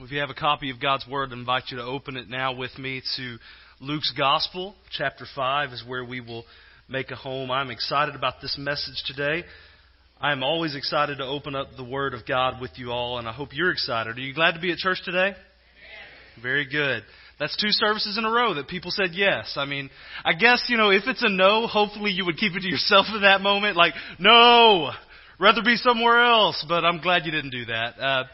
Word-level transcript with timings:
If 0.00 0.10
you 0.10 0.18
have 0.18 0.30
a 0.30 0.34
copy 0.34 0.70
of 0.70 0.80
God's 0.80 1.06
Word, 1.08 1.30
I 1.30 1.34
invite 1.34 1.64
you 1.68 1.76
to 1.76 1.84
open 1.84 2.16
it 2.16 2.28
now 2.28 2.52
with 2.52 2.76
me 2.78 3.00
to 3.16 3.36
Luke's 3.80 4.12
Gospel. 4.18 4.74
Chapter 4.90 5.24
5 5.36 5.70
is 5.70 5.84
where 5.86 6.04
we 6.04 6.20
will 6.20 6.44
make 6.88 7.12
a 7.12 7.14
home. 7.14 7.52
I'm 7.52 7.70
excited 7.70 8.16
about 8.16 8.40
this 8.42 8.56
message 8.58 9.04
today. 9.06 9.44
I 10.20 10.32
am 10.32 10.42
always 10.42 10.74
excited 10.74 11.18
to 11.18 11.24
open 11.24 11.54
up 11.54 11.68
the 11.76 11.84
Word 11.84 12.12
of 12.12 12.26
God 12.26 12.60
with 12.60 12.72
you 12.74 12.90
all, 12.90 13.20
and 13.20 13.28
I 13.28 13.32
hope 13.32 13.50
you're 13.52 13.70
excited. 13.70 14.18
Are 14.18 14.20
you 14.20 14.34
glad 14.34 14.54
to 14.54 14.60
be 14.60 14.72
at 14.72 14.78
church 14.78 14.98
today? 15.04 15.28
Amen. 15.28 16.42
Very 16.42 16.68
good. 16.68 17.04
That's 17.38 17.56
two 17.56 17.70
services 17.70 18.18
in 18.18 18.24
a 18.24 18.30
row 18.30 18.54
that 18.54 18.66
people 18.66 18.90
said 18.90 19.10
yes. 19.12 19.54
I 19.56 19.64
mean, 19.64 19.90
I 20.24 20.32
guess, 20.32 20.64
you 20.68 20.76
know, 20.76 20.90
if 20.90 21.04
it's 21.06 21.22
a 21.22 21.30
no, 21.30 21.68
hopefully 21.68 22.10
you 22.10 22.24
would 22.24 22.36
keep 22.36 22.56
it 22.56 22.62
to 22.62 22.68
yourself 22.68 23.06
in 23.14 23.22
that 23.22 23.42
moment. 23.42 23.76
Like, 23.76 23.94
no, 24.18 24.90
rather 25.38 25.62
be 25.62 25.76
somewhere 25.76 26.24
else. 26.24 26.66
But 26.68 26.84
I'm 26.84 27.00
glad 27.00 27.26
you 27.26 27.30
didn't 27.30 27.50
do 27.50 27.66
that. 27.66 28.00
Uh, 28.00 28.24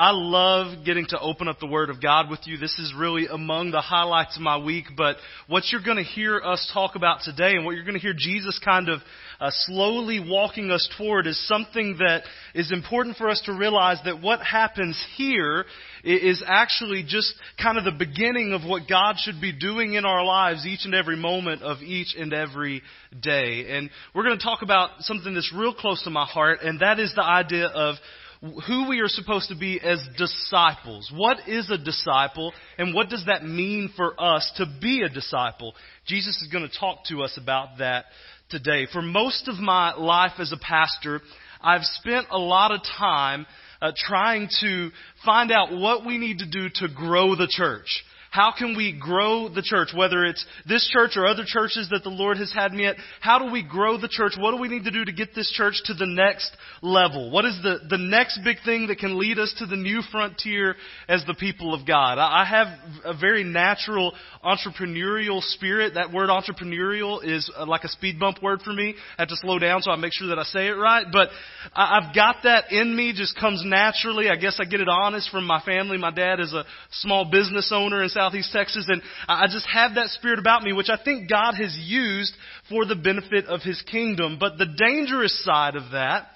I 0.00 0.12
love 0.12 0.84
getting 0.84 1.06
to 1.06 1.18
open 1.18 1.48
up 1.48 1.58
the 1.58 1.66
Word 1.66 1.90
of 1.90 2.00
God 2.00 2.30
with 2.30 2.38
you. 2.44 2.56
This 2.56 2.78
is 2.78 2.94
really 2.96 3.26
among 3.26 3.72
the 3.72 3.80
highlights 3.80 4.36
of 4.36 4.42
my 4.42 4.56
week. 4.56 4.84
But 4.96 5.16
what 5.48 5.64
you're 5.72 5.82
going 5.82 5.96
to 5.96 6.04
hear 6.04 6.40
us 6.40 6.70
talk 6.72 6.94
about 6.94 7.22
today 7.24 7.56
and 7.56 7.64
what 7.64 7.74
you're 7.74 7.82
going 7.82 7.96
to 7.96 8.00
hear 8.00 8.14
Jesus 8.16 8.60
kind 8.64 8.88
of 8.88 9.00
uh, 9.40 9.50
slowly 9.50 10.24
walking 10.24 10.70
us 10.70 10.88
toward 10.96 11.26
is 11.26 11.48
something 11.48 11.96
that 11.98 12.22
is 12.54 12.70
important 12.70 13.16
for 13.16 13.28
us 13.28 13.42
to 13.46 13.52
realize 13.52 13.98
that 14.04 14.22
what 14.22 14.38
happens 14.38 14.96
here 15.16 15.64
is 16.04 16.44
actually 16.46 17.02
just 17.02 17.34
kind 17.60 17.76
of 17.76 17.82
the 17.82 17.90
beginning 17.90 18.52
of 18.52 18.62
what 18.68 18.88
God 18.88 19.16
should 19.18 19.40
be 19.40 19.50
doing 19.50 19.94
in 19.94 20.04
our 20.04 20.24
lives 20.24 20.64
each 20.64 20.84
and 20.84 20.94
every 20.94 21.16
moment 21.16 21.62
of 21.62 21.78
each 21.82 22.14
and 22.16 22.32
every 22.32 22.82
day. 23.20 23.76
And 23.76 23.90
we're 24.14 24.22
going 24.22 24.38
to 24.38 24.44
talk 24.44 24.62
about 24.62 24.90
something 25.00 25.34
that's 25.34 25.52
real 25.52 25.74
close 25.74 26.04
to 26.04 26.10
my 26.10 26.24
heart, 26.24 26.60
and 26.62 26.78
that 26.82 27.00
is 27.00 27.12
the 27.16 27.24
idea 27.24 27.66
of 27.66 27.96
who 28.40 28.88
we 28.88 29.00
are 29.00 29.08
supposed 29.08 29.48
to 29.48 29.56
be 29.56 29.80
as 29.80 29.98
disciples. 30.16 31.10
What 31.14 31.48
is 31.48 31.70
a 31.70 31.78
disciple 31.78 32.52
and 32.76 32.94
what 32.94 33.08
does 33.08 33.24
that 33.26 33.44
mean 33.44 33.90
for 33.96 34.14
us 34.20 34.50
to 34.56 34.66
be 34.80 35.02
a 35.02 35.08
disciple? 35.08 35.74
Jesus 36.06 36.40
is 36.40 36.48
going 36.50 36.68
to 36.68 36.78
talk 36.78 37.04
to 37.06 37.22
us 37.22 37.36
about 37.40 37.78
that 37.78 38.06
today. 38.48 38.86
For 38.92 39.02
most 39.02 39.48
of 39.48 39.56
my 39.56 39.94
life 39.94 40.32
as 40.38 40.52
a 40.52 40.56
pastor, 40.56 41.20
I've 41.60 41.82
spent 41.82 42.28
a 42.30 42.38
lot 42.38 42.70
of 42.70 42.80
time 42.96 43.46
uh, 43.80 43.92
trying 43.96 44.48
to 44.60 44.90
find 45.24 45.50
out 45.50 45.72
what 45.72 46.06
we 46.06 46.18
need 46.18 46.38
to 46.38 46.46
do 46.48 46.68
to 46.76 46.88
grow 46.94 47.34
the 47.34 47.48
church. 47.48 48.04
How 48.30 48.52
can 48.56 48.76
we 48.76 48.92
grow 48.92 49.48
the 49.48 49.62
church? 49.62 49.88
Whether 49.94 50.24
it's 50.24 50.44
this 50.68 50.86
church 50.92 51.12
or 51.16 51.26
other 51.26 51.44
churches 51.46 51.88
that 51.90 52.04
the 52.04 52.10
Lord 52.10 52.36
has 52.36 52.52
had 52.52 52.72
me 52.72 52.86
at, 52.86 52.96
how 53.20 53.38
do 53.38 53.50
we 53.50 53.62
grow 53.62 53.98
the 53.98 54.08
church? 54.08 54.34
What 54.38 54.50
do 54.50 54.60
we 54.60 54.68
need 54.68 54.84
to 54.84 54.90
do 54.90 55.04
to 55.04 55.12
get 55.12 55.34
this 55.34 55.50
church 55.50 55.80
to 55.86 55.94
the 55.94 56.06
next 56.06 56.54
level? 56.82 57.30
What 57.30 57.46
is 57.46 57.58
the, 57.62 57.78
the 57.88 57.96
next 57.96 58.40
big 58.44 58.58
thing 58.64 58.88
that 58.88 58.98
can 58.98 59.18
lead 59.18 59.38
us 59.38 59.54
to 59.58 59.66
the 59.66 59.76
new 59.76 60.02
frontier 60.12 60.76
as 61.08 61.24
the 61.26 61.34
people 61.34 61.72
of 61.72 61.86
God? 61.86 62.18
I, 62.18 62.42
I 62.42 62.44
have 62.44 62.66
a 63.04 63.18
very 63.18 63.44
natural 63.44 64.12
entrepreneurial 64.44 65.42
spirit. 65.42 65.94
That 65.94 66.12
word 66.12 66.28
entrepreneurial 66.28 67.24
is 67.24 67.50
uh, 67.56 67.66
like 67.66 67.84
a 67.84 67.88
speed 67.88 68.20
bump 68.20 68.42
word 68.42 68.60
for 68.60 68.72
me. 68.72 68.94
I 69.16 69.22
have 69.22 69.28
to 69.28 69.36
slow 69.36 69.58
down 69.58 69.80
so 69.80 69.90
I 69.90 69.96
make 69.96 70.12
sure 70.12 70.28
that 70.28 70.38
I 70.38 70.44
say 70.44 70.66
it 70.68 70.72
right. 70.72 71.06
But 71.10 71.30
I, 71.74 71.98
I've 71.98 72.14
got 72.14 72.36
that 72.44 72.72
in 72.72 72.94
me, 72.94 73.14
just 73.14 73.38
comes 73.38 73.62
naturally. 73.64 74.28
I 74.28 74.36
guess 74.36 74.58
I 74.60 74.64
get 74.64 74.80
it 74.80 74.88
honest 74.88 75.30
from 75.30 75.46
my 75.46 75.62
family. 75.62 75.96
My 75.96 76.10
dad 76.10 76.40
is 76.40 76.52
a 76.52 76.64
small 76.90 77.30
business 77.30 77.72
owner 77.74 78.02
and 78.02 78.10
Southeast 78.18 78.52
Texas, 78.52 78.86
and 78.88 79.00
I 79.28 79.46
just 79.46 79.66
have 79.72 79.94
that 79.94 80.08
spirit 80.08 80.40
about 80.40 80.64
me, 80.64 80.72
which 80.72 80.90
I 80.90 80.98
think 81.02 81.30
God 81.30 81.54
has 81.54 81.76
used 81.80 82.34
for 82.68 82.84
the 82.84 82.96
benefit 82.96 83.46
of 83.46 83.62
His 83.62 83.80
kingdom. 83.82 84.38
But 84.40 84.58
the 84.58 84.66
dangerous 84.66 85.44
side 85.44 85.76
of 85.76 85.92
that 85.92 86.26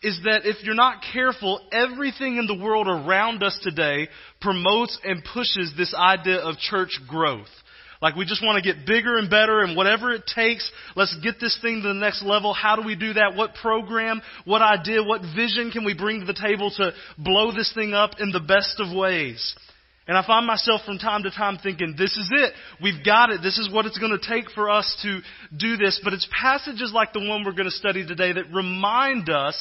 is 0.00 0.20
that 0.24 0.42
if 0.44 0.62
you're 0.62 0.76
not 0.76 1.02
careful, 1.12 1.66
everything 1.72 2.36
in 2.36 2.46
the 2.46 2.62
world 2.62 2.86
around 2.86 3.42
us 3.42 3.58
today 3.62 4.08
promotes 4.40 4.96
and 5.02 5.24
pushes 5.24 5.72
this 5.76 5.92
idea 5.92 6.38
of 6.38 6.56
church 6.58 7.00
growth. 7.08 7.48
Like 8.00 8.14
we 8.14 8.26
just 8.26 8.44
want 8.44 8.62
to 8.62 8.72
get 8.72 8.86
bigger 8.86 9.16
and 9.16 9.28
better 9.28 9.62
and 9.62 9.76
whatever 9.76 10.12
it 10.12 10.24
takes, 10.32 10.70
let's 10.94 11.16
get 11.22 11.40
this 11.40 11.58
thing 11.62 11.80
to 11.82 11.88
the 11.88 11.94
next 11.94 12.22
level. 12.22 12.52
How 12.52 12.76
do 12.76 12.82
we 12.86 12.94
do 12.94 13.14
that? 13.14 13.34
What 13.34 13.54
program, 13.54 14.20
what 14.44 14.62
idea, 14.62 15.02
what 15.02 15.22
vision 15.34 15.70
can 15.72 15.84
we 15.84 15.94
bring 15.94 16.20
to 16.20 16.26
the 16.26 16.34
table 16.34 16.70
to 16.76 16.92
blow 17.18 17.50
this 17.50 17.72
thing 17.74 17.92
up 17.92 18.20
in 18.20 18.30
the 18.30 18.40
best 18.40 18.78
of 18.78 18.94
ways? 18.94 19.56
And 20.06 20.18
I 20.18 20.26
find 20.26 20.46
myself 20.46 20.82
from 20.84 20.98
time 20.98 21.22
to 21.22 21.30
time 21.30 21.58
thinking, 21.62 21.94
this 21.96 22.14
is 22.16 22.30
it. 22.30 22.52
We've 22.82 23.02
got 23.04 23.30
it. 23.30 23.40
This 23.42 23.56
is 23.56 23.72
what 23.72 23.86
it's 23.86 23.98
going 23.98 24.16
to 24.18 24.28
take 24.28 24.50
for 24.50 24.68
us 24.68 24.98
to 25.02 25.20
do 25.56 25.76
this. 25.78 26.00
But 26.04 26.12
it's 26.12 26.28
passages 26.30 26.92
like 26.94 27.14
the 27.14 27.26
one 27.26 27.42
we're 27.44 27.52
going 27.52 27.64
to 27.64 27.70
study 27.70 28.06
today 28.06 28.32
that 28.32 28.52
remind 28.52 29.30
us 29.30 29.56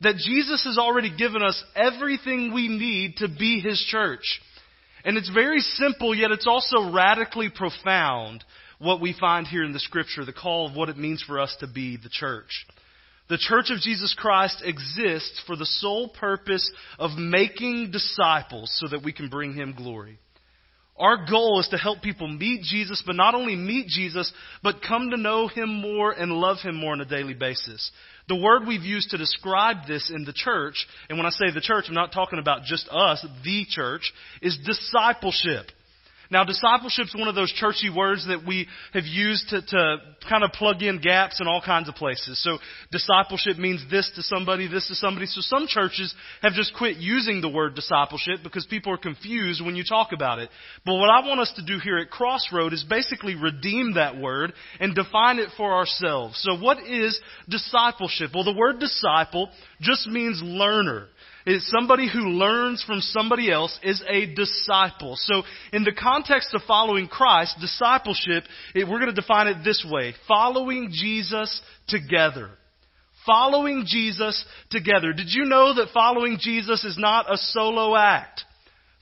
that 0.00 0.16
Jesus 0.16 0.64
has 0.64 0.78
already 0.78 1.16
given 1.16 1.42
us 1.42 1.62
everything 1.76 2.52
we 2.52 2.68
need 2.68 3.16
to 3.18 3.28
be 3.28 3.60
His 3.60 3.80
church. 3.88 4.40
And 5.04 5.16
it's 5.16 5.30
very 5.30 5.60
simple, 5.60 6.12
yet 6.12 6.32
it's 6.32 6.46
also 6.46 6.92
radically 6.92 7.48
profound 7.48 8.44
what 8.78 9.00
we 9.00 9.14
find 9.18 9.46
here 9.46 9.64
in 9.64 9.72
the 9.72 9.80
scripture, 9.80 10.24
the 10.24 10.32
call 10.32 10.68
of 10.68 10.76
what 10.76 10.88
it 10.88 10.96
means 10.96 11.22
for 11.22 11.38
us 11.38 11.56
to 11.60 11.68
be 11.68 11.96
the 11.96 12.08
church. 12.08 12.66
The 13.28 13.38
Church 13.38 13.70
of 13.70 13.80
Jesus 13.80 14.14
Christ 14.18 14.62
exists 14.64 15.42
for 15.46 15.54
the 15.54 15.66
sole 15.66 16.08
purpose 16.08 16.70
of 16.98 17.18
making 17.18 17.90
disciples 17.90 18.74
so 18.80 18.88
that 18.88 19.04
we 19.04 19.12
can 19.12 19.28
bring 19.28 19.52
Him 19.54 19.74
glory. 19.76 20.18
Our 20.98 21.26
goal 21.30 21.60
is 21.60 21.68
to 21.68 21.78
help 21.78 22.02
people 22.02 22.26
meet 22.26 22.62
Jesus, 22.62 23.02
but 23.06 23.14
not 23.14 23.34
only 23.34 23.54
meet 23.54 23.86
Jesus, 23.86 24.32
but 24.62 24.82
come 24.86 25.10
to 25.10 25.16
know 25.16 25.46
Him 25.46 25.80
more 25.80 26.10
and 26.10 26.32
love 26.32 26.56
Him 26.62 26.74
more 26.74 26.92
on 26.92 27.00
a 27.00 27.04
daily 27.04 27.34
basis. 27.34 27.90
The 28.28 28.36
word 28.36 28.66
we've 28.66 28.82
used 28.82 29.10
to 29.10 29.18
describe 29.18 29.86
this 29.86 30.10
in 30.12 30.24
the 30.24 30.32
church, 30.32 30.86
and 31.08 31.16
when 31.16 31.26
I 31.26 31.30
say 31.30 31.52
the 31.52 31.60
church, 31.60 31.84
I'm 31.88 31.94
not 31.94 32.12
talking 32.12 32.38
about 32.38 32.64
just 32.64 32.88
us, 32.90 33.24
the 33.44 33.64
church, 33.68 34.12
is 34.42 34.58
discipleship. 34.66 35.66
Now, 36.30 36.44
discipleship 36.44 37.06
is 37.06 37.14
one 37.16 37.28
of 37.28 37.34
those 37.34 37.50
churchy 37.52 37.88
words 37.88 38.26
that 38.28 38.46
we 38.46 38.68
have 38.92 39.04
used 39.06 39.48
to, 39.48 39.62
to 39.62 39.96
kind 40.28 40.44
of 40.44 40.52
plug 40.52 40.82
in 40.82 41.00
gaps 41.00 41.40
in 41.40 41.46
all 41.46 41.62
kinds 41.64 41.88
of 41.88 41.94
places. 41.94 42.42
So, 42.42 42.58
discipleship 42.92 43.56
means 43.56 43.82
this 43.90 44.10
to 44.16 44.22
somebody, 44.22 44.68
this 44.68 44.86
to 44.88 44.94
somebody. 44.94 45.24
So, 45.24 45.40
some 45.40 45.66
churches 45.66 46.14
have 46.42 46.52
just 46.52 46.74
quit 46.76 46.98
using 46.98 47.40
the 47.40 47.48
word 47.48 47.74
discipleship 47.74 48.40
because 48.42 48.66
people 48.66 48.92
are 48.92 48.98
confused 48.98 49.64
when 49.64 49.74
you 49.74 49.84
talk 49.88 50.12
about 50.12 50.38
it. 50.38 50.50
But 50.84 50.96
what 50.96 51.08
I 51.08 51.26
want 51.26 51.40
us 51.40 51.52
to 51.56 51.64
do 51.64 51.78
here 51.82 51.96
at 51.96 52.10
Crossroad 52.10 52.74
is 52.74 52.84
basically 52.84 53.34
redeem 53.34 53.94
that 53.94 54.18
word 54.18 54.52
and 54.80 54.94
define 54.94 55.38
it 55.38 55.48
for 55.56 55.72
ourselves. 55.72 56.38
So, 56.42 56.58
what 56.58 56.78
is 56.86 57.18
discipleship? 57.48 58.32
Well, 58.34 58.44
the 58.44 58.52
word 58.52 58.80
disciple 58.80 59.48
just 59.80 60.06
means 60.06 60.42
learner 60.42 61.08
is 61.48 61.68
somebody 61.70 62.08
who 62.12 62.28
learns 62.28 62.84
from 62.86 63.00
somebody 63.00 63.50
else 63.50 63.76
is 63.82 64.02
a 64.06 64.26
disciple. 64.34 65.16
So 65.16 65.42
in 65.72 65.82
the 65.82 65.92
context 65.98 66.50
of 66.52 66.60
following 66.66 67.08
Christ, 67.08 67.56
discipleship, 67.58 68.44
it, 68.74 68.86
we're 68.86 69.00
going 69.00 69.14
to 69.14 69.20
define 69.20 69.46
it 69.46 69.64
this 69.64 69.84
way. 69.90 70.14
Following 70.28 70.90
Jesus 70.92 71.62
together. 71.88 72.50
Following 73.24 73.84
Jesus 73.86 74.44
together. 74.70 75.14
Did 75.14 75.28
you 75.28 75.46
know 75.46 75.74
that 75.74 75.88
following 75.94 76.36
Jesus 76.38 76.84
is 76.84 76.98
not 76.98 77.32
a 77.32 77.38
solo 77.38 77.96
act? 77.96 78.42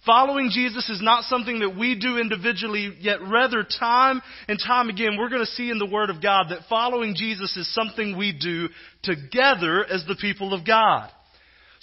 Following 0.05 0.51
Jesus 0.53 0.89
is 0.89 1.03
not 1.03 1.25
something 1.25 1.59
that 1.59 1.77
we 1.77 1.99
do 1.99 2.19
individually, 2.19 2.97
yet 3.01 3.21
rather 3.23 3.65
time 3.65 4.23
and 4.47 4.57
time 4.65 4.89
again, 4.89 5.17
we're 5.19 5.28
going 5.28 5.45
to 5.45 5.47
see 5.47 5.69
in 5.69 5.81
the 5.81 5.91
Word 5.91 6.11
of 6.11 6.23
God 6.23 6.47
that 6.51 6.69
following 6.69 7.17
Jesus 7.17 7.57
is 7.57 7.75
something 7.75 8.17
we 8.17 8.31
do 8.33 8.69
together 9.03 9.84
as 9.84 10.05
the 10.07 10.15
people 10.15 10.55
of 10.55 10.65
God. 10.65 11.11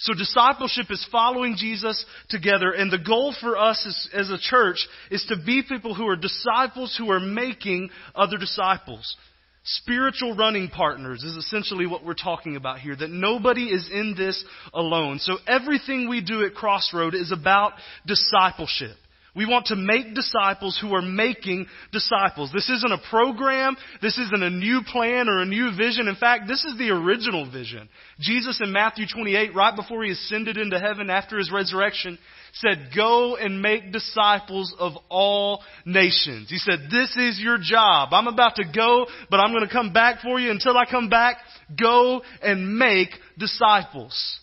So 0.04 0.12
discipleship 0.12 0.90
is 0.90 1.06
following 1.10 1.56
Jesus 1.56 2.04
together, 2.28 2.72
and 2.72 2.92
the 2.92 2.98
goal 2.98 3.34
for 3.40 3.56
us 3.56 3.82
as, 3.86 4.08
as, 4.12 4.28
a 4.28 4.36
church 4.36 4.86
is 5.10 5.24
to 5.30 5.36
be 5.42 5.62
people 5.66 5.94
who 5.94 6.06
are 6.06 6.14
disciples 6.14 6.94
who 6.98 7.10
are 7.10 7.20
making 7.20 7.88
other 8.14 8.36
disciples. 8.36 9.16
Spiritual 9.64 10.36
running 10.36 10.68
partners 10.68 11.22
is 11.22 11.36
essentially 11.36 11.86
what 11.86 12.04
we're 12.04 12.12
talking 12.12 12.54
about 12.54 12.80
here, 12.80 12.94
that 12.94 13.08
nobody 13.08 13.62
is 13.62 13.88
in 13.90 14.14
this 14.14 14.44
alone. 14.74 15.20
So 15.20 15.38
everything 15.46 16.06
we 16.06 16.20
do 16.20 16.44
at 16.44 16.54
Crossroad 16.54 17.14
is 17.14 17.32
about 17.32 17.72
discipleship. 18.06 18.96
We 19.36 19.46
want 19.46 19.66
to 19.66 19.76
make 19.76 20.14
disciples 20.14 20.78
who 20.80 20.94
are 20.94 21.02
making 21.02 21.66
disciples. 21.90 22.52
This 22.52 22.70
isn't 22.70 22.92
a 22.92 23.02
program. 23.10 23.76
This 24.00 24.16
isn't 24.16 24.42
a 24.42 24.50
new 24.50 24.82
plan 24.86 25.28
or 25.28 25.40
a 25.40 25.46
new 25.46 25.76
vision. 25.76 26.06
In 26.06 26.14
fact, 26.14 26.44
this 26.46 26.64
is 26.64 26.78
the 26.78 26.90
original 26.90 27.50
vision. 27.50 27.88
Jesus 28.20 28.60
in 28.62 28.72
Matthew 28.72 29.06
28, 29.12 29.54
right 29.54 29.74
before 29.74 30.04
he 30.04 30.12
ascended 30.12 30.56
into 30.56 30.78
heaven 30.78 31.10
after 31.10 31.36
his 31.36 31.50
resurrection, 31.50 32.16
said, 32.52 32.90
Go 32.94 33.34
and 33.34 33.60
make 33.60 33.92
disciples 33.92 34.72
of 34.78 34.92
all 35.08 35.64
nations. 35.84 36.48
He 36.48 36.58
said, 36.58 36.88
This 36.90 37.16
is 37.16 37.40
your 37.40 37.58
job. 37.60 38.10
I'm 38.12 38.28
about 38.28 38.56
to 38.56 38.64
go, 38.64 39.06
but 39.30 39.40
I'm 39.40 39.52
going 39.52 39.66
to 39.66 39.72
come 39.72 39.92
back 39.92 40.20
for 40.20 40.38
you. 40.38 40.52
Until 40.52 40.78
I 40.78 40.84
come 40.88 41.08
back, 41.08 41.38
go 41.76 42.22
and 42.40 42.78
make 42.78 43.08
disciples. 43.36 44.38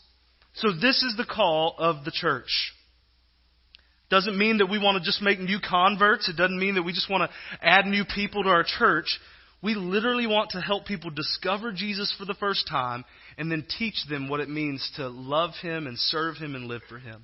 So 0.56 0.74
this 0.74 1.02
is 1.02 1.16
the 1.16 1.26
call 1.26 1.76
of 1.78 2.04
the 2.04 2.12
church. 2.12 2.74
Doesn't 4.12 4.38
mean 4.38 4.58
that 4.58 4.70
we 4.70 4.78
want 4.78 5.02
to 5.02 5.04
just 5.04 5.22
make 5.22 5.40
new 5.40 5.60
converts. 5.60 6.28
It 6.28 6.36
doesn't 6.36 6.60
mean 6.60 6.76
that 6.76 6.84
we 6.84 6.92
just 6.92 7.10
want 7.10 7.32
to 7.32 7.66
add 7.66 7.86
new 7.86 8.04
people 8.04 8.44
to 8.44 8.50
our 8.50 8.66
church. 8.66 9.08
We 9.64 9.74
literally 9.74 10.28
want 10.28 10.50
to 10.52 10.60
help 10.60 10.86
people 10.86 11.12
discover 11.12 11.72
Jesus 11.72 12.14
for 12.20 12.26
the 12.26 12.34
first 12.34 12.68
time 12.70 13.06
and 13.38 13.50
then 13.50 13.66
teach 13.80 13.96
them 14.10 14.28
what 14.28 14.42
it 14.42 14.50
means 14.50 14.92
to 14.98 15.08
love 15.08 15.52
Him 15.62 15.88
and 15.88 15.98
serve 15.98 16.36
Him 16.36 16.56
and 16.56 16.66
live 16.66 16.82
for 16.90 17.00
Him. 17.00 17.24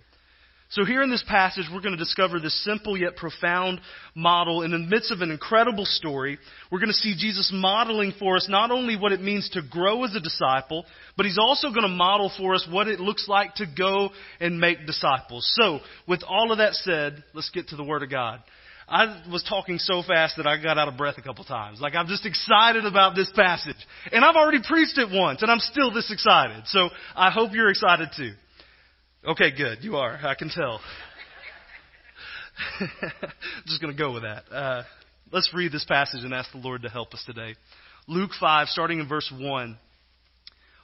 So, 0.70 0.84
here 0.84 1.02
in 1.02 1.10
this 1.10 1.24
passage, 1.26 1.66
we're 1.72 1.82
going 1.82 1.96
to 1.96 2.04
discover 2.04 2.42
this 2.42 2.64
simple 2.66 2.98
yet 2.98 3.16
profound 3.16 3.80
model. 4.14 4.64
In 4.64 4.72
the 4.72 4.78
midst 4.78 5.14
of 5.14 5.22
an 5.22 5.32
incredible 5.32 5.86
story, 5.86 6.38
we're 6.70 6.80
going 6.80 6.90
to 6.90 6.94
see 6.94 7.16
Jesus 7.18 7.52
modeling 7.54 8.12
for 8.20 8.36
us 8.36 8.48
not 8.50 8.70
only 8.70 8.98
what 8.98 9.14
it 9.14 9.22
means 9.22 9.50
to 9.52 9.62
grow 9.62 10.04
as 10.04 10.14
a 10.14 10.20
disciple, 10.20 10.86
but 11.16 11.26
he's 11.26 11.38
also 11.38 11.70
going 11.70 11.84
to 11.84 11.88
model 11.88 12.30
for 12.38 12.54
us 12.54 12.68
what 12.70 12.90
it 12.90 13.00
looks 13.00 13.30
like 13.30 13.56
to 13.56 13.66
go 13.66 14.10
and 14.42 14.60
make 14.60 14.86
disciples. 14.86 15.50
So, 15.58 15.80
with 16.06 16.22
all 16.28 16.52
of 16.52 16.58
that 16.58 16.74
said, 16.74 17.24
let's 17.34 17.50
get 17.50 17.70
to 17.70 17.78
the 17.78 17.86
Word 17.86 18.04
of 18.04 18.10
God. 18.10 18.42
I 18.90 19.24
was 19.32 19.44
talking 19.44 19.80
so 19.80 20.04
fast 20.06 20.36
that 20.36 20.48
I 20.48 20.62
got 20.62 20.78
out 20.78 20.90
of 20.90 20.98
breath 20.98 21.18
a 21.18 21.22
couple 21.22 21.46
times. 21.46 21.80
Like, 21.80 21.96
I'm 21.96 22.08
just 22.08 22.26
excited 22.26 22.86
about 22.86 23.16
this 23.16 23.32
passage. 23.34 23.76
And 24.12 24.24
I've 24.24 24.36
already 24.36 24.60
preached 24.68 24.98
it 24.98 25.08
once, 25.12 25.42
and 25.42 25.50
I'm 25.50 25.60
still 25.60 25.94
this 25.94 26.12
excited. 26.12 26.64
So, 26.68 26.90
I 27.16 27.32
hope 27.32 27.54
you're 27.54 27.70
excited 27.70 28.10
too. 28.18 28.34
Okay, 29.28 29.52
good. 29.52 29.80
You 29.82 29.98
are. 29.98 30.18
I 30.24 30.36
can 30.36 30.48
tell. 30.48 30.80
Just 33.66 33.82
going 33.82 33.94
to 33.94 33.98
go 34.02 34.14
with 34.14 34.24
that. 34.24 34.44
Uh, 34.50 34.84
let's 35.34 35.54
read 35.54 35.74
this 35.74 35.84
passage 35.84 36.24
and 36.24 36.34
ask 36.34 36.50
the 36.54 36.60
Lord 36.60 36.84
to 36.84 36.90
help 36.90 37.14
us 37.14 37.22
today. 37.26 37.56
Luke 38.08 38.32
5, 38.40 38.70
starting 38.70 39.00
in 39.00 39.10
verse 39.10 39.30
1. 39.38 39.78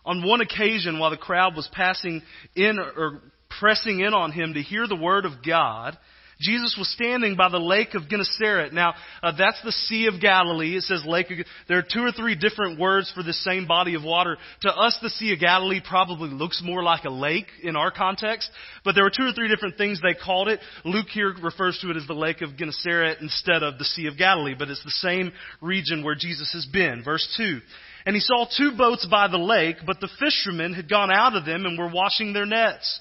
On 0.03 0.27
one 0.27 0.41
occasion, 0.41 0.99
while 0.99 1.11
the 1.11 1.15
crowd 1.15 1.55
was 1.55 1.69
passing 1.71 2.21
in 2.53 2.79
or 2.79 3.21
pressing 3.61 4.01
in 4.01 4.13
on 4.13 4.33
him 4.33 4.55
to 4.55 4.61
hear 4.61 4.87
the 4.87 4.97
word 4.97 5.23
of 5.23 5.41
God, 5.47 5.97
Jesus 6.43 6.75
was 6.77 6.89
standing 6.89 7.35
by 7.35 7.49
the 7.49 7.57
lake 7.57 7.95
of 7.95 8.09
Gennesaret. 8.09 8.73
Now, 8.73 8.93
uh, 9.23 9.31
that's 9.37 9.61
the 9.63 9.71
Sea 9.71 10.07
of 10.07 10.21
Galilee. 10.21 10.75
It 10.75 10.83
says 10.83 11.03
lake. 11.05 11.31
Of, 11.31 11.45
there 11.67 11.77
are 11.77 11.83
two 11.83 12.03
or 12.03 12.11
three 12.11 12.35
different 12.35 12.79
words 12.79 13.11
for 13.15 13.23
the 13.23 13.33
same 13.33 13.65
body 13.65 13.95
of 13.95 14.03
water. 14.03 14.37
To 14.61 14.69
us, 14.69 14.97
the 15.01 15.09
Sea 15.09 15.33
of 15.33 15.39
Galilee 15.39 15.81
probably 15.87 16.29
looks 16.29 16.61
more 16.63 16.83
like 16.83 17.05
a 17.05 17.09
lake 17.09 17.47
in 17.63 17.75
our 17.75 17.91
context, 17.91 18.49
but 18.83 18.93
there 18.93 19.03
were 19.03 19.11
two 19.15 19.25
or 19.25 19.31
three 19.33 19.47
different 19.47 19.77
things 19.77 20.01
they 20.01 20.13
called 20.13 20.49
it. 20.49 20.59
Luke 20.83 21.07
here 21.07 21.33
refers 21.41 21.79
to 21.81 21.89
it 21.89 21.97
as 21.97 22.05
the 22.07 22.13
lake 22.13 22.41
of 22.41 22.57
Gennesaret 22.57 23.19
instead 23.21 23.63
of 23.63 23.77
the 23.79 23.85
Sea 23.85 24.07
of 24.07 24.17
Galilee, 24.17 24.55
but 24.57 24.69
it's 24.69 24.83
the 24.83 24.91
same 24.91 25.31
region 25.61 26.03
where 26.03 26.15
Jesus 26.15 26.51
has 26.53 26.65
been. 26.65 27.03
Verse 27.03 27.27
2. 27.37 27.59
And 28.05 28.15
he 28.15 28.19
saw 28.19 28.45
two 28.45 28.71
boats 28.77 29.07
by 29.09 29.29
the 29.29 29.37
lake, 29.37 29.77
but 29.85 30.01
the 30.01 30.09
fishermen 30.19 30.73
had 30.73 30.89
gone 30.89 31.11
out 31.11 31.35
of 31.35 31.45
them 31.45 31.65
and 31.65 31.77
were 31.77 31.89
washing 31.89 32.33
their 32.33 32.45
nets. 32.45 32.99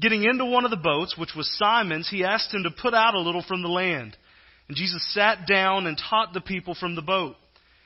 Getting 0.00 0.24
into 0.24 0.46
one 0.46 0.64
of 0.64 0.70
the 0.70 0.76
boats, 0.76 1.16
which 1.18 1.34
was 1.36 1.50
Simon's, 1.58 2.08
he 2.08 2.24
asked 2.24 2.54
him 2.54 2.62
to 2.62 2.70
put 2.70 2.94
out 2.94 3.14
a 3.14 3.20
little 3.20 3.42
from 3.46 3.62
the 3.62 3.68
land. 3.68 4.16
And 4.68 4.76
Jesus 4.76 5.04
sat 5.12 5.46
down 5.46 5.86
and 5.86 5.98
taught 5.98 6.32
the 6.32 6.40
people 6.40 6.74
from 6.74 6.94
the 6.94 7.02
boat. 7.02 7.36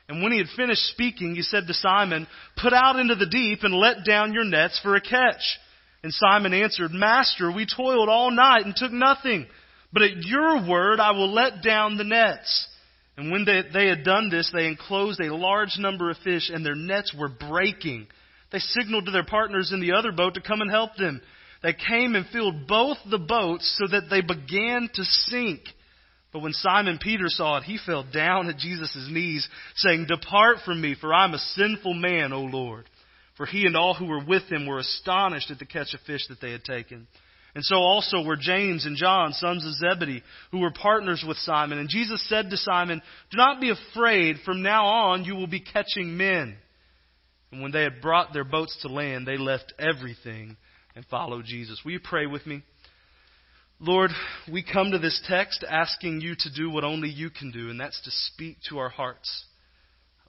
And 0.08 0.22
when 0.22 0.32
he 0.32 0.38
had 0.38 0.48
finished 0.54 0.82
speaking, 0.88 1.34
he 1.34 1.42
said 1.42 1.66
to 1.66 1.74
Simon, 1.74 2.26
Put 2.60 2.72
out 2.72 2.98
into 2.98 3.14
the 3.14 3.26
deep 3.26 3.60
and 3.62 3.74
let 3.74 4.04
down 4.04 4.34
your 4.34 4.44
nets 4.44 4.78
for 4.82 4.94
a 4.94 5.00
catch. 5.00 5.58
And 6.02 6.12
Simon 6.12 6.52
answered, 6.52 6.90
Master, 6.92 7.50
we 7.50 7.66
toiled 7.66 8.10
all 8.10 8.30
night 8.30 8.66
and 8.66 8.76
took 8.76 8.92
nothing. 8.92 9.46
But 9.92 10.02
at 10.02 10.22
your 10.24 10.68
word 10.68 11.00
I 11.00 11.12
will 11.12 11.32
let 11.32 11.62
down 11.62 11.96
the 11.96 12.04
nets. 12.04 12.68
And 13.16 13.32
when 13.32 13.44
they, 13.44 13.62
they 13.72 13.86
had 13.88 14.04
done 14.04 14.28
this, 14.28 14.50
they 14.52 14.66
enclosed 14.66 15.20
a 15.20 15.34
large 15.34 15.78
number 15.78 16.10
of 16.10 16.18
fish, 16.18 16.50
and 16.52 16.66
their 16.66 16.74
nets 16.74 17.14
were 17.16 17.28
breaking. 17.28 18.08
They 18.52 18.58
signaled 18.58 19.06
to 19.06 19.12
their 19.12 19.24
partners 19.24 19.72
in 19.72 19.80
the 19.80 19.92
other 19.92 20.12
boat 20.12 20.34
to 20.34 20.40
come 20.42 20.60
and 20.60 20.70
help 20.70 20.96
them. 20.96 21.22
They 21.64 21.72
came 21.72 22.14
and 22.14 22.26
filled 22.26 22.66
both 22.66 22.98
the 23.10 23.18
boats 23.18 23.78
so 23.78 23.90
that 23.90 24.10
they 24.10 24.20
began 24.20 24.90
to 24.92 25.02
sink. 25.02 25.62
But 26.30 26.42
when 26.42 26.52
Simon 26.52 26.98
Peter 27.00 27.28
saw 27.28 27.56
it, 27.56 27.62
he 27.62 27.78
fell 27.78 28.04
down 28.04 28.50
at 28.50 28.58
Jesus' 28.58 29.08
knees, 29.10 29.48
saying, 29.76 30.04
Depart 30.06 30.58
from 30.66 30.82
me, 30.82 30.94
for 31.00 31.14
I 31.14 31.24
am 31.24 31.32
a 31.32 31.38
sinful 31.38 31.94
man, 31.94 32.34
O 32.34 32.42
Lord. 32.42 32.84
For 33.38 33.46
he 33.46 33.64
and 33.64 33.78
all 33.78 33.94
who 33.94 34.04
were 34.04 34.22
with 34.22 34.42
him 34.52 34.66
were 34.66 34.78
astonished 34.78 35.50
at 35.50 35.58
the 35.58 35.64
catch 35.64 35.94
of 35.94 36.00
fish 36.00 36.26
that 36.28 36.38
they 36.42 36.52
had 36.52 36.64
taken. 36.64 37.06
And 37.54 37.64
so 37.64 37.76
also 37.76 38.22
were 38.22 38.36
James 38.36 38.84
and 38.84 38.98
John, 38.98 39.32
sons 39.32 39.64
of 39.64 39.72
Zebedee, 39.72 40.22
who 40.50 40.58
were 40.58 40.70
partners 40.70 41.24
with 41.26 41.38
Simon. 41.38 41.78
And 41.78 41.88
Jesus 41.88 42.28
said 42.28 42.50
to 42.50 42.58
Simon, 42.58 43.00
Do 43.30 43.38
not 43.38 43.62
be 43.62 43.70
afraid. 43.70 44.36
From 44.44 44.60
now 44.60 44.84
on 44.84 45.24
you 45.24 45.34
will 45.34 45.46
be 45.46 45.60
catching 45.60 46.18
men. 46.18 46.58
And 47.50 47.62
when 47.62 47.72
they 47.72 47.84
had 47.84 48.02
brought 48.02 48.34
their 48.34 48.44
boats 48.44 48.76
to 48.82 48.88
land, 48.88 49.26
they 49.26 49.38
left 49.38 49.72
everything 49.78 50.58
and 50.94 51.04
follow 51.06 51.42
Jesus. 51.42 51.80
Will 51.84 51.92
you 51.92 52.00
pray 52.02 52.26
with 52.26 52.46
me? 52.46 52.62
Lord, 53.80 54.10
we 54.50 54.62
come 54.62 54.92
to 54.92 54.98
this 54.98 55.20
text 55.28 55.64
asking 55.68 56.20
you 56.20 56.34
to 56.38 56.52
do 56.54 56.70
what 56.70 56.84
only 56.84 57.08
you 57.08 57.28
can 57.28 57.50
do, 57.50 57.70
and 57.70 57.78
that's 57.78 58.00
to 58.02 58.10
speak 58.10 58.58
to 58.68 58.78
our 58.78 58.88
hearts. 58.88 59.44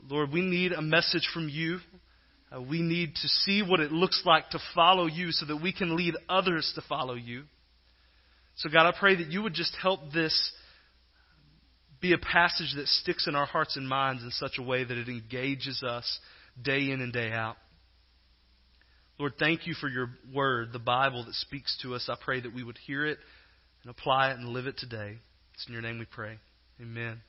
Lord, 0.10 0.32
we 0.32 0.42
need 0.42 0.72
a 0.72 0.82
message 0.82 1.30
from 1.34 1.48
you. 1.48 1.80
Uh, 2.54 2.62
we 2.62 2.82
need 2.82 3.16
to 3.16 3.28
see 3.28 3.62
what 3.62 3.80
it 3.80 3.92
looks 3.92 4.24
like 4.26 4.50
to 4.50 4.60
follow 4.74 5.06
you 5.06 5.32
so 5.32 5.46
that 5.46 5.58
we 5.58 5.72
can 5.74 5.96
lead 5.96 6.16
others 6.28 6.72
to 6.76 6.82
follow 6.82 7.16
you. 7.16 7.44
So, 8.58 8.70
God, 8.70 8.88
I 8.88 8.94
pray 8.98 9.16
that 9.16 9.28
you 9.28 9.42
would 9.44 9.54
just 9.54 9.76
help 9.82 10.00
this 10.14 10.52
be 12.02 12.14
a 12.14 12.18
passage 12.18 12.74
that 12.76 12.88
sticks 12.88 13.28
in 13.28 13.36
our 13.36 13.46
hearts 13.46 13.78
and 13.78 13.88
minds 13.88 14.24
in 14.24 14.32
such 14.32 14.58
a 14.60 14.62
way 14.62 14.84
that 14.84 14.98
it 14.98 15.08
engages 15.08 15.84
us 15.84 16.20
day 16.62 16.92
in 16.92 17.02
and 17.02 17.12
day 17.12 17.32
out. 17.32 17.58
Lord, 19.18 19.34
thank 19.40 19.66
you 19.66 19.74
for 19.74 19.88
your 19.88 20.10
word, 20.34 20.74
the 20.74 20.80
Bible 20.80 21.24
that 21.24 21.34
speaks 21.36 21.78
to 21.84 21.96
us. 21.96 22.10
I 22.10 22.16
pray 22.22 22.42
that 22.42 22.54
we 22.54 22.64
would 22.64 22.78
hear 22.86 23.06
it 23.06 23.18
and 23.84 23.90
apply 23.90 24.32
it 24.32 24.38
and 24.38 24.50
live 24.50 24.68
it 24.68 24.78
today. 24.78 25.18
It's 25.54 25.66
in 25.68 25.74
your 25.74 25.82
name 25.82 26.00
we 26.00 26.06
pray. 26.06 26.38
Amen. 26.82 27.22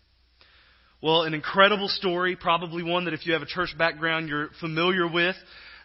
Well, 1.01 1.23
an 1.23 1.35
incredible 1.35 1.87
story, 1.89 2.35
probably 2.35 2.83
one 2.83 3.05
that 3.05 3.15
if 3.15 3.25
you 3.25 3.35
have 3.35 3.43
a 3.43 3.47
church 3.47 3.77
background 3.79 4.29
you're 4.29 4.49
familiar 4.61 5.07
with. 5.09 5.37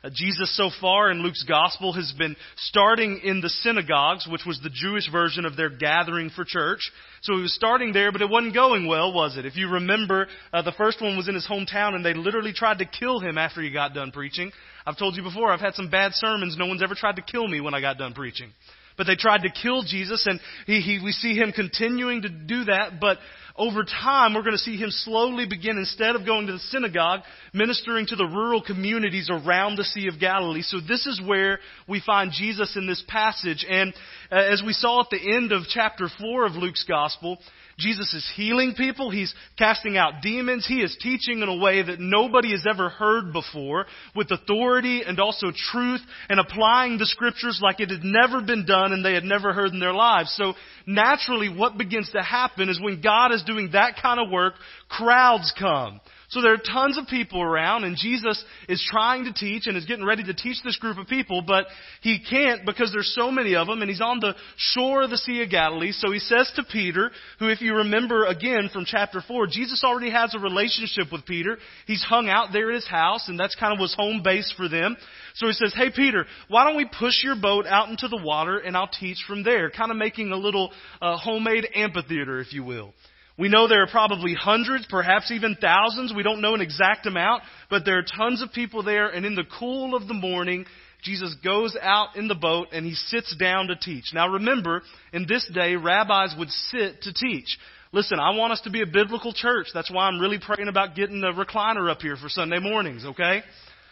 Uh, 0.04 0.10
Jesus 0.12 0.56
so 0.58 0.72
far 0.82 1.12
in 1.12 1.22
Luke's 1.22 1.44
gospel 1.44 1.94
has 1.94 2.12
been 2.18 2.36
starting 2.58 3.22
in 3.24 3.42
the 3.42 3.50
synagogues, 3.50 4.28
which 4.28 4.46
was 4.46 4.60
the 4.60 4.72
Jewish 4.74 5.10
version 5.12 5.46
of 5.46 5.56
their 5.56 5.70
gathering 5.70 6.32
for 6.32 6.44
church. 6.44 6.92
So 7.22 7.36
he 7.36 7.42
was 7.44 7.54
starting 7.54 7.94
there, 7.94 8.12
but 8.12 8.22
it 8.22 8.30
wasn't 8.30 8.56
going 8.56 8.88
well, 8.88 9.14
was 9.14 9.38
it? 9.38 9.46
If 9.46 9.56
you 9.56 9.70
remember, 9.70 10.28
uh, 10.52 10.64
the 10.64 10.72
first 10.72 11.02
one 11.02 11.18
was 11.18 11.30
in 11.30 11.36
his 11.36 11.48
hometown 11.48 11.94
and 11.94 12.04
they 12.04 12.16
literally 12.16 12.54
tried 12.54 12.80
to 12.80 12.86
kill 12.86 13.20
him 13.20 13.38
after 13.38 13.62
he 13.62 13.72
got 13.72 13.94
done 13.94 14.12
preaching. 14.12 14.52
I've 14.88 14.98
told 14.98 15.16
you 15.16 15.22
before, 15.22 15.52
I've 15.52 15.60
had 15.60 15.76
some 15.76 15.92
bad 15.92 16.14
sermons. 16.16 16.58
No 16.58 16.66
one's 16.66 16.82
ever 16.82 16.96
tried 16.96 17.18
to 17.18 17.22
kill 17.22 17.48
me 17.48 17.62
when 17.62 17.76
I 17.76 17.82
got 17.82 18.00
done 18.00 18.14
preaching. 18.14 18.52
But 18.98 19.08
they 19.08 19.16
tried 19.16 19.44
to 19.44 19.50
kill 19.50 19.84
Jesus, 19.84 20.26
and 20.26 20.40
he, 20.66 20.82
he, 20.82 21.00
we 21.04 21.12
see 21.12 21.36
him 21.36 21.52
continuing 21.52 22.24
to 22.24 22.30
do 22.30 22.66
that. 22.66 23.00
But 23.00 23.18
over 23.56 23.84
time, 23.84 24.34
we're 24.34 24.44
going 24.44 24.54
to 24.54 24.58
see 24.58 24.78
him 24.78 24.92
slowly 24.92 25.46
begin, 25.46 25.78
instead 25.78 26.16
of 26.16 26.26
going 26.26 26.48
to 26.48 26.54
the 26.54 26.60
synagogue, 26.60 27.22
ministering 27.54 28.08
to 28.08 28.16
the 28.16 28.26
rural 28.26 28.62
communities 28.62 29.30
around 29.30 29.76
the 29.76 29.84
Sea 29.84 30.08
of 30.08 30.20
Galilee. 30.20 30.62
So 30.62 30.80
this 30.80 31.06
is 31.06 31.22
where 31.26 31.60
we 31.88 32.02
find 32.06 32.32
Jesus 32.32 32.76
in 32.76 32.88
this 32.88 33.04
passage. 33.08 33.66
And 33.70 33.94
uh, 34.32 34.36
as 34.36 34.64
we 34.66 34.74
saw 34.74 35.02
at 35.02 35.10
the 35.10 35.36
end 35.36 35.52
of 35.52 35.64
chapter 35.70 36.08
4 36.20 36.46
of 36.46 36.54
Luke's 36.54 36.86
Gospel, 36.88 37.38
Jesus 37.82 38.14
is 38.14 38.30
healing 38.36 38.74
people. 38.76 39.10
He's 39.10 39.34
casting 39.58 39.98
out 39.98 40.22
demons. 40.22 40.66
He 40.68 40.82
is 40.82 40.96
teaching 41.02 41.42
in 41.42 41.50
a 41.50 41.58
way 41.58 41.82
that 41.82 42.00
nobody 42.00 42.52
has 42.52 42.66
ever 42.70 42.90
heard 42.90 43.34
before 43.34 43.86
with 44.16 44.32
authority 44.32 45.04
and 45.06 45.20
also 45.20 45.48
truth 45.72 46.02
and 46.30 46.40
applying 46.40 46.98
the 46.98 47.06
scriptures 47.06 47.60
like 47.62 47.80
it 47.80 47.90
had 47.90 48.04
never 48.04 48.42
been 48.42 48.66
done 48.66 48.94
and 48.94 49.04
they 49.04 49.14
had 49.14 49.24
never 49.24 49.54
heard 49.54 49.72
in 49.72 49.80
their 49.80 49.94
lives. 49.94 50.34
So 50.38 50.54
naturally 50.86 51.50
what 51.50 51.78
begins 51.78 52.10
to 52.12 52.22
happen 52.22 52.70
is 52.70 52.80
when 52.80 53.02
God 53.02 53.34
is 53.34 53.44
doing 53.44 53.72
that 53.74 53.96
kind 54.02 54.20
of 54.20 54.32
work, 54.32 54.54
crowds 54.90 55.54
come. 55.58 56.00
So 56.32 56.42
there 56.42 56.54
are 56.54 56.58
tons 56.58 56.98
of 56.98 57.08
people 57.08 57.42
around, 57.42 57.84
and 57.84 57.98
Jesus 57.98 58.42
is 58.70 58.82
trying 58.90 59.26
to 59.26 59.34
teach 59.34 59.68
and 59.68 59.76
is 59.76 59.84
getting 59.84 60.06
ready 60.06 60.24
to 60.24 60.34
teach 60.34 60.64
this 60.64 60.78
group 60.78 60.98
of 60.98 61.08
people, 61.08 61.42
but 61.46 61.66
he 62.02 62.20
can't 62.20 62.66
because 62.66 62.90
there's 62.94 63.14
so 63.14 63.30
many 63.32 63.54
of 63.56 63.68
them, 63.68 63.82
and 63.82 63.90
he's 63.90 64.00
on 64.00 64.22
the 64.22 64.34
shore 64.56 65.04
of 65.04 65.10
the 65.10 65.18
Sea 65.18 65.44
of 65.44 65.50
Galilee. 65.50 65.92
So 65.92 66.10
he 66.10 66.20
says 66.20 66.50
to 66.56 66.64
Peter, 66.64 67.12
who, 67.40 67.50
if 67.50 67.60
you 67.60 67.76
remember 67.76 68.24
again 68.26 68.70
from 68.72 68.86
chapter 68.86 69.22
4, 69.28 69.48
Jesus 69.48 69.84
already 69.84 70.10
has 70.10 70.34
a 70.34 70.40
relationship 70.40 71.12
with 71.12 71.26
Peter. 71.26 71.58
He's 71.86 72.02
hung 72.02 72.30
out 72.30 72.54
there 72.54 72.70
at 72.70 72.76
his 72.76 72.88
house, 72.88 73.28
and 73.28 73.38
that's 73.38 73.56
kind 73.56 73.74
of 73.74 73.80
was 73.80 73.94
home 73.94 74.22
base 74.24 74.54
for 74.56 74.70
them. 74.70 74.96
So 75.36 75.48
he 75.48 75.54
says, 75.54 75.74
Hey 75.76 75.90
Peter, 75.94 76.26
why 76.48 76.64
don't 76.64 76.78
we 76.78 76.86
push 76.86 77.24
your 77.24 77.36
boat 77.36 77.66
out 77.66 77.90
into 77.90 78.08
the 78.08 78.22
water 78.22 78.58
and 78.58 78.76
I'll 78.78 78.88
teach 78.88 79.18
from 79.28 79.44
there? 79.44 79.70
Kind 79.70 79.92
of 79.92 79.98
making 79.98 80.32
a 80.32 80.38
little 80.38 80.72
uh, 81.02 81.18
homemade 81.18 81.68
amphitheater, 81.76 82.40
if 82.40 82.54
you 82.54 82.64
will. 82.64 82.94
We 83.42 83.50
know 83.50 83.68
there 83.68 83.82
are 83.82 83.88
probably 83.88 84.36
hundreds, 84.36 84.86
perhaps 84.88 85.32
even 85.32 85.58
thousands. 85.60 86.14
We 86.16 86.22
don't 86.22 86.42
know 86.42 86.54
an 86.54 86.62
exact 86.62 87.08
amount, 87.08 87.42
but 87.72 87.86
there 87.86 87.98
are 87.98 88.04
tons 88.04 88.44
of 88.44 88.52
people 88.54 88.84
there. 88.84 89.10
And 89.10 89.26
in 89.26 89.34
the 89.34 89.46
cool 89.58 89.96
of 89.96 90.08
the 90.08 90.14
morning, 90.14 90.68
Jesus 91.02 91.36
goes 91.44 91.76
out 91.82 92.16
in 92.16 92.28
the 92.28 92.36
boat 92.36 92.68
and 92.72 92.86
he 92.86 92.94
sits 92.94 93.36
down 93.36 93.66
to 93.70 93.76
teach. 93.76 94.12
Now 94.14 94.28
remember, 94.28 94.84
in 95.12 95.26
this 95.28 95.50
day, 95.52 95.76
rabbis 95.76 96.36
would 96.38 96.52
sit 96.52 97.02
to 97.02 97.14
teach. 97.14 97.58
Listen, 97.92 98.20
I 98.20 98.36
want 98.36 98.54
us 98.54 98.62
to 98.66 98.70
be 98.70 98.84
a 98.84 98.86
biblical 98.86 99.34
church. 99.34 99.70
That's 99.74 99.90
why 99.90 100.06
I'm 100.06 100.20
really 100.20 100.38
praying 100.40 100.68
about 100.68 100.96
getting 100.96 101.20
the 101.20 101.32
recliner 101.32 101.90
up 101.90 102.02
here 102.02 102.18
for 102.18 102.30
Sunday 102.30 102.60
mornings, 102.60 103.06
okay? 103.06 103.42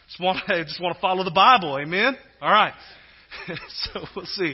Just 0.09 0.21
want, 0.21 0.37
I 0.47 0.61
just 0.61 0.79
want 0.79 0.93
to 0.93 1.01
follow 1.01 1.23
the 1.23 1.31
Bible, 1.31 1.75
amen? 1.79 2.15
All 2.39 2.51
right. 2.51 2.73
so 3.69 4.01
we'll 4.15 4.27
see. 4.27 4.53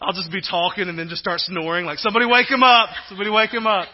I'll 0.00 0.14
just 0.14 0.32
be 0.32 0.42
talking 0.42 0.88
and 0.88 0.98
then 0.98 1.08
just 1.08 1.20
start 1.20 1.38
snoring 1.38 1.86
like, 1.86 1.98
somebody 1.98 2.26
wake 2.26 2.50
him 2.50 2.64
up. 2.64 2.88
Somebody 3.08 3.30
wake 3.30 3.50
him 3.50 3.68
up. 3.68 3.86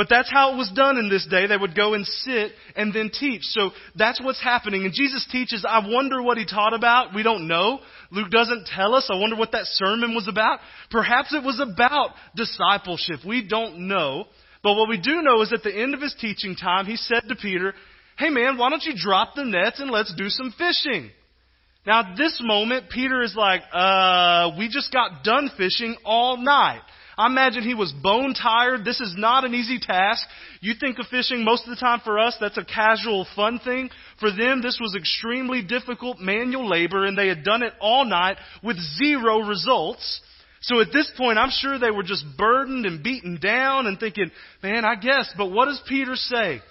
But 0.00 0.08
that's 0.08 0.32
how 0.32 0.54
it 0.54 0.56
was 0.56 0.70
done 0.70 0.96
in 0.96 1.10
this 1.10 1.26
day. 1.26 1.46
They 1.46 1.58
would 1.58 1.76
go 1.76 1.92
and 1.92 2.06
sit 2.06 2.52
and 2.74 2.90
then 2.90 3.10
teach. 3.10 3.42
So 3.42 3.72
that's 3.94 4.18
what's 4.18 4.42
happening. 4.42 4.86
And 4.86 4.94
Jesus 4.94 5.28
teaches. 5.30 5.62
I 5.68 5.86
wonder 5.86 6.22
what 6.22 6.38
he 6.38 6.46
taught 6.46 6.72
about. 6.72 7.14
We 7.14 7.22
don't 7.22 7.46
know. 7.46 7.80
Luke 8.10 8.30
doesn't 8.30 8.66
tell 8.74 8.94
us. 8.94 9.10
I 9.12 9.18
wonder 9.18 9.36
what 9.36 9.52
that 9.52 9.66
sermon 9.66 10.14
was 10.14 10.26
about. 10.26 10.60
Perhaps 10.90 11.34
it 11.34 11.44
was 11.44 11.60
about 11.60 12.12
discipleship. 12.34 13.26
We 13.26 13.46
don't 13.46 13.88
know. 13.88 14.24
But 14.62 14.72
what 14.72 14.88
we 14.88 14.98
do 14.98 15.20
know 15.20 15.42
is 15.42 15.52
at 15.52 15.62
the 15.62 15.78
end 15.78 15.92
of 15.92 16.00
his 16.00 16.16
teaching 16.18 16.56
time, 16.56 16.86
he 16.86 16.96
said 16.96 17.24
to 17.28 17.36
Peter, 17.36 17.74
Hey 18.16 18.30
man, 18.30 18.56
why 18.56 18.70
don't 18.70 18.84
you 18.84 18.94
drop 18.96 19.34
the 19.34 19.44
nets 19.44 19.80
and 19.80 19.90
let's 19.90 20.14
do 20.14 20.30
some 20.30 20.54
fishing? 20.56 21.10
Now 21.86 22.10
at 22.10 22.16
this 22.16 22.40
moment, 22.42 22.88
Peter 22.88 23.20
is 23.20 23.34
like, 23.36 23.60
uh, 23.70 24.52
we 24.56 24.70
just 24.70 24.94
got 24.94 25.24
done 25.24 25.50
fishing 25.58 25.94
all 26.06 26.38
night. 26.38 26.80
I 27.20 27.26
imagine 27.26 27.64
he 27.64 27.74
was 27.74 27.92
bone 27.92 28.32
tired. 28.32 28.82
This 28.82 28.98
is 28.98 29.14
not 29.14 29.44
an 29.44 29.52
easy 29.52 29.78
task. 29.78 30.26
You 30.62 30.72
think 30.72 30.98
of 30.98 31.06
fishing 31.08 31.44
most 31.44 31.64
of 31.64 31.68
the 31.70 31.76
time 31.76 32.00
for 32.02 32.18
us, 32.18 32.34
that's 32.40 32.56
a 32.56 32.64
casual 32.64 33.26
fun 33.36 33.58
thing. 33.58 33.90
For 34.18 34.30
them, 34.30 34.62
this 34.62 34.78
was 34.80 34.96
extremely 34.96 35.62
difficult 35.62 36.18
manual 36.18 36.66
labor 36.66 37.04
and 37.04 37.18
they 37.18 37.28
had 37.28 37.44
done 37.44 37.62
it 37.62 37.74
all 37.78 38.06
night 38.06 38.38
with 38.62 38.78
zero 38.96 39.40
results. 39.40 40.22
So 40.62 40.80
at 40.80 40.94
this 40.94 41.12
point, 41.14 41.36
I'm 41.36 41.50
sure 41.50 41.78
they 41.78 41.90
were 41.90 42.02
just 42.02 42.24
burdened 42.38 42.86
and 42.86 43.02
beaten 43.02 43.38
down 43.38 43.86
and 43.86 44.00
thinking, 44.00 44.30
man, 44.62 44.86
I 44.86 44.94
guess, 44.94 45.30
but 45.36 45.52
what 45.52 45.66
does 45.66 45.82
Peter 45.86 46.16
say? 46.16 46.62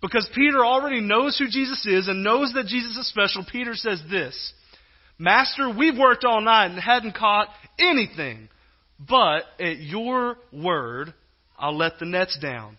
Because 0.00 0.26
Peter 0.34 0.64
already 0.64 1.02
knows 1.02 1.36
who 1.36 1.48
Jesus 1.48 1.84
is 1.84 2.08
and 2.08 2.24
knows 2.24 2.54
that 2.54 2.64
Jesus 2.64 2.96
is 2.96 3.08
special, 3.08 3.44
Peter 3.52 3.74
says 3.74 4.00
this 4.10 4.54
Master, 5.18 5.70
we've 5.76 5.98
worked 5.98 6.24
all 6.24 6.40
night 6.40 6.70
and 6.70 6.80
hadn't 6.80 7.14
caught 7.14 7.48
anything, 7.78 8.48
but 8.98 9.44
at 9.60 9.78
your 9.78 10.36
word, 10.52 11.14
I'll 11.58 11.76
let 11.76 11.98
the 11.98 12.06
nets 12.06 12.38
down. 12.40 12.76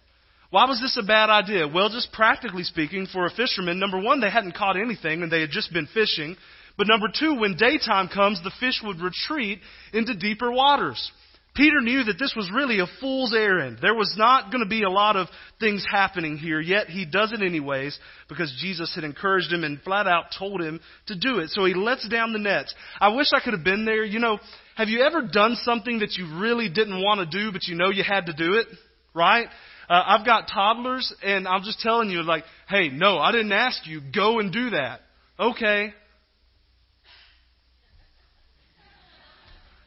Why 0.51 0.65
was 0.65 0.81
this 0.81 0.97
a 0.97 1.05
bad 1.05 1.29
idea? 1.29 1.67
Well, 1.67 1.89
just 1.89 2.11
practically 2.11 2.63
speaking, 2.63 3.07
for 3.11 3.25
a 3.25 3.29
fisherman, 3.29 3.79
number 3.79 3.99
one, 3.99 4.19
they 4.19 4.31
hadn't 4.31 4.55
caught 4.55 4.77
anything 4.77 5.21
and 5.21 5.31
they 5.31 5.41
had 5.41 5.51
just 5.51 5.71
been 5.71 5.87
fishing. 5.93 6.35
But 6.77 6.87
number 6.87 7.07
two, 7.07 7.35
when 7.35 7.55
daytime 7.55 8.07
comes, 8.07 8.41
the 8.41 8.51
fish 8.59 8.81
would 8.83 8.99
retreat 8.99 9.59
into 9.93 10.15
deeper 10.15 10.51
waters. 10.51 11.11
Peter 11.55 11.81
knew 11.81 12.03
that 12.03 12.17
this 12.17 12.33
was 12.37 12.49
really 12.53 12.79
a 12.79 12.87
fool's 13.01 13.33
errand. 13.35 13.79
There 13.81 13.95
was 13.95 14.15
not 14.17 14.51
going 14.51 14.63
to 14.63 14.69
be 14.69 14.83
a 14.83 14.89
lot 14.89 15.15
of 15.15 15.27
things 15.59 15.85
happening 15.91 16.37
here, 16.37 16.61
yet 16.61 16.87
he 16.87 17.05
does 17.05 17.33
it 17.33 17.41
anyways 17.41 17.99
because 18.29 18.55
Jesus 18.61 18.93
had 18.95 19.03
encouraged 19.03 19.51
him 19.51 19.63
and 19.63 19.81
flat 19.81 20.07
out 20.07 20.25
told 20.37 20.61
him 20.61 20.79
to 21.07 21.15
do 21.15 21.39
it. 21.39 21.49
So 21.49 21.65
he 21.65 21.73
lets 21.73 22.07
down 22.07 22.33
the 22.33 22.39
nets. 22.39 22.73
I 23.01 23.09
wish 23.09 23.27
I 23.33 23.41
could 23.43 23.53
have 23.53 23.63
been 23.63 23.83
there. 23.83 24.05
You 24.05 24.19
know, 24.19 24.39
have 24.79 24.87
you 24.87 25.01
ever 25.01 25.21
done 25.21 25.57
something 25.63 25.99
that 25.99 26.13
you 26.13 26.39
really 26.39 26.69
didn't 26.69 27.03
want 27.03 27.19
to 27.19 27.37
do, 27.37 27.51
but 27.51 27.67
you 27.67 27.75
know 27.75 27.89
you 27.89 28.01
had 28.01 28.27
to 28.27 28.33
do 28.33 28.53
it? 28.53 28.65
Right? 29.13 29.45
Uh, 29.89 30.01
I've 30.05 30.25
got 30.25 30.47
toddlers, 30.47 31.13
and 31.21 31.45
I'm 31.49 31.63
just 31.63 31.81
telling 31.81 32.09
you, 32.09 32.23
like, 32.23 32.45
hey, 32.69 32.87
no, 32.87 33.17
I 33.17 33.33
didn't 33.33 33.51
ask 33.51 33.85
you. 33.85 33.99
Go 34.15 34.39
and 34.39 34.53
do 34.53 34.69
that. 34.69 35.01
Okay. 35.37 35.93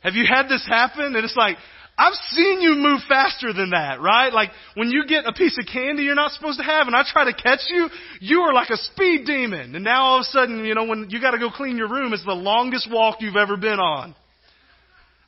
Have 0.01 0.13
you 0.13 0.27
had 0.29 0.49
this 0.49 0.67
happen? 0.69 1.17
And 1.17 1.25
it's 1.25 1.37
like, 1.39 1.57
I've 1.97 2.13
seen 2.13 2.61
you 2.61 2.75
move 2.75 3.01
faster 3.09 3.55
than 3.55 3.71
that, 3.71 4.03
right? 4.03 4.31
Like 4.31 4.51
when 4.75 4.91
you 4.91 5.07
get 5.07 5.25
a 5.25 5.33
piece 5.33 5.57
of 5.59 5.67
candy 5.73 6.03
you're 6.03 6.15
not 6.15 6.33
supposed 6.33 6.59
to 6.59 6.65
have 6.65 6.87
and 6.87 6.97
I 6.97 7.03
try 7.07 7.25
to 7.31 7.35
catch 7.35 7.61
you, 7.69 7.89
you 8.21 8.41
are 8.41 8.53
like 8.53 8.71
a 8.71 8.77
speed 8.77 9.25
demon. 9.25 9.75
And 9.75 9.85
now 9.85 10.03
all 10.05 10.17
of 10.17 10.23
a 10.23 10.25
sudden, 10.25 10.65
you 10.65 10.75
know, 10.75 10.85
when 10.85 11.09
you 11.11 11.21
gotta 11.21 11.39
go 11.39 11.51
clean 11.51 11.77
your 11.77 11.89
room, 11.89 12.13
it's 12.13 12.25
the 12.25 12.33
longest 12.33 12.89
walk 12.91 13.19
you've 13.21 13.37
ever 13.37 13.57
been 13.57 13.79
on. 13.79 14.15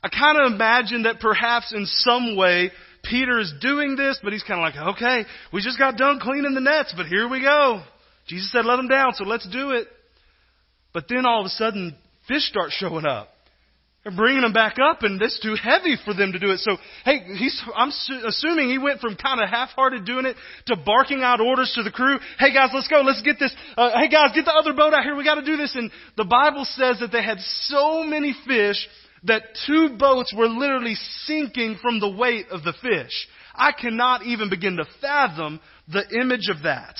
I 0.05 0.09
kind 0.09 0.37
of 0.37 0.53
imagine 0.53 1.03
that 1.03 1.19
perhaps 1.19 1.73
in 1.73 1.87
some 1.87 2.37
way 2.37 2.69
Peter 3.03 3.39
is 3.39 3.51
doing 3.59 3.95
this, 3.95 4.19
but 4.23 4.33
he's 4.33 4.43
kind 4.43 4.59
of 4.59 4.71
like, 4.71 4.95
okay, 4.95 5.27
we 5.51 5.63
just 5.63 5.79
got 5.79 5.97
done 5.97 6.19
cleaning 6.19 6.53
the 6.53 6.61
nets, 6.61 6.93
but 6.95 7.07
here 7.07 7.27
we 7.27 7.41
go. 7.41 7.81
Jesus 8.27 8.51
said 8.51 8.65
let 8.65 8.75
them 8.75 8.87
down, 8.87 9.13
so 9.15 9.23
let's 9.23 9.49
do 9.49 9.71
it. 9.71 9.87
But 10.93 11.05
then 11.09 11.25
all 11.25 11.39
of 11.39 11.47
a 11.47 11.49
sudden, 11.49 11.95
fish 12.27 12.43
start 12.43 12.69
showing 12.69 13.07
up. 13.07 13.29
They're 14.03 14.15
bringing 14.15 14.43
them 14.43 14.53
back 14.53 14.75
up, 14.77 15.01
and 15.01 15.19
it's 15.19 15.39
too 15.39 15.55
heavy 15.55 15.97
for 16.05 16.13
them 16.13 16.33
to 16.33 16.37
do 16.37 16.51
it. 16.51 16.59
So, 16.59 16.77
hey, 17.03 17.21
he's, 17.39 17.59
I'm 17.75 17.89
su- 17.89 18.21
assuming 18.27 18.69
he 18.69 18.77
went 18.77 18.99
from 18.99 19.15
kind 19.15 19.41
of 19.41 19.49
half-hearted 19.49 20.05
doing 20.05 20.27
it 20.27 20.35
to 20.67 20.75
barking 20.75 21.23
out 21.23 21.41
orders 21.41 21.71
to 21.73 21.81
the 21.81 21.89
crew. 21.89 22.19
Hey 22.37 22.53
guys, 22.53 22.69
let's 22.75 22.87
go. 22.87 23.01
Let's 23.01 23.23
get 23.23 23.39
this. 23.39 23.51
Uh, 23.75 23.89
hey 23.99 24.09
guys, 24.09 24.29
get 24.35 24.45
the 24.45 24.53
other 24.53 24.73
boat 24.73 24.93
out 24.93 25.01
here. 25.01 25.15
We 25.15 25.23
got 25.23 25.41
to 25.41 25.45
do 25.45 25.57
this. 25.57 25.75
And 25.75 25.89
the 26.15 26.25
Bible 26.25 26.63
says 26.65 26.99
that 26.99 27.11
they 27.11 27.23
had 27.23 27.39
so 27.39 28.03
many 28.03 28.35
fish 28.45 28.87
that 29.25 29.43
two 29.65 29.95
boats 29.97 30.33
were 30.35 30.47
literally 30.47 30.95
sinking 30.95 31.77
from 31.81 31.99
the 31.99 32.09
weight 32.09 32.47
of 32.51 32.63
the 32.63 32.73
fish. 32.81 33.27
I 33.53 33.71
cannot 33.71 34.23
even 34.23 34.49
begin 34.49 34.77
to 34.77 34.85
fathom 35.01 35.59
the 35.87 36.03
image 36.19 36.49
of 36.49 36.63
that. 36.63 36.95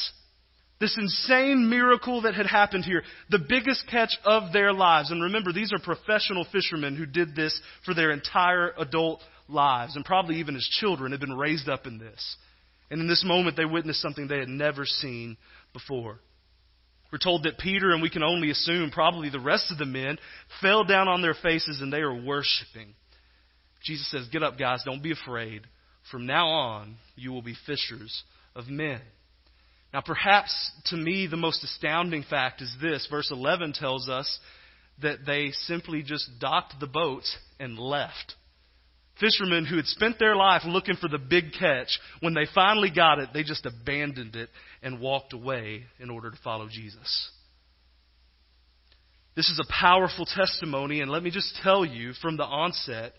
This 0.79 0.97
insane 0.97 1.69
miracle 1.69 2.23
that 2.23 2.35
had 2.35 2.47
happened 2.47 2.83
here, 2.83 3.03
the 3.29 3.43
biggest 3.47 3.87
catch 3.89 4.17
of 4.25 4.51
their 4.51 4.73
lives. 4.73 5.09
And 5.09 5.23
remember, 5.23 5.53
these 5.53 5.71
are 5.71 5.79
professional 5.79 6.45
fishermen 6.51 6.97
who 6.97 7.05
did 7.05 7.35
this 7.35 7.59
for 7.85 7.93
their 7.93 8.11
entire 8.11 8.73
adult 8.77 9.21
lives, 9.47 9.95
and 9.95 10.03
probably 10.03 10.37
even 10.37 10.55
as 10.55 10.67
children 10.79 11.11
had 11.11 11.21
been 11.21 11.37
raised 11.37 11.69
up 11.69 11.85
in 11.85 11.97
this. 11.97 12.35
And 12.91 12.99
in 13.01 13.07
this 13.07 13.23
moment, 13.25 13.55
they 13.55 13.65
witnessed 13.65 14.01
something 14.01 14.27
they 14.27 14.39
had 14.39 14.49
never 14.49 14.85
seen 14.85 15.37
before. 15.73 16.19
We're 17.11 17.19
told 17.19 17.43
that 17.43 17.57
Peter, 17.57 17.91
and 17.91 18.01
we 18.01 18.09
can 18.09 18.23
only 18.23 18.49
assume 18.49 18.91
probably 18.91 19.29
the 19.29 19.39
rest 19.39 19.71
of 19.71 19.77
the 19.77 19.85
men, 19.85 20.17
fell 20.61 20.83
down 20.83 21.07
on 21.07 21.21
their 21.21 21.35
faces 21.35 21.79
and 21.81 21.91
they 21.93 21.99
are 21.99 22.13
worshiping. 22.13 22.93
Jesus 23.83 24.09
says, 24.09 24.27
Get 24.31 24.43
up, 24.43 24.57
guys, 24.57 24.81
don't 24.83 25.03
be 25.03 25.11
afraid. 25.11 25.61
From 26.11 26.25
now 26.25 26.47
on, 26.47 26.97
you 27.15 27.31
will 27.31 27.41
be 27.41 27.55
fishers 27.65 28.23
of 28.55 28.67
men. 28.67 29.01
Now, 29.93 30.01
perhaps 30.01 30.71
to 30.87 30.97
me, 30.97 31.27
the 31.27 31.37
most 31.37 31.63
astounding 31.63 32.23
fact 32.29 32.61
is 32.61 32.75
this. 32.81 33.07
Verse 33.09 33.31
11 33.31 33.73
tells 33.73 34.09
us 34.09 34.39
that 35.01 35.19
they 35.25 35.51
simply 35.51 36.03
just 36.03 36.29
docked 36.39 36.79
the 36.79 36.87
boats 36.87 37.35
and 37.59 37.77
left. 37.77 38.35
Fishermen 39.19 39.65
who 39.65 39.77
had 39.77 39.85
spent 39.85 40.19
their 40.19 40.35
life 40.35 40.63
looking 40.65 40.95
for 40.95 41.07
the 41.07 41.17
big 41.17 41.53
catch, 41.57 41.99
when 42.19 42.33
they 42.33 42.45
finally 42.53 42.91
got 42.93 43.19
it, 43.19 43.29
they 43.33 43.43
just 43.43 43.65
abandoned 43.65 44.35
it 44.35 44.49
and 44.83 44.99
walked 44.99 45.33
away 45.33 45.83
in 45.99 46.09
order 46.09 46.29
to 46.31 46.37
follow 46.43 46.67
Jesus. 46.69 47.31
This 49.35 49.49
is 49.49 49.59
a 49.59 49.71
powerful 49.71 50.25
testimony, 50.25 51.01
and 51.01 51.11
let 51.11 51.23
me 51.23 51.31
just 51.31 51.59
tell 51.63 51.85
you 51.85 52.13
from 52.21 52.37
the 52.37 52.43
onset 52.43 53.13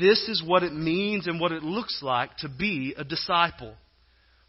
this 0.00 0.28
is 0.28 0.42
what 0.44 0.62
it 0.62 0.72
means 0.72 1.26
and 1.26 1.38
what 1.38 1.52
it 1.52 1.62
looks 1.62 2.00
like 2.02 2.36
to 2.38 2.48
be 2.48 2.94
a 2.96 3.04
disciple 3.04 3.74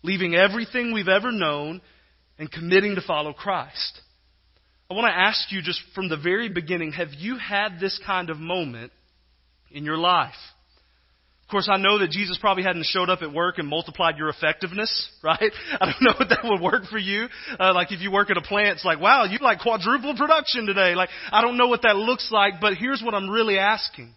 leaving 0.06 0.36
everything 0.36 0.94
we've 0.94 1.08
ever 1.08 1.32
known 1.32 1.82
and 2.38 2.52
committing 2.52 2.96
to 2.96 3.02
follow 3.02 3.34
Christ. 3.34 4.02
I 4.90 4.94
want 4.94 5.08
to 5.12 5.20
ask 5.20 5.52
you 5.52 5.62
just 5.62 5.82
from 5.96 6.10
the 6.10 6.18
very 6.18 6.48
beginning 6.48 6.92
have 6.92 7.14
you 7.18 7.38
had 7.38 7.80
this 7.80 8.00
kind 8.06 8.30
of 8.30 8.38
moment 8.38 8.92
in 9.72 9.84
your 9.84 9.98
life? 9.98 10.34
Of 11.46 11.52
course, 11.52 11.70
I 11.72 11.78
know 11.78 12.00
that 12.00 12.10
Jesus 12.10 12.40
probably 12.42 12.64
hadn't 12.64 12.88
showed 12.88 13.08
up 13.08 13.22
at 13.22 13.32
work 13.32 13.60
and 13.60 13.68
multiplied 13.68 14.18
your 14.18 14.30
effectiveness, 14.30 15.10
right? 15.24 15.52
I 15.80 15.86
don't 15.86 16.02
know 16.02 16.14
if 16.20 16.30
that 16.30 16.40
would 16.44 16.60
work 16.60 16.86
for 16.86 16.98
you. 16.98 17.28
Uh, 17.60 17.72
like 17.72 17.92
if 17.92 18.02
you 18.02 18.12
work 18.12 18.32
at 18.32 18.38
a 18.38 18.42
plant, 18.42 18.78
it's 18.78 18.86
like, 18.86 19.00
wow, 19.00 19.26
you 19.26 19.38
like 19.40 19.60
quadruple 19.60 20.16
production 20.18 20.66
today. 20.66 20.96
Like, 20.96 21.10
I 21.32 21.42
don't 21.42 21.58
know 21.58 21.68
what 21.68 21.84
that 21.84 21.98
looks 21.98 22.32
like, 22.32 22.54
but 22.60 22.74
here's 22.74 23.04
what 23.04 23.14
I'm 23.14 23.30
really 23.30 23.60
asking. 23.60 24.12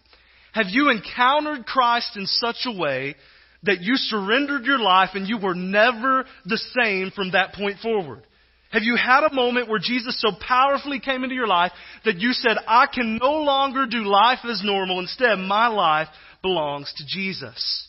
Have 0.53 0.67
you 0.69 0.89
encountered 0.89 1.67
Christ 1.67 2.17
in 2.17 2.25
such 2.25 2.65
a 2.65 2.75
way 2.75 3.15
that 3.61 3.81
you 3.81 3.95
surrendered 3.95 4.65
your 4.65 4.79
life 4.79 5.09
and 5.13 5.27
you 5.27 5.37
were 5.37 5.53
never 5.53 6.25
the 6.45 6.59
same 6.81 7.11
from 7.11 7.33
that 7.33 7.53
point 7.53 7.77
forward? 7.77 8.25
Have 8.71 8.83
you 8.83 8.95
had 8.95 9.23
a 9.23 9.33
moment 9.33 9.67
where 9.67 9.79
Jesus 9.79 10.19
so 10.19 10.29
powerfully 10.47 10.99
came 10.99 11.23
into 11.23 11.35
your 11.35 11.47
life 11.47 11.71
that 12.05 12.19
you 12.19 12.33
said, 12.33 12.57
I 12.67 12.87
can 12.87 13.17
no 13.21 13.41
longer 13.41 13.85
do 13.87 14.03
life 14.03 14.39
as 14.45 14.63
normal. 14.63 14.99
Instead, 14.99 15.37
my 15.39 15.67
life 15.67 16.07
belongs 16.41 16.93
to 16.97 17.05
Jesus. 17.05 17.87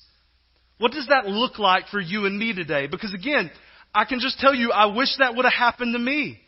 What 0.78 0.92
does 0.92 1.08
that 1.08 1.26
look 1.26 1.58
like 1.58 1.88
for 1.88 2.00
you 2.00 2.26
and 2.26 2.38
me 2.38 2.54
today? 2.54 2.86
Because 2.86 3.14
again, 3.14 3.50
I 3.94 4.04
can 4.04 4.20
just 4.20 4.38
tell 4.38 4.54
you, 4.54 4.72
I 4.72 4.86
wish 4.86 5.08
that 5.18 5.34
would 5.34 5.44
have 5.44 5.52
happened 5.52 5.94
to 5.94 5.98
me. 5.98 6.40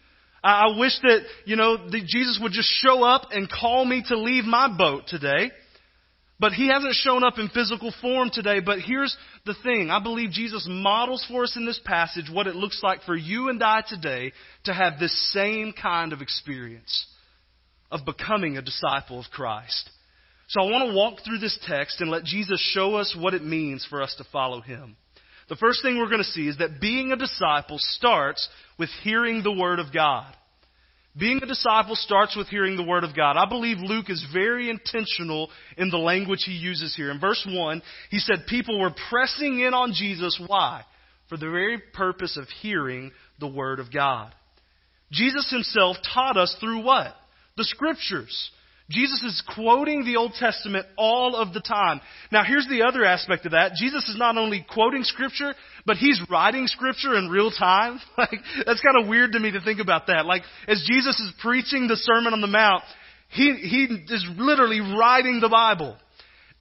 I 0.45 0.77
wish 0.77 0.93
that, 1.03 1.21
you 1.45 1.55
know, 1.55 1.77
that 1.77 2.05
Jesus 2.07 2.39
would 2.43 2.53
just 2.53 2.69
show 2.69 3.05
up 3.05 3.29
and 3.31 3.49
call 3.49 3.85
me 3.85 4.03
to 4.09 4.19
leave 4.19 4.45
my 4.45 4.75
boat 4.77 5.05
today. 5.07 5.51
But 6.41 6.53
he 6.53 6.69
hasn't 6.69 6.95
shown 6.95 7.23
up 7.23 7.39
in 7.39 7.51
physical 7.51 7.95
form 8.01 8.31
today. 8.33 8.59
But 8.59 8.81
here's 8.81 9.17
the 9.47 9.55
thing. 9.63 9.91
I 9.91 10.03
believe 10.03 10.31
Jesus 10.31 10.67
models 10.69 11.25
for 11.29 11.45
us 11.45 11.57
in 11.57 11.65
this 11.65 11.81
passage 11.85 12.29
what 12.33 12.49
it 12.49 12.57
looks 12.57 12.81
like 12.83 13.03
for 13.03 13.15
you 13.15 13.49
and 13.49 13.63
I 13.63 13.85
today 13.87 14.33
to 14.65 14.75
have 14.75 14.99
this 14.99 15.33
same 15.33 15.73
kind 15.73 16.13
of 16.13 16.21
experience 16.21 17.07
of 17.93 18.05
becoming 18.05 18.57
a 18.57 18.63
disciple 18.63 19.21
of 19.21 19.27
Christ. 19.31 19.89
So 20.49 20.61
I 20.61 20.71
want 20.71 20.91
to 20.91 20.97
walk 20.97 21.21
through 21.25 21.39
this 21.39 21.59
text 21.67 22.01
and 22.01 22.11
let 22.11 22.25
Jesus 22.25 22.61
show 22.75 22.97
us 22.97 23.17
what 23.19 23.35
it 23.35 23.45
means 23.45 23.87
for 23.89 24.03
us 24.03 24.15
to 24.19 24.25
follow 24.33 24.61
him. 24.61 24.97
The 25.49 25.57
first 25.57 25.83
thing 25.83 25.99
we're 25.99 26.09
going 26.09 26.19
to 26.19 26.25
see 26.25 26.49
is 26.49 26.59
that 26.59 26.81
being 26.81 27.13
a 27.13 27.17
disciple 27.17 27.77
starts 27.79 28.49
with 28.79 28.89
hearing 29.03 29.43
the 29.43 29.53
Word 29.53 29.79
of 29.79 29.93
God. 29.93 30.33
Being 31.19 31.41
a 31.43 31.47
disciple 31.47 31.95
starts 31.95 32.37
with 32.37 32.49
hearing 32.49 32.77
the 32.77 32.83
Word 32.83 33.05
of 33.05 33.15
God. 33.15 33.37
I 33.37 33.49
believe 33.49 33.79
Luke 33.79 34.09
is 34.09 34.25
very 34.33 34.71
intentional 34.71 35.51
in 35.77 35.91
the 35.91 35.99
language 35.99 36.45
he 36.45 36.53
uses 36.53 36.95
here. 36.97 37.11
In 37.11 37.21
verse 37.21 37.47
1, 37.47 37.83
he 38.11 38.19
said 38.19 38.47
people 38.49 38.81
were 38.81 38.95
pressing 39.11 39.61
in 39.61 39.75
on 39.75 39.93
Jesus. 39.95 40.41
Why? 40.47 40.85
for 41.33 41.39
the 41.39 41.51
very 41.51 41.79
purpose 41.95 42.37
of 42.37 42.47
hearing 42.61 43.11
the 43.41 43.49
Word 43.49 43.81
of 43.81 43.91
God. 43.91 44.35
Jesus 45.11 45.51
himself 45.51 45.97
taught 46.13 46.37
us 46.37 46.55
through 46.61 46.85
what? 46.85 47.15
The 47.57 47.65
Scriptures. 47.65 48.51
Jesus 48.93 49.23
is 49.23 49.43
quoting 49.55 50.05
the 50.05 50.17
Old 50.17 50.35
Testament 50.35 50.87
all 50.97 51.35
of 51.35 51.53
the 51.53 51.61
time. 51.61 52.01
Now, 52.31 52.45
here's 52.45 52.69
the 52.69 52.83
other 52.83 53.05
aspect 53.05 53.47
of 53.47 53.53
that. 53.53 53.73
Jesus 53.75 54.09
is 54.09 54.17
not 54.17 54.37
only 54.37 54.65
quoting 54.73 55.03
Scripture, 55.03 55.55
but 55.87 55.97
he's 55.97 56.21
writing 56.31 56.67
Scripture 56.67 57.17
in 57.17 57.29
real 57.29 57.51
time. 57.51 57.99
Like, 58.19 58.41
that's 58.67 58.81
kind 58.81 59.03
of 59.03 59.09
weird 59.09 59.33
to 59.33 59.41
me 59.41 59.51
to 59.53 59.61
think 59.61 59.81
about 59.81 60.07
that. 60.07 60.27
Like, 60.27 60.43
as 60.69 60.87
Jesus 60.89 61.19
is 61.19 61.33
preaching 61.41 61.89
the 61.89 61.97
Sermon 61.97 62.33
on 62.33 62.41
the 62.41 62.47
Mount, 62.47 62.85
he, 63.31 63.55
he 63.55 63.85
is 64.15 64.25
literally 64.37 64.81
writing 64.81 65.41
the 65.41 65.49
Bible. 65.49 65.97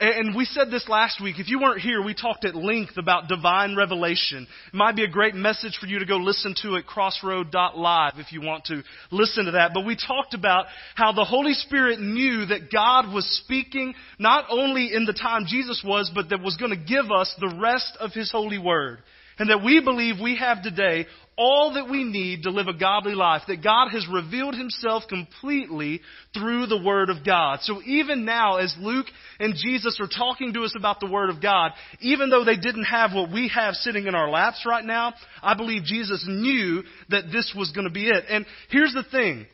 And 0.01 0.35
we 0.35 0.45
said 0.45 0.71
this 0.71 0.89
last 0.89 1.21
week. 1.21 1.35
If 1.37 1.47
you 1.47 1.59
weren't 1.59 1.79
here, 1.79 2.03
we 2.03 2.15
talked 2.15 2.43
at 2.43 2.55
length 2.55 2.97
about 2.97 3.27
divine 3.27 3.75
revelation. 3.75 4.47
It 4.73 4.73
might 4.73 4.95
be 4.95 5.03
a 5.03 5.07
great 5.07 5.35
message 5.35 5.77
for 5.79 5.85
you 5.85 5.99
to 5.99 6.07
go 6.07 6.17
listen 6.17 6.55
to 6.63 6.75
at 6.77 6.87
crossroad.live 6.87 8.13
if 8.17 8.31
you 8.31 8.41
want 8.41 8.65
to 8.65 8.81
listen 9.11 9.45
to 9.45 9.51
that. 9.51 9.75
But 9.75 9.85
we 9.85 9.95
talked 9.95 10.33
about 10.33 10.65
how 10.95 11.11
the 11.11 11.23
Holy 11.23 11.53
Spirit 11.53 11.99
knew 11.99 12.47
that 12.47 12.71
God 12.73 13.13
was 13.13 13.27
speaking 13.45 13.93
not 14.17 14.45
only 14.49 14.91
in 14.91 15.05
the 15.05 15.13
time 15.13 15.45
Jesus 15.45 15.83
was, 15.85 16.11
but 16.15 16.29
that 16.29 16.41
was 16.41 16.57
going 16.57 16.71
to 16.71 16.83
give 16.83 17.11
us 17.11 17.31
the 17.39 17.55
rest 17.61 17.95
of 17.99 18.11
His 18.11 18.31
holy 18.31 18.57
word. 18.57 19.03
And 19.41 19.49
that 19.49 19.63
we 19.63 19.81
believe 19.81 20.19
we 20.21 20.37
have 20.37 20.61
today 20.61 21.07
all 21.35 21.73
that 21.73 21.89
we 21.89 22.03
need 22.03 22.43
to 22.43 22.51
live 22.51 22.67
a 22.67 22.77
godly 22.77 23.15
life, 23.15 23.41
that 23.47 23.63
God 23.63 23.89
has 23.89 24.07
revealed 24.07 24.53
himself 24.53 25.05
completely 25.09 25.99
through 26.31 26.67
the 26.67 26.79
Word 26.79 27.09
of 27.09 27.25
God. 27.25 27.57
So 27.63 27.81
even 27.81 28.23
now, 28.23 28.57
as 28.57 28.75
Luke 28.79 29.07
and 29.39 29.55
Jesus 29.55 29.99
are 29.99 30.05
talking 30.05 30.53
to 30.53 30.61
us 30.61 30.75
about 30.77 30.99
the 30.99 31.09
Word 31.09 31.31
of 31.31 31.41
God, 31.41 31.71
even 32.01 32.29
though 32.29 32.45
they 32.45 32.55
didn't 32.55 32.83
have 32.83 33.13
what 33.15 33.31
we 33.31 33.47
have 33.47 33.73
sitting 33.73 34.05
in 34.05 34.13
our 34.13 34.29
laps 34.29 34.63
right 34.63 34.85
now, 34.85 35.15
I 35.41 35.55
believe 35.55 35.85
Jesus 35.85 36.23
knew 36.29 36.83
that 37.09 37.31
this 37.31 37.51
was 37.57 37.71
going 37.71 37.87
to 37.87 37.91
be 37.91 38.09
it. 38.09 38.25
And 38.29 38.45
here's 38.69 38.93
the 38.93 39.05
thing. 39.09 39.47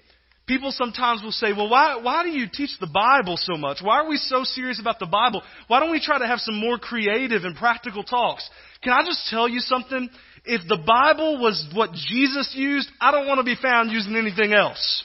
People 0.47 0.73
sometimes 0.73 1.23
will 1.23 1.31
say, 1.31 1.53
well, 1.53 1.69
why, 1.69 2.01
why 2.01 2.23
do 2.23 2.29
you 2.29 2.47
teach 2.51 2.71
the 2.81 2.87
Bible 2.87 3.37
so 3.37 3.55
much? 3.55 3.77
Why 3.81 3.99
are 3.99 4.09
we 4.09 4.17
so 4.17 4.43
serious 4.43 4.81
about 4.81 4.99
the 4.99 5.05
Bible? 5.05 5.43
Why 5.67 5.79
don't 5.79 5.91
we 5.91 6.01
try 6.01 6.19
to 6.19 6.27
have 6.27 6.39
some 6.39 6.59
more 6.59 6.77
creative 6.77 7.45
and 7.45 7.55
practical 7.55 8.03
talks? 8.03 8.49
Can 8.83 8.93
I 8.93 9.03
just 9.05 9.27
tell 9.29 9.47
you 9.47 9.59
something? 9.59 10.09
If 10.45 10.61
the 10.67 10.77
Bible 10.77 11.41
was 11.41 11.67
what 11.73 11.91
Jesus 11.93 12.53
used, 12.55 12.89
I 13.01 13.11
don't 13.11 13.27
want 13.27 13.39
to 13.39 13.43
be 13.43 13.55
found 13.61 13.91
using 13.91 14.15
anything 14.15 14.53
else. 14.53 15.03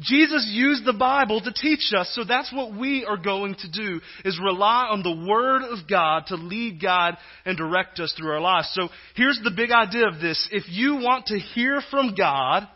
Jesus 0.00 0.48
used 0.52 0.84
the 0.84 0.92
Bible 0.92 1.40
to 1.40 1.52
teach 1.52 1.92
us, 1.96 2.08
so 2.14 2.22
that's 2.22 2.52
what 2.52 2.78
we 2.78 3.04
are 3.04 3.16
going 3.16 3.56
to 3.56 3.68
do, 3.68 4.00
is 4.24 4.38
rely 4.40 4.86
on 4.90 5.02
the 5.02 5.26
Word 5.28 5.62
of 5.62 5.88
God 5.90 6.26
to 6.28 6.36
lead 6.36 6.80
God 6.80 7.16
and 7.44 7.58
direct 7.58 7.98
us 7.98 8.14
through 8.16 8.30
our 8.30 8.40
lives. 8.40 8.70
So 8.74 8.88
here's 9.16 9.40
the 9.42 9.50
big 9.50 9.72
idea 9.72 10.06
of 10.06 10.20
this. 10.20 10.48
If 10.52 10.64
you 10.68 10.96
want 10.96 11.26
to 11.26 11.38
hear 11.38 11.80
from 11.90 12.14
God, 12.14 12.68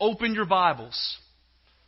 open 0.00 0.34
your 0.34 0.46
Bibles. 0.46 1.18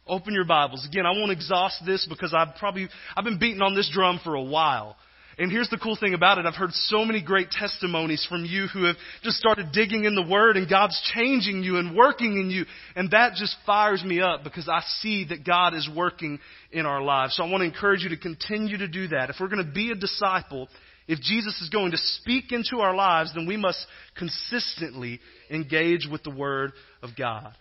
Open 0.07 0.33
your 0.33 0.47
Bibles. 0.47 0.87
Again, 0.87 1.07
I 1.07 1.11
won't 1.11 1.33
exhaust 1.33 1.85
this 1.85 2.07
because 2.09 2.33
I've 2.33 2.55
probably, 2.57 2.89
I've 3.17 3.25
been 3.25 3.41
beating 3.41 3.63
on 3.63 3.75
this 3.75 3.91
drum 3.93 4.21
for 4.23 4.37
a 4.37 4.43
while. 4.43 4.97
And 5.39 5.53
here's 5.53 5.71
the 5.71 5.79
cool 5.79 5.97
thing 5.97 6.15
about 6.15 6.39
it. 6.39 6.47
I've 6.47 6.57
heard 6.57 6.73
so 6.73 7.05
many 7.05 7.23
great 7.23 7.51
testimonies 7.51 8.27
from 8.29 8.45
you 8.45 8.67
who 8.67 8.85
have 8.85 8.97
just 9.23 9.37
started 9.37 9.71
digging 9.73 10.05
in 10.05 10.17
the 10.17 10.27
Word 10.27 10.57
and 10.57 10.69
God's 10.69 11.01
changing 11.15 11.63
you 11.63 11.77
and 11.77 11.97
working 11.97 12.39
in 12.39 12.51
you. 12.51 12.65
And 12.97 13.13
that 13.13 13.35
just 13.35 13.57
fires 13.65 14.03
me 14.03 14.21
up 14.21 14.43
because 14.43 14.69
I 14.69 14.81
see 15.01 15.27
that 15.27 15.47
God 15.47 15.75
is 15.75 15.89
working 15.95 16.41
in 16.73 16.87
our 16.87 17.01
lives. 17.01 17.37
So 17.37 17.45
I 17.45 17.49
want 17.49 17.61
to 17.61 17.67
encourage 17.67 18.03
you 18.03 18.09
to 18.09 18.17
continue 18.17 18.79
to 18.79 18.89
do 18.89 19.09
that. 19.09 19.31
If 19.31 19.37
we're 19.39 19.49
going 19.49 19.65
to 19.65 19.73
be 19.73 19.93
a 19.93 19.95
disciple, 19.95 20.69
if 21.07 21.21
Jesus 21.21 21.61
is 21.63 21.69
going 21.69 21.93
to 21.93 21.99
speak 21.99 22.51
into 22.51 22.79
our 22.81 22.95
lives, 22.95 23.33
then 23.33 23.47
we 23.47 23.57
must 23.57 23.79
consistently 24.17 25.21
engage 25.51 26.09
with 26.11 26.25
the 26.25 26.35
Word 26.35 26.73
of 27.01 27.11
God. 27.17 27.55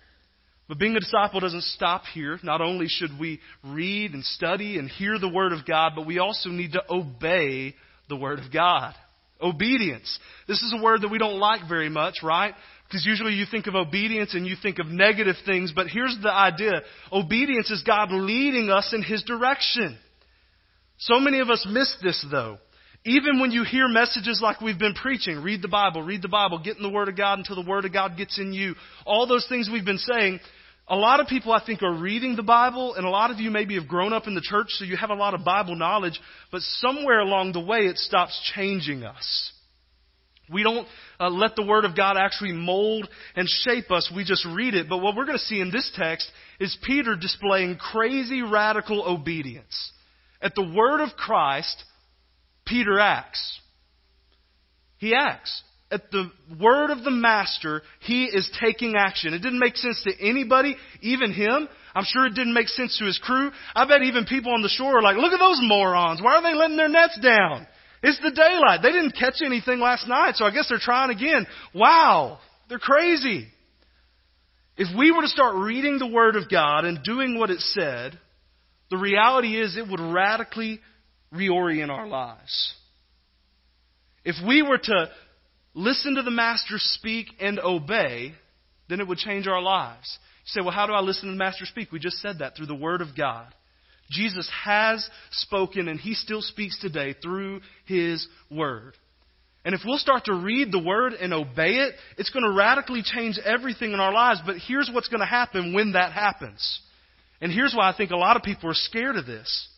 But 0.68 0.80
being 0.80 0.96
a 0.96 1.00
disciple 1.00 1.40
doesn't 1.40 1.64
stop 1.64 2.04
here. 2.14 2.40
Not 2.44 2.62
only 2.62 2.88
should 2.88 3.18
we 3.20 3.40
read 3.64 4.14
and 4.14 4.24
study 4.24 4.78
and 4.78 4.90
hear 4.90 5.18
the 5.18 5.30
Word 5.30 5.54
of 5.54 5.66
God, 5.66 5.94
but 5.96 6.06
we 6.06 6.20
also 6.20 6.50
need 6.50 6.74
to 6.74 6.84
obey 6.90 7.74
the 8.10 8.18
Word 8.18 8.40
of 8.40 8.52
God. 8.52 8.94
Obedience. 9.42 10.20
This 10.48 10.62
is 10.62 10.74
a 10.78 10.82
word 10.82 11.02
that 11.02 11.10
we 11.10 11.20
don't 11.20 11.40
like 11.40 11.62
very 11.70 11.90
much, 11.90 12.16
right? 12.24 12.56
Because 12.88 13.06
usually 13.06 13.34
you 13.34 13.46
think 13.50 13.68
of 13.68 13.76
obedience 13.76 14.34
and 14.34 14.48
you 14.48 14.56
think 14.62 14.80
of 14.80 14.88
negative 14.88 15.36
things, 15.46 15.72
but 15.76 15.88
here's 15.88 16.18
the 16.24 16.32
idea. 16.32 16.82
Obedience 17.12 17.70
is 17.70 17.84
God 17.86 18.12
leading 18.12 18.70
us 18.70 18.94
in 18.94 19.04
His 19.04 19.24
direction. 19.24 19.98
So 20.98 21.20
many 21.20 21.40
of 21.40 21.50
us 21.50 21.68
miss 21.70 21.96
this 22.02 22.26
though. 22.32 22.58
Even 23.06 23.40
when 23.40 23.52
you 23.52 23.64
hear 23.64 23.88
messages 23.88 24.42
like 24.42 24.60
we've 24.60 24.80
been 24.80 24.94
preaching, 24.94 25.42
read 25.44 25.62
the 25.62 25.68
Bible, 25.68 26.02
read 26.02 26.22
the 26.22 26.28
Bible, 26.28 26.60
get 26.60 26.78
in 26.78 26.84
the 26.84 26.90
Word 26.90 27.08
of 27.08 27.16
God 27.16 27.38
until 27.40 27.56
the 27.56 27.70
Word 27.70 27.86
of 27.86 27.94
God 27.94 28.18
gets 28.18 28.40
in 28.40 28.54
you, 28.54 28.76
all 29.06 29.28
those 29.28 29.46
things 29.48 29.70
we've 29.72 29.86
been 29.86 29.98
saying, 29.98 30.40
a 30.90 30.96
lot 30.96 31.20
of 31.20 31.28
people, 31.28 31.52
I 31.52 31.64
think, 31.66 31.84
are 31.84 31.94
reading 31.94 32.36
the 32.36 32.44
Bible, 32.44 32.96
and 32.96 33.06
a 33.06 33.10
lot 33.10 33.30
of 33.30 33.40
you 33.40 33.52
maybe 33.52 33.76
have 33.76 33.88
grown 33.88 34.14
up 34.14 34.26
in 34.26 34.36
the 34.36 34.42
church, 34.42 34.68
so 34.70 34.86
you 34.86 34.96
have 34.96 35.10
a 35.10 35.16
lot 35.16 35.34
of 35.34 35.44
Bible 35.44 35.76
knowledge, 35.76 36.20
but 36.52 36.62
somewhere 36.62 37.20
along 37.20 37.52
the 37.52 37.60
way 37.60 37.80
it 37.80 37.98
stops 37.98 38.40
changing 38.56 39.04
us. 39.04 39.52
We 40.50 40.64
don't 40.64 40.88
uh, 41.20 41.30
let 41.30 41.58
the 41.58 41.66
Word 41.66 41.84
of 41.84 41.96
God 41.96 42.16
actually 42.16 42.54
mold 42.54 43.10
and 43.36 43.50
shape 43.50 43.92
us, 43.92 44.10
we 44.16 44.24
just 44.24 44.46
read 44.46 44.76
it. 44.76 44.88
But 44.88 45.00
what 45.00 45.16
we're 45.16 45.26
going 45.26 45.38
to 45.38 45.44
see 45.44 45.60
in 45.60 45.72
this 45.72 45.92
text 45.94 46.32
is 46.60 46.78
Peter 46.84 47.18
displaying 47.18 47.78
crazy 47.78 48.42
radical 48.42 49.04
obedience. 49.06 49.92
At 50.42 50.56
the 50.56 50.72
Word 50.74 51.02
of 51.02 51.18
Christ, 51.18 51.84
Peter 52.66 52.98
acts. 52.98 53.60
He 55.00 55.14
acts 55.14 55.64
at 55.90 56.12
the 56.12 56.30
word 56.60 56.90
of 56.90 57.04
the 57.04 57.12
master, 57.12 57.82
he 58.02 58.26
is 58.26 58.50
taking 58.62 58.96
action. 58.98 59.34
It 59.34 59.40
didn't 59.40 59.60
make 59.60 59.78
sense 59.78 60.04
to 60.04 60.14
anybody, 60.20 60.76
even 61.02 61.32
him. 61.32 61.68
I'm 61.96 62.04
sure 62.06 62.26
it 62.26 62.36
didn't 62.36 62.54
make 62.54 62.68
sense 62.68 62.98
to 63.00 63.06
his 63.06 63.18
crew. 63.18 63.52
I 63.74 63.88
bet 63.88 64.02
even 64.04 64.26
people 64.26 64.54
on 64.54 64.62
the 64.62 64.70
shore 64.70 64.98
are 64.98 65.02
like, 65.02 65.16
look 65.18 65.32
at 65.32 65.40
those 65.40 65.60
morons. 65.62 66.22
Why 66.22 66.36
are 66.36 66.44
they 66.44 66.54
letting 66.54 66.78
their 66.78 66.90
nets 66.90 67.18
down? 67.22 67.66
It's 68.04 68.20
the 68.20 68.32
daylight. 68.32 68.82
They 68.84 68.92
didn't 68.92 69.16
catch 69.18 69.42
anything 69.44 69.80
last 69.80 70.08
night, 70.08 70.36
so 70.36 70.46
I 70.46 70.52
guess 70.52 70.68
they're 70.70 70.78
trying 70.78 71.10
again. 71.10 71.48
Wow. 71.74 72.40
They're 72.70 72.80
crazy. 72.80 73.48
If 74.76 74.96
we 74.96 75.12
were 75.12 75.22
to 75.22 75.28
start 75.28 75.56
reading 75.56 75.98
the 75.98 76.08
Word 76.08 76.36
of 76.36 76.50
God 76.50 76.86
and 76.86 77.02
doing 77.02 77.40
what 77.40 77.50
it 77.50 77.62
said, 77.62 78.20
the 78.92 78.98
reality 78.98 79.60
is 79.60 79.76
it 79.76 79.90
would 79.90 80.00
radically 80.00 80.80
reorient 81.34 81.90
our 81.90 82.08
lives. 82.08 82.74
If 84.24 84.36
we 84.46 84.62
were 84.62 84.78
to 84.78 85.10
listen 85.78 86.16
to 86.16 86.24
the 86.24 86.32
Master 86.32 86.76
speak 86.78 87.28
and 87.40 87.60
obey, 87.60 88.34
then 88.90 89.00
it 89.00 89.08
would 89.08 89.20
change 89.20 89.48
our 89.48 89.62
lives. 89.62 90.18
You 90.46 90.62
say, 90.62 90.62
well, 90.62 90.74
how 90.74 90.88
do 90.88 90.94
I 90.94 91.02
listen 91.02 91.26
to 91.26 91.32
the 91.32 91.38
Master 91.38 91.66
speak? 91.66 91.92
We 91.92 92.00
just 92.00 92.18
said 92.18 92.40
that 92.40 92.58
through 92.58 92.66
the 92.66 92.76
Word 92.76 93.02
of 93.02 93.16
God. 93.16 93.54
Jesus 94.10 94.50
has 94.64 95.08
spoken 95.32 95.88
and 95.88 96.00
He 96.00 96.14
still 96.16 96.42
speaks 96.42 96.80
today 96.80 97.16
through 97.22 97.62
His 97.86 98.28
Word. 98.50 98.96
And 99.64 99.76
if 99.76 99.82
we'll 99.86 99.98
start 99.98 100.26
to 100.26 100.34
read 100.34 100.72
the 100.72 100.84
Word 100.84 101.14
and 101.14 101.34
obey 101.34 101.76
it, 101.76 101.94
it's 102.18 102.30
going 102.32 102.46
to 102.46 102.58
radically 102.58 103.04
change 103.04 103.38
everything 103.44 103.92
in 103.92 104.00
our 104.00 104.14
lives. 104.14 104.40
But 104.46 104.56
here's 104.68 104.90
what's 104.92 105.10
going 105.10 105.20
to 105.20 105.26
happen 105.26 105.74
when 105.74 105.92
that 105.92 106.14
happens. 106.14 106.82
And 107.40 107.52
here's 107.52 107.76
why 107.76 107.90
I 107.90 107.96
think 107.96 108.12
a 108.12 108.18
lot 108.18 108.36
of 108.36 108.44
people 108.44 108.70
are 108.70 108.76
scared 108.76 109.18
of 109.18 109.26
this. 109.26 109.70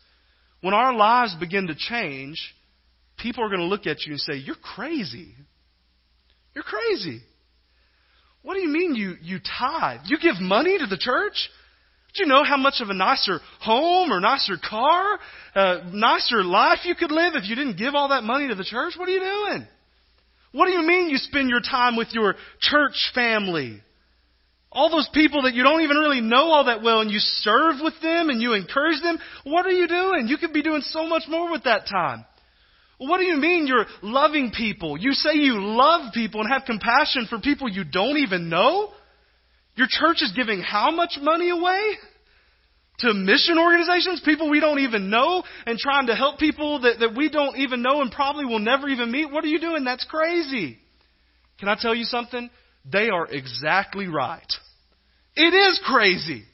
When 0.62 0.74
our 0.74 0.94
lives 0.94 1.34
begin 1.38 1.66
to 1.66 1.74
change, 1.74 2.38
people 3.18 3.44
are 3.44 3.48
going 3.48 3.60
to 3.60 3.66
look 3.66 3.86
at 3.86 4.06
you 4.06 4.12
and 4.12 4.20
say, 4.20 4.34
You're 4.34 4.54
crazy. 4.54 5.34
You're 6.54 6.64
crazy. 6.64 7.20
What 8.42 8.54
do 8.54 8.60
you 8.60 8.68
mean 8.68 8.94
you, 8.94 9.16
you 9.22 9.38
tithe? 9.38 10.00
You 10.06 10.18
give 10.18 10.40
money 10.40 10.78
to 10.78 10.86
the 10.86 10.96
church? 10.96 11.50
Do 12.14 12.24
you 12.24 12.28
know 12.28 12.42
how 12.42 12.56
much 12.56 12.80
of 12.80 12.88
a 12.88 12.94
nicer 12.94 13.38
home 13.60 14.12
or 14.12 14.20
nicer 14.20 14.56
car, 14.56 15.18
uh, 15.54 15.80
nicer 15.92 16.42
life 16.42 16.80
you 16.84 16.94
could 16.94 17.12
live 17.12 17.34
if 17.36 17.48
you 17.48 17.54
didn't 17.54 17.76
give 17.76 17.94
all 17.94 18.08
that 18.08 18.24
money 18.24 18.48
to 18.48 18.54
the 18.54 18.64
church? 18.64 18.94
What 18.96 19.08
are 19.08 19.12
you 19.12 19.20
doing? 19.20 19.66
What 20.52 20.66
do 20.66 20.72
you 20.72 20.82
mean 20.82 21.10
you 21.10 21.18
spend 21.18 21.48
your 21.48 21.60
time 21.60 21.96
with 21.96 22.08
your 22.12 22.34
church 22.60 23.12
family? 23.14 23.80
All 24.72 24.90
those 24.90 25.08
people 25.12 25.42
that 25.42 25.54
you 25.54 25.62
don't 25.62 25.82
even 25.82 25.96
really 25.96 26.20
know 26.20 26.50
all 26.50 26.64
that 26.64 26.82
well 26.82 27.00
and 27.00 27.10
you 27.10 27.18
serve 27.18 27.76
with 27.82 27.94
them 28.02 28.30
and 28.30 28.40
you 28.40 28.54
encourage 28.54 29.00
them? 29.02 29.18
What 29.44 29.66
are 29.66 29.72
you 29.72 29.86
doing? 29.86 30.26
You 30.26 30.38
could 30.38 30.52
be 30.52 30.62
doing 30.62 30.82
so 30.82 31.06
much 31.06 31.24
more 31.28 31.50
with 31.50 31.64
that 31.64 31.86
time. 31.86 32.24
What 33.00 33.16
do 33.16 33.24
you 33.24 33.36
mean 33.36 33.66
you're 33.66 33.86
loving 34.02 34.52
people? 34.54 34.98
You 34.98 35.12
say 35.12 35.30
you 35.32 35.54
love 35.58 36.12
people 36.12 36.42
and 36.42 36.52
have 36.52 36.66
compassion 36.66 37.26
for 37.30 37.38
people 37.38 37.66
you 37.66 37.82
don't 37.82 38.18
even 38.18 38.50
know? 38.50 38.90
Your 39.74 39.86
church 39.88 40.18
is 40.20 40.32
giving 40.36 40.60
how 40.60 40.90
much 40.90 41.16
money 41.18 41.48
away? 41.48 41.94
To 42.98 43.14
mission 43.14 43.58
organizations, 43.58 44.20
people 44.22 44.50
we 44.50 44.60
don't 44.60 44.80
even 44.80 45.08
know, 45.08 45.42
and 45.64 45.78
trying 45.78 46.08
to 46.08 46.14
help 46.14 46.38
people 46.38 46.82
that, 46.82 46.98
that 47.00 47.16
we 47.16 47.30
don't 47.30 47.56
even 47.56 47.80
know 47.80 48.02
and 48.02 48.12
probably 48.12 48.44
will 48.44 48.58
never 48.58 48.86
even 48.86 49.10
meet? 49.10 49.32
What 49.32 49.44
are 49.44 49.48
you 49.48 49.60
doing? 49.60 49.82
That's 49.82 50.04
crazy. 50.04 50.76
Can 51.58 51.70
I 51.70 51.76
tell 51.80 51.94
you 51.94 52.04
something? 52.04 52.50
They 52.84 53.08
are 53.08 53.26
exactly 53.26 54.08
right. 54.08 54.52
It 55.36 55.54
is 55.54 55.80
crazy. 55.86 56.44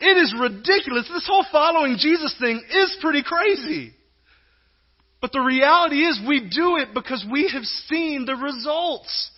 It 0.00 0.16
is 0.16 0.34
ridiculous. 0.40 1.08
This 1.08 1.26
whole 1.28 1.46
following 1.52 1.98
Jesus 2.00 2.34
thing 2.40 2.60
is 2.68 2.98
pretty 3.00 3.22
crazy. 3.22 3.94
But 5.20 5.32
the 5.32 5.40
reality 5.40 5.96
is 5.96 6.20
we 6.26 6.40
do 6.40 6.76
it 6.76 6.94
because 6.94 7.24
we 7.30 7.50
have 7.52 7.64
seen 7.64 8.24
the 8.24 8.36
results. 8.36 9.30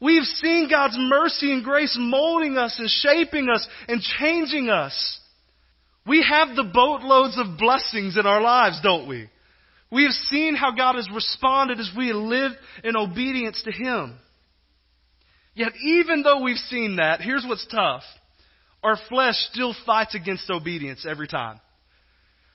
We've 0.00 0.24
seen 0.24 0.68
God's 0.70 0.96
mercy 0.98 1.52
and 1.52 1.64
grace 1.64 1.96
molding 1.98 2.58
us 2.58 2.78
and 2.78 2.90
shaping 2.90 3.48
us 3.48 3.66
and 3.88 4.02
changing 4.02 4.68
us. 4.68 5.20
We 6.06 6.26
have 6.28 6.54
the 6.54 6.70
boatloads 6.70 7.38
of 7.38 7.58
blessings 7.58 8.18
in 8.18 8.26
our 8.26 8.42
lives, 8.42 8.80
don't 8.82 9.08
we? 9.08 9.30
We 9.90 10.02
have 10.02 10.12
seen 10.12 10.54
how 10.54 10.72
God 10.72 10.96
has 10.96 11.08
responded 11.14 11.80
as 11.80 11.90
we 11.96 12.12
live 12.12 12.52
in 12.82 12.96
obedience 12.96 13.62
to 13.62 13.72
Him. 13.72 14.18
Yet, 15.54 15.72
even 15.82 16.22
though 16.22 16.42
we've 16.42 16.56
seen 16.56 16.96
that, 16.96 17.20
here's 17.20 17.46
what's 17.48 17.66
tough. 17.70 18.02
Our 18.82 18.98
flesh 19.08 19.36
still 19.52 19.74
fights 19.86 20.14
against 20.14 20.50
obedience 20.50 21.06
every 21.08 21.28
time. 21.28 21.60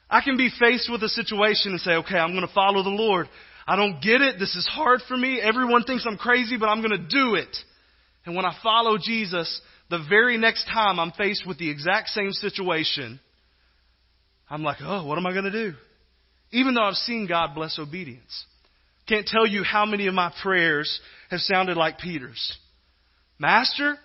I 0.10 0.22
can 0.22 0.38
be 0.38 0.50
faced 0.60 0.89
with 0.91 1.04
a 1.04 1.10
situation 1.10 1.72
and 1.72 1.82
say, 1.82 1.91
okay, 1.91 2.17
I'm 2.17 2.32
going 2.32 2.48
to 2.48 2.54
follow 2.54 2.82
the 2.84 2.89
Lord. 2.89 3.28
I 3.67 3.76
don't 3.76 4.02
get 4.02 4.22
it. 4.22 4.39
This 4.39 4.56
is 4.56 4.67
hard 4.67 5.02
for 5.08 5.15
me. 5.15 5.39
Everyone 5.39 5.84
thinks 5.84 6.06
I'm 6.08 6.17
crazy, 6.17 6.58
but 6.58 6.67
I'm 6.67 6.82
going 6.82 7.00
to 7.00 7.08
do 7.08 7.36
it. 7.36 7.56
And 8.26 8.36
when 8.36 8.45
I 8.45 8.56
follow 8.63 8.98
Jesus, 8.98 9.62
the 9.89 10.04
very 10.10 10.38
next 10.38 10.65
time 10.65 11.00
I'm 11.00 11.12
faced 11.12 11.45
with 11.48 11.60
the 11.60 11.69
exact 11.69 12.10
same 12.10 12.32
situation, 12.32 13.19
I'm 14.50 14.63
like, 14.63 14.78
oh, 14.82 15.06
what 15.06 15.17
am 15.17 15.28
I 15.28 15.34
going 15.34 15.45
to 15.45 15.52
do? 15.52 15.74
Even 16.52 16.74
though 16.74 16.84
I've 16.84 16.95
seen 16.95 17.28
God 17.28 17.54
bless 17.54 17.78
obedience. 17.78 18.45
Can't 19.08 19.28
tell 19.28 19.45
you 19.45 19.63
how 19.63 19.86
many 19.86 20.08
of 20.08 20.13
my 20.13 20.34
prayers 20.41 21.00
have 21.30 21.39
sounded 21.39 21.78
like 21.78 22.00
Peter's. 22.00 22.58
Master, 23.38 23.98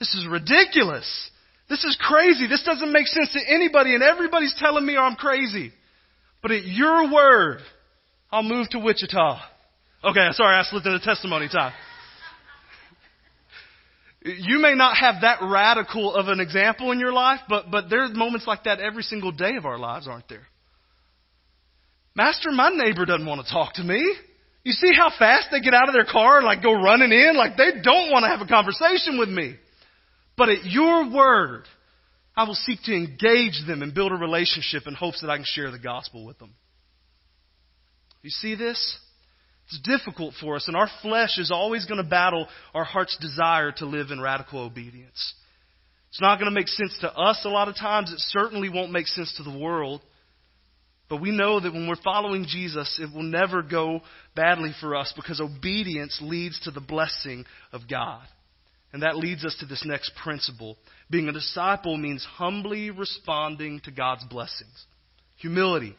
this 0.00 0.14
is 0.14 0.26
ridiculous. 0.28 1.30
This 1.72 1.84
is 1.84 1.96
crazy. 1.98 2.46
This 2.48 2.62
doesn't 2.64 2.92
make 2.92 3.06
sense 3.06 3.32
to 3.32 3.40
anybody, 3.48 3.94
and 3.94 4.02
everybody's 4.02 4.54
telling 4.58 4.84
me 4.84 4.94
I'm 4.94 5.16
crazy. 5.16 5.72
But 6.42 6.50
at 6.50 6.66
your 6.66 7.10
word, 7.10 7.60
I'll 8.30 8.42
move 8.42 8.68
to 8.72 8.78
Wichita. 8.78 9.40
Okay, 10.04 10.28
sorry, 10.32 10.54
I 10.54 10.64
slipped 10.64 10.84
into 10.84 11.00
testimony 11.00 11.48
time. 11.48 11.72
You 14.22 14.58
may 14.58 14.74
not 14.74 14.98
have 14.98 15.22
that 15.22 15.38
radical 15.40 16.14
of 16.14 16.28
an 16.28 16.40
example 16.40 16.92
in 16.92 17.00
your 17.00 17.14
life, 17.14 17.40
but, 17.48 17.70
but 17.70 17.88
there's 17.88 18.14
moments 18.14 18.46
like 18.46 18.64
that 18.64 18.78
every 18.78 19.02
single 19.02 19.32
day 19.32 19.56
of 19.56 19.64
our 19.64 19.78
lives, 19.78 20.06
aren't 20.06 20.28
there? 20.28 20.46
Master, 22.14 22.52
my 22.52 22.68
neighbor 22.68 23.06
doesn't 23.06 23.26
want 23.26 23.46
to 23.46 23.50
talk 23.50 23.72
to 23.76 23.82
me. 23.82 24.14
You 24.62 24.72
see 24.72 24.92
how 24.94 25.10
fast 25.18 25.48
they 25.50 25.60
get 25.60 25.72
out 25.72 25.88
of 25.88 25.94
their 25.94 26.04
car 26.04 26.36
and 26.36 26.44
like 26.44 26.62
go 26.62 26.74
running 26.74 27.12
in? 27.12 27.34
Like 27.34 27.56
they 27.56 27.80
don't 27.82 28.10
want 28.10 28.24
to 28.24 28.28
have 28.28 28.42
a 28.42 28.46
conversation 28.46 29.18
with 29.18 29.30
me. 29.30 29.56
But 30.36 30.48
at 30.48 30.64
your 30.64 31.10
word, 31.10 31.64
I 32.36 32.44
will 32.44 32.54
seek 32.54 32.82
to 32.84 32.94
engage 32.94 33.62
them 33.66 33.82
and 33.82 33.94
build 33.94 34.12
a 34.12 34.16
relationship 34.16 34.84
in 34.86 34.94
hopes 34.94 35.20
that 35.20 35.30
I 35.30 35.36
can 35.36 35.44
share 35.46 35.70
the 35.70 35.78
gospel 35.78 36.24
with 36.24 36.38
them. 36.38 36.54
You 38.22 38.30
see 38.30 38.54
this? 38.54 38.98
It's 39.66 39.80
difficult 39.80 40.34
for 40.40 40.56
us, 40.56 40.68
and 40.68 40.76
our 40.76 40.88
flesh 41.02 41.38
is 41.38 41.50
always 41.50 41.86
going 41.86 42.02
to 42.02 42.08
battle 42.08 42.48
our 42.74 42.84
heart's 42.84 43.16
desire 43.18 43.72
to 43.72 43.86
live 43.86 44.10
in 44.10 44.20
radical 44.20 44.60
obedience. 44.60 45.34
It's 46.10 46.20
not 46.20 46.38
going 46.38 46.50
to 46.50 46.54
make 46.54 46.68
sense 46.68 46.96
to 47.00 47.12
us 47.12 47.42
a 47.44 47.48
lot 47.48 47.68
of 47.68 47.76
times. 47.76 48.12
It 48.12 48.18
certainly 48.18 48.68
won't 48.68 48.92
make 48.92 49.06
sense 49.06 49.32
to 49.36 49.42
the 49.42 49.58
world. 49.58 50.02
But 51.08 51.22
we 51.22 51.30
know 51.30 51.58
that 51.58 51.72
when 51.72 51.88
we're 51.88 51.96
following 52.02 52.46
Jesus, 52.46 53.00
it 53.02 53.14
will 53.14 53.22
never 53.22 53.62
go 53.62 54.00
badly 54.34 54.72
for 54.80 54.94
us 54.94 55.12
because 55.16 55.40
obedience 55.40 56.18
leads 56.22 56.60
to 56.60 56.70
the 56.70 56.80
blessing 56.80 57.44
of 57.72 57.82
God. 57.88 58.22
And 58.92 59.02
that 59.02 59.16
leads 59.16 59.44
us 59.44 59.56
to 59.60 59.66
this 59.66 59.84
next 59.86 60.12
principle. 60.22 60.76
Being 61.10 61.28
a 61.28 61.32
disciple 61.32 61.96
means 61.96 62.24
humbly 62.24 62.90
responding 62.90 63.80
to 63.84 63.90
God's 63.90 64.24
blessings. 64.24 64.86
Humility. 65.36 65.96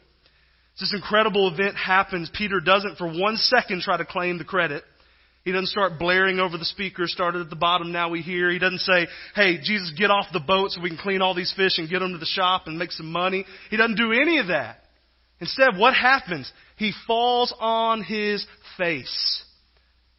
This 0.78 0.94
incredible 0.94 1.52
event 1.52 1.76
happens. 1.76 2.30
Peter 2.32 2.60
doesn't 2.60 2.98
for 2.98 3.06
one 3.06 3.36
second 3.36 3.82
try 3.82 3.96
to 3.96 4.04
claim 4.04 4.38
the 4.38 4.44
credit. 4.44 4.84
He 5.44 5.52
doesn't 5.52 5.68
start 5.68 5.98
blaring 5.98 6.38
over 6.40 6.56
the 6.56 6.64
speaker, 6.64 7.06
started 7.06 7.42
at 7.42 7.50
the 7.50 7.56
bottom, 7.56 7.92
now 7.92 8.08
we 8.08 8.22
hear. 8.22 8.50
He 8.50 8.58
doesn't 8.58 8.80
say, 8.80 9.06
hey, 9.34 9.58
Jesus, 9.62 9.92
get 9.96 10.10
off 10.10 10.26
the 10.32 10.40
boat 10.40 10.70
so 10.70 10.80
we 10.80 10.88
can 10.88 10.98
clean 10.98 11.20
all 11.20 11.34
these 11.34 11.52
fish 11.54 11.76
and 11.76 11.88
get 11.88 11.98
them 11.98 12.12
to 12.12 12.18
the 12.18 12.24
shop 12.24 12.62
and 12.66 12.78
make 12.78 12.92
some 12.92 13.12
money. 13.12 13.44
He 13.70 13.76
doesn't 13.76 13.96
do 13.96 14.12
any 14.12 14.38
of 14.38 14.46
that. 14.46 14.78
Instead, 15.40 15.76
what 15.76 15.94
happens? 15.94 16.50
He 16.76 16.92
falls 17.06 17.54
on 17.60 18.02
his 18.02 18.46
face. 18.78 19.44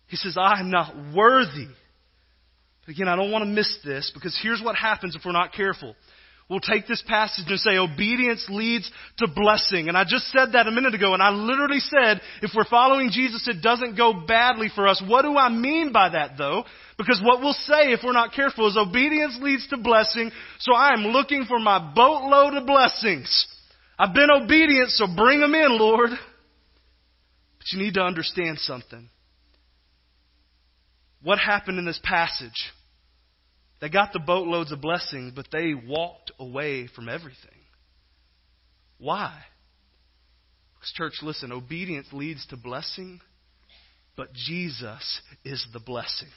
He 0.07 0.15
says, 0.15 0.38
I 0.39 0.59
am 0.59 0.69
not 0.69 0.93
worthy 1.15 1.69
Again, 2.88 3.08
I 3.08 3.15
don't 3.15 3.32
want 3.32 3.43
to 3.43 3.50
miss 3.50 3.78
this 3.84 4.12
because 4.13 4.38
here's 4.41 4.62
what 4.62 4.76
happens 4.76 5.15
if 5.15 5.24
we're 5.26 5.32
not 5.32 5.54
careful. 5.54 5.95
We'll 6.48 6.60
take 6.60 6.86
this 6.88 7.04
passage 7.08 7.45
and 7.48 7.60
say 7.60 7.78
obedience 7.78 8.45
leads 8.50 8.91
to 9.17 9.28
blessing. 9.28 9.88
And 9.88 9.98
I 9.98 10.04
just 10.04 10.28
said 10.28 10.52
that 10.54 10.67
a 10.67 10.71
minute 10.71 10.93
ago 10.93 11.15
and 11.15 11.24
I 11.24 11.32
literally 11.32 11.80
said 11.80 12.21
if 12.43 12.52
we're 12.56 12.69
following 12.69 13.10
Jesus 13.12 13.48
it 13.48 13.63
doesn't 13.63 13.98
go 13.98 14.13
badly 14.28 14.69
for 14.74 14.88
us. 14.88 15.02
What 15.08 15.24
do 15.24 15.36
I 15.36 15.50
mean 15.50 15.91
by 15.91 16.10
that 16.10 16.38
though? 16.38 16.63
Because 17.00 17.19
what 17.24 17.41
we'll 17.41 17.54
say 17.54 17.91
if 17.91 18.02
we're 18.04 18.13
not 18.13 18.34
careful 18.34 18.67
is 18.67 18.78
obedience 18.78 19.39
leads 19.41 19.67
to 19.69 19.78
blessing. 19.78 20.30
So 20.60 20.76
I 20.76 20.93
am 20.93 21.06
looking 21.06 21.45
for 21.45 21.58
my 21.58 21.80
boatload 21.80 22.54
of 22.54 22.67
blessings. 22.67 23.48
I've 23.98 24.13
been 24.13 24.30
obedient 24.30 24.91
so 24.91 25.08
bring 25.15 25.39
them 25.39 25.56
in 25.56 25.80
Lord. 25.80 26.12
But 26.12 27.67
you 27.71 27.80
need 27.80 27.95
to 27.95 28.02
understand 28.02 28.60
something. 28.60 29.10
What 31.25 31.39
happened 31.39 31.79
in 31.79 31.85
this 31.85 31.99
passage? 32.03 32.71
They 33.81 33.89
got 33.89 34.13
the 34.13 34.19
boatloads 34.19 34.71
of 34.71 34.79
blessings, 34.79 35.33
but 35.35 35.47
they 35.51 35.73
walked 35.73 36.31
away 36.39 36.85
from 36.85 37.09
everything. 37.09 37.63
Why? 38.99 39.35
Because, 40.75 40.91
church, 40.91 41.13
listen, 41.23 41.51
obedience 41.51 42.05
leads 42.11 42.45
to 42.47 42.57
blessing, 42.57 43.21
but 44.15 44.33
Jesus 44.33 45.19
is 45.43 45.65
the 45.73 45.79
blessing. 45.79 46.29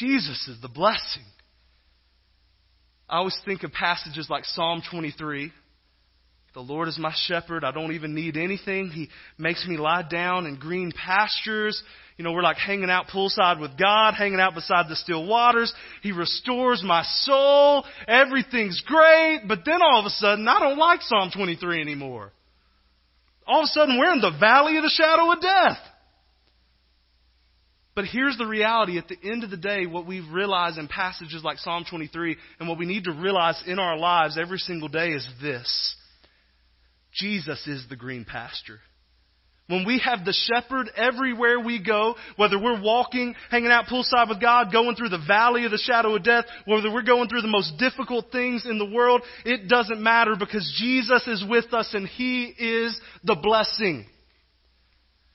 Jesus 0.00 0.48
is 0.48 0.60
the 0.60 0.68
blessing. 0.68 1.22
I 3.08 3.18
always 3.18 3.38
think 3.44 3.62
of 3.62 3.70
passages 3.70 4.26
like 4.28 4.46
Psalm 4.46 4.82
23. 4.90 5.52
The 6.54 6.60
Lord 6.60 6.88
is 6.88 6.98
my 6.98 7.12
shepherd. 7.14 7.62
I 7.62 7.72
don't 7.72 7.92
even 7.92 8.14
need 8.14 8.36
anything. 8.36 8.88
He 8.88 9.08
makes 9.36 9.66
me 9.66 9.76
lie 9.76 10.02
down 10.02 10.46
in 10.46 10.56
green 10.58 10.92
pastures. 10.92 11.82
You 12.16 12.24
know, 12.24 12.32
we're 12.32 12.42
like 12.42 12.56
hanging 12.56 12.90
out 12.90 13.06
poolside 13.06 13.60
with 13.60 13.78
God, 13.78 14.14
hanging 14.14 14.40
out 14.40 14.54
beside 14.54 14.88
the 14.88 14.96
still 14.96 15.26
waters. 15.26 15.72
He 16.02 16.10
restores 16.12 16.82
my 16.82 17.04
soul. 17.04 17.84
Everything's 18.08 18.82
great. 18.86 19.42
But 19.46 19.60
then 19.64 19.80
all 19.82 20.00
of 20.00 20.06
a 20.06 20.10
sudden, 20.10 20.48
I 20.48 20.58
don't 20.58 20.78
like 20.78 21.00
Psalm 21.02 21.30
23 21.32 21.80
anymore. 21.80 22.32
All 23.46 23.60
of 23.60 23.64
a 23.64 23.68
sudden, 23.68 23.98
we're 23.98 24.12
in 24.12 24.20
the 24.20 24.36
valley 24.38 24.76
of 24.78 24.82
the 24.82 24.90
shadow 24.90 25.32
of 25.32 25.40
death. 25.40 25.78
But 27.94 28.06
here's 28.06 28.36
the 28.36 28.46
reality. 28.46 28.96
At 28.96 29.08
the 29.08 29.18
end 29.22 29.44
of 29.44 29.50
the 29.50 29.56
day, 29.56 29.86
what 29.86 30.06
we 30.06 30.20
realize 30.20 30.78
in 30.78 30.86
passages 30.88 31.42
like 31.42 31.58
Psalm 31.58 31.84
23 31.88 32.36
and 32.58 32.68
what 32.68 32.78
we 32.78 32.86
need 32.86 33.04
to 33.04 33.12
realize 33.12 33.62
in 33.66 33.78
our 33.78 33.98
lives 33.98 34.38
every 34.40 34.58
single 34.58 34.88
day 34.88 35.08
is 35.08 35.28
this. 35.42 35.96
Jesus 37.18 37.66
is 37.66 37.84
the 37.88 37.96
green 37.96 38.24
pasture. 38.24 38.80
When 39.68 39.84
we 39.84 40.00
have 40.02 40.24
the 40.24 40.32
shepherd 40.32 40.90
everywhere 40.96 41.60
we 41.60 41.82
go, 41.82 42.14
whether 42.36 42.58
we're 42.58 42.80
walking, 42.80 43.34
hanging 43.50 43.70
out 43.70 43.84
poolside 43.84 44.30
with 44.30 44.40
God, 44.40 44.72
going 44.72 44.96
through 44.96 45.10
the 45.10 45.22
valley 45.26 45.66
of 45.66 45.70
the 45.70 45.78
shadow 45.78 46.16
of 46.16 46.24
death, 46.24 46.46
whether 46.64 46.90
we're 46.90 47.02
going 47.02 47.28
through 47.28 47.42
the 47.42 47.48
most 47.48 47.76
difficult 47.78 48.32
things 48.32 48.64
in 48.64 48.78
the 48.78 48.90
world, 48.90 49.20
it 49.44 49.68
doesn't 49.68 50.02
matter 50.02 50.36
because 50.38 50.74
Jesus 50.80 51.26
is 51.26 51.44
with 51.46 51.74
us 51.74 51.92
and 51.92 52.08
He 52.08 52.44
is 52.44 52.98
the 53.24 53.36
blessing. 53.36 54.06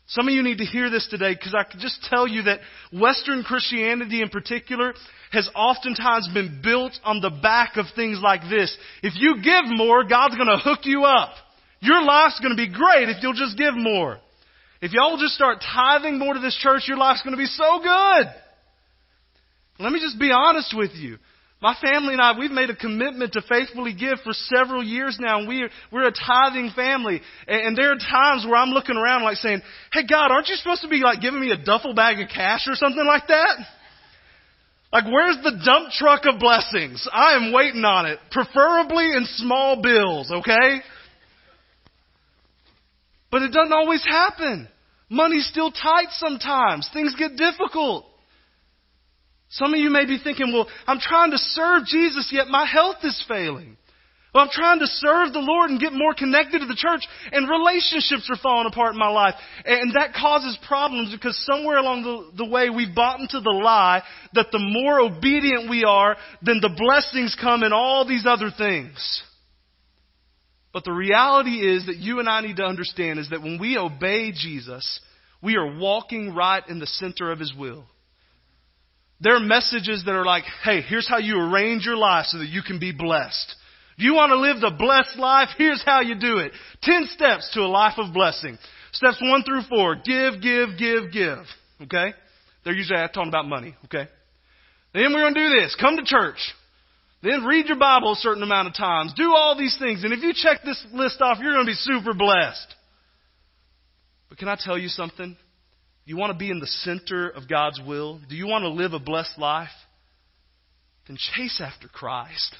Some 0.07 0.27
of 0.27 0.33
you 0.33 0.41
need 0.41 0.57
to 0.57 0.65
hear 0.65 0.89
this 0.89 1.07
today 1.09 1.35
because 1.35 1.55
I 1.55 1.63
can 1.69 1.79
just 1.79 2.03
tell 2.09 2.27
you 2.27 2.43
that 2.43 2.59
Western 2.91 3.43
Christianity 3.43 4.23
in 4.23 4.29
particular 4.29 4.95
has 5.31 5.47
oftentimes 5.55 6.27
been 6.33 6.59
built 6.63 6.93
on 7.03 7.21
the 7.21 7.29
back 7.29 7.77
of 7.77 7.85
things 7.95 8.19
like 8.21 8.41
this. 8.49 8.75
If 9.03 9.13
you 9.15 9.43
give 9.43 9.65
more, 9.77 10.03
God's 10.03 10.35
going 10.35 10.47
to 10.47 10.57
hook 10.57 10.79
you 10.83 11.03
up. 11.03 11.35
Your 11.83 12.01
life's 12.01 12.39
going 12.39 12.55
to 12.55 12.57
be 12.57 12.71
great 12.71 13.09
if 13.09 13.21
you'll 13.21 13.33
just 13.33 13.57
give 13.57 13.75
more. 13.75 14.17
If 14.81 14.93
y'all 14.93 15.11
will 15.11 15.19
just 15.19 15.35
start 15.35 15.59
tithing 15.59 16.17
more 16.17 16.33
to 16.33 16.39
this 16.39 16.55
church, 16.55 16.83
your 16.87 16.97
life's 16.97 17.21
going 17.23 17.35
to 17.35 17.37
be 17.37 17.45
so 17.45 17.79
good. 17.79 18.25
Let 19.79 19.91
me 19.91 19.99
just 19.99 20.17
be 20.17 20.31
honest 20.31 20.73
with 20.75 20.91
you. 20.95 21.17
My 21.61 21.75
family 21.81 22.13
and 22.13 22.21
I, 22.21 22.37
we've 22.37 22.51
made 22.51 22.69
a 22.69 22.75
commitment 22.75 23.33
to 23.33 23.41
faithfully 23.41 23.93
give 23.93 24.19
for 24.23 24.33
several 24.33 24.83
years 24.83 25.17
now, 25.19 25.39
and 25.39 25.47
we're, 25.47 25.69
we're 25.91 26.07
a 26.07 26.11
tithing 26.11 26.71
family. 26.75 27.21
And, 27.47 27.67
and 27.67 27.77
there 27.77 27.91
are 27.91 27.97
times 27.97 28.45
where 28.45 28.55
I'm 28.55 28.69
looking 28.69 28.97
around 28.97 29.23
like 29.23 29.37
saying, 29.37 29.61
hey 29.91 30.05
God, 30.09 30.31
aren't 30.31 30.47
you 30.47 30.55
supposed 30.55 30.81
to 30.81 30.89
be 30.89 31.01
like 31.03 31.21
giving 31.21 31.39
me 31.39 31.51
a 31.51 31.57
duffel 31.57 31.93
bag 31.93 32.19
of 32.19 32.29
cash 32.29 32.67
or 32.67 32.75
something 32.75 33.05
like 33.05 33.27
that? 33.27 33.57
Like, 34.91 35.05
where's 35.05 35.37
the 35.43 35.59
dump 35.65 35.91
truck 35.91 36.21
of 36.25 36.39
blessings? 36.39 37.07
I 37.11 37.35
am 37.35 37.51
waiting 37.51 37.83
on 37.83 38.05
it. 38.05 38.19
Preferably 38.29 39.05
in 39.05 39.25
small 39.37 39.81
bills, 39.81 40.31
okay? 40.31 40.81
But 43.33 43.41
it 43.41 43.51
doesn't 43.51 43.73
always 43.73 44.05
happen. 44.05 44.69
Money's 45.09 45.47
still 45.47 45.71
tight 45.71 46.09
sometimes. 46.11 46.87
Things 46.93 47.15
get 47.17 47.35
difficult. 47.35 48.05
Some 49.49 49.73
of 49.73 49.79
you 49.79 49.89
may 49.89 50.05
be 50.05 50.19
thinking, 50.23 50.53
well, 50.53 50.67
I'm 50.85 50.99
trying 50.99 51.31
to 51.31 51.39
serve 51.39 51.87
Jesus, 51.87 52.29
yet 52.31 52.47
my 52.47 52.63
health 52.63 52.97
is 53.01 53.25
failing. 53.27 53.75
Well, 54.35 54.43
I'm 54.43 54.51
trying 54.51 54.77
to 54.81 54.85
serve 54.85 55.33
the 55.33 55.39
Lord 55.39 55.71
and 55.71 55.79
get 55.79 55.93
more 55.93 56.13
connected 56.13 56.59
to 56.59 56.67
the 56.67 56.75
church, 56.77 57.07
and 57.31 57.49
relationships 57.49 58.29
are 58.29 58.37
falling 58.37 58.67
apart 58.67 58.93
in 58.93 58.99
my 58.99 59.09
life. 59.09 59.33
And 59.65 59.95
that 59.95 60.13
causes 60.13 60.55
problems 60.67 61.11
because 61.11 61.35
somewhere 61.43 61.77
along 61.77 62.03
the, 62.03 62.43
the 62.45 62.49
way 62.51 62.69
we've 62.69 62.93
bought 62.93 63.19
into 63.19 63.39
the 63.39 63.49
lie 63.49 64.03
that 64.33 64.51
the 64.51 64.59
more 64.59 64.99
obedient 64.99 65.71
we 65.71 65.83
are, 65.83 66.17
then 66.43 66.59
the 66.61 66.75
blessings 66.77 67.35
come 67.41 67.63
in 67.63 67.73
all 67.73 68.07
these 68.07 68.27
other 68.27 68.51
things. 68.55 69.23
But 70.73 70.83
the 70.83 70.91
reality 70.91 71.51
is 71.51 71.85
that 71.85 71.97
you 71.97 72.19
and 72.19 72.27
I 72.27 72.41
need 72.41 72.57
to 72.57 72.65
understand 72.65 73.19
is 73.19 73.29
that 73.29 73.43
when 73.43 73.59
we 73.59 73.77
obey 73.77 74.31
Jesus, 74.31 74.99
we 75.41 75.55
are 75.55 75.77
walking 75.77 76.33
right 76.33 76.67
in 76.67 76.79
the 76.79 76.87
center 76.87 77.31
of 77.31 77.39
His 77.39 77.53
will. 77.57 77.85
There 79.21 79.35
are 79.35 79.39
messages 79.39 80.03
that 80.05 80.15
are 80.15 80.25
like, 80.25 80.43
hey, 80.63 80.81
here's 80.81 81.07
how 81.07 81.19
you 81.19 81.39
arrange 81.39 81.85
your 81.85 81.95
life 81.95 82.25
so 82.25 82.39
that 82.39 82.49
you 82.49 82.61
can 82.61 82.79
be 82.79 82.91
blessed. 82.91 83.55
Do 83.99 84.05
you 84.05 84.15
want 84.15 84.31
to 84.31 84.37
live 84.37 84.59
the 84.59 84.75
blessed 84.77 85.17
life? 85.17 85.49
Here's 85.57 85.83
how 85.85 86.01
you 86.01 86.15
do 86.15 86.39
it. 86.39 86.51
Ten 86.81 87.05
steps 87.05 87.51
to 87.53 87.61
a 87.61 87.69
life 87.69 87.93
of 87.97 88.13
blessing. 88.13 88.57
Steps 88.91 89.21
one 89.21 89.43
through 89.43 89.61
four. 89.69 89.95
Give, 89.95 90.41
give, 90.41 90.69
give, 90.77 91.11
give. 91.11 91.45
Okay? 91.83 92.13
They're 92.65 92.73
usually 92.73 92.97
talking 93.13 93.29
about 93.29 93.47
money. 93.47 93.75
Okay? 93.85 94.07
Then 94.93 95.13
we're 95.13 95.21
going 95.21 95.35
to 95.35 95.49
do 95.49 95.61
this. 95.61 95.75
Come 95.79 95.97
to 95.97 96.03
church. 96.03 96.37
Then 97.23 97.45
read 97.45 97.67
your 97.67 97.79
Bible 97.79 98.11
a 98.11 98.17
certain 98.17 98.43
amount 98.43 98.67
of 98.67 98.75
times. 98.75 99.13
Do 99.15 99.33
all 99.33 99.57
these 99.57 99.77
things. 99.79 100.03
And 100.03 100.11
if 100.11 100.21
you 100.21 100.33
check 100.35 100.59
this 100.65 100.85
list 100.91 101.21
off, 101.21 101.37
you're 101.41 101.53
going 101.53 101.65
to 101.65 101.71
be 101.71 101.75
super 101.75 102.13
blessed. 102.13 102.75
But 104.27 104.37
can 104.37 104.49
I 104.49 104.57
tell 104.59 104.77
you 104.77 104.89
something? 104.89 105.37
You 106.03 106.17
want 106.17 106.33
to 106.33 106.37
be 106.37 106.51
in 106.51 106.59
the 106.59 106.67
center 106.67 107.29
of 107.29 107.47
God's 107.47 107.79
will? 107.87 108.19
Do 108.27 108.35
you 108.35 108.45
want 108.45 108.63
to 108.63 108.69
live 108.69 108.91
a 108.91 108.99
blessed 108.99 109.39
life? 109.39 109.69
Then 111.07 111.17
chase 111.35 111.61
after 111.63 111.87
Christ. 111.87 112.55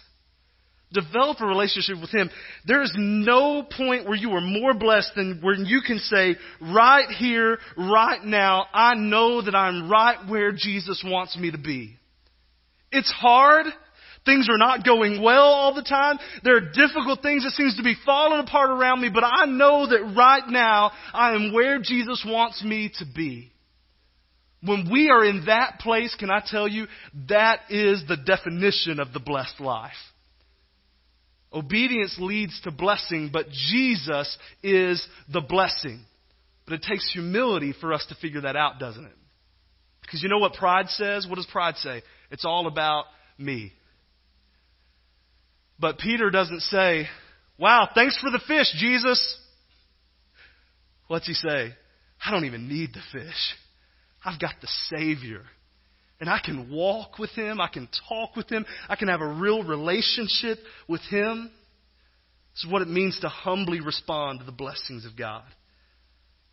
Develop 0.94 1.42
a 1.42 1.46
relationship 1.46 2.00
with 2.00 2.12
Him. 2.12 2.30
There 2.66 2.84
is 2.84 2.94
no 2.96 3.64
point 3.64 4.06
where 4.06 4.16
you 4.16 4.32
are 4.32 4.42
more 4.42 4.74
blessed 4.74 5.12
than 5.16 5.40
when 5.42 5.66
you 5.66 5.82
can 5.86 5.98
say, 5.98 6.38
right 6.62 7.10
here, 7.10 7.58
right 7.76 8.24
now, 8.24 8.68
I 8.74 8.94
know 8.96 9.42
that 9.42 9.56
I'm 9.56 9.90
right 9.90 10.30
where 10.30 10.54
Jesus 10.54 11.04
wants 11.06 11.36
me 11.36 11.52
to 11.52 11.58
be. 11.58 11.98
It's 12.92 13.12
hard. 13.12 13.66
Things 14.26 14.48
are 14.50 14.58
not 14.58 14.86
going 14.86 15.22
well 15.22 15.44
all 15.44 15.74
the 15.74 15.84
time. 15.84 16.18
There 16.44 16.56
are 16.56 16.62
difficult 16.62 17.22
things 17.22 17.44
that 17.44 17.52
seems 17.52 17.76
to 17.76 17.84
be 17.84 17.96
falling 18.06 18.40
apart 18.40 18.70
around 18.70 19.02
me, 19.02 19.10
but 19.14 19.24
I 19.26 19.46
know 19.46 19.88
that 19.88 20.14
right 20.16 20.48
now 20.48 20.92
I 21.14 21.34
am 21.34 21.54
where 21.54 21.80
Jesus 21.80 22.24
wants 22.26 22.64
me 22.64 22.92
to 23.00 23.06
be. 23.14 23.52
When 24.62 24.90
we 24.90 25.10
are 25.10 25.26
in 25.26 25.46
that 25.48 25.80
place, 25.80 26.16
can 26.18 26.32
I 26.32 26.42
tell 26.46 26.70
you, 26.70 26.88
that 27.28 27.62
is 27.70 28.04
the 28.08 28.16
definition 28.16 29.02
of 29.02 29.12
the 29.12 29.20
blessed 29.20 29.60
life. 29.60 29.92
Obedience 31.52 32.16
leads 32.18 32.60
to 32.62 32.72
blessing, 32.72 33.30
but 33.32 33.48
Jesus 33.50 34.38
is 34.64 35.06
the 35.32 35.42
blessing. 35.42 36.00
But 36.66 36.76
it 36.76 36.86
takes 36.90 37.12
humility 37.12 37.74
for 37.80 37.94
us 37.94 38.06
to 38.08 38.16
figure 38.16 38.42
that 38.42 38.56
out, 38.56 38.80
doesn't 38.80 39.04
it? 39.04 39.12
Because 40.02 40.24
you 40.24 40.30
know 40.30 40.40
what 40.40 40.54
pride 40.54 40.88
says? 40.88 41.28
What 41.28 41.36
does 41.36 41.48
pride 41.52 41.76
say? 41.76 42.02
It's 42.32 42.46
all 42.46 42.68
about 42.68 43.06
me. 43.38 43.74
But 45.80 45.98
Peter 45.98 46.30
doesn't 46.30 46.62
say, 46.62 47.08
Wow, 47.58 47.90
thanks 47.94 48.18
for 48.20 48.32
the 48.32 48.42
fish, 48.48 48.74
Jesus. 48.78 49.40
What's 51.08 51.28
he 51.28 51.34
say? 51.34 51.74
I 52.26 52.32
don't 52.32 52.46
even 52.46 52.68
need 52.68 52.92
the 52.94 53.20
fish. 53.20 53.56
I've 54.26 54.40
got 54.40 54.56
the 54.62 54.68
Savior. 54.96 55.42
And 56.20 56.30
I 56.30 56.40
can 56.44 56.72
walk 56.72 57.20
with 57.20 57.32
Him. 57.32 57.60
I 57.60 57.68
can 57.68 57.90
talk 58.08 58.36
with 58.36 58.50
Him. 58.50 58.66
I 58.88 58.96
can 58.96 59.10
have 59.10 59.22
a 59.22 59.28
real 59.28 59.64
relationship 59.64 60.58
with 60.88 61.02
Him. 61.02 61.52
This 62.54 62.64
is 62.64 62.72
what 62.72 62.82
it 62.82 62.88
means 62.88 63.20
to 63.20 63.30
humbly 63.30 63.82
respond 63.82 64.40
to 64.40 64.46
the 64.46 64.52
blessings 64.52 65.06
of 65.06 65.18
God. 65.18 65.44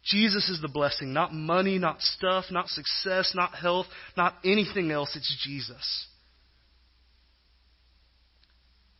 Jesus 0.02 0.48
is 0.48 0.60
the 0.62 0.68
blessing, 0.68 1.12
not 1.12 1.34
money, 1.34 1.78
not 1.78 2.00
stuff, 2.00 2.46
not 2.50 2.68
success, 2.68 3.32
not 3.34 3.54
health, 3.54 3.86
not 4.16 4.34
anything 4.44 4.90
else. 4.90 5.14
It's 5.14 5.44
Jesus. 5.44 6.06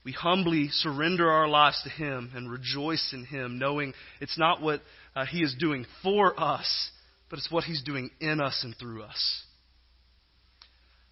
We 0.04 0.12
humbly 0.12 0.68
surrender 0.70 1.30
our 1.30 1.48
lives 1.48 1.82
to 1.82 1.90
Him 1.90 2.30
and 2.34 2.50
rejoice 2.50 3.10
in 3.12 3.24
Him, 3.24 3.58
knowing 3.58 3.92
it's 4.20 4.38
not 4.38 4.62
what 4.62 4.80
uh, 5.14 5.26
He 5.26 5.42
is 5.42 5.54
doing 5.58 5.84
for 6.02 6.38
us, 6.40 6.90
but 7.28 7.38
it's 7.38 7.50
what 7.50 7.64
He's 7.64 7.82
doing 7.82 8.10
in 8.20 8.40
us 8.40 8.62
and 8.64 8.74
through 8.78 9.02
us. 9.02 9.42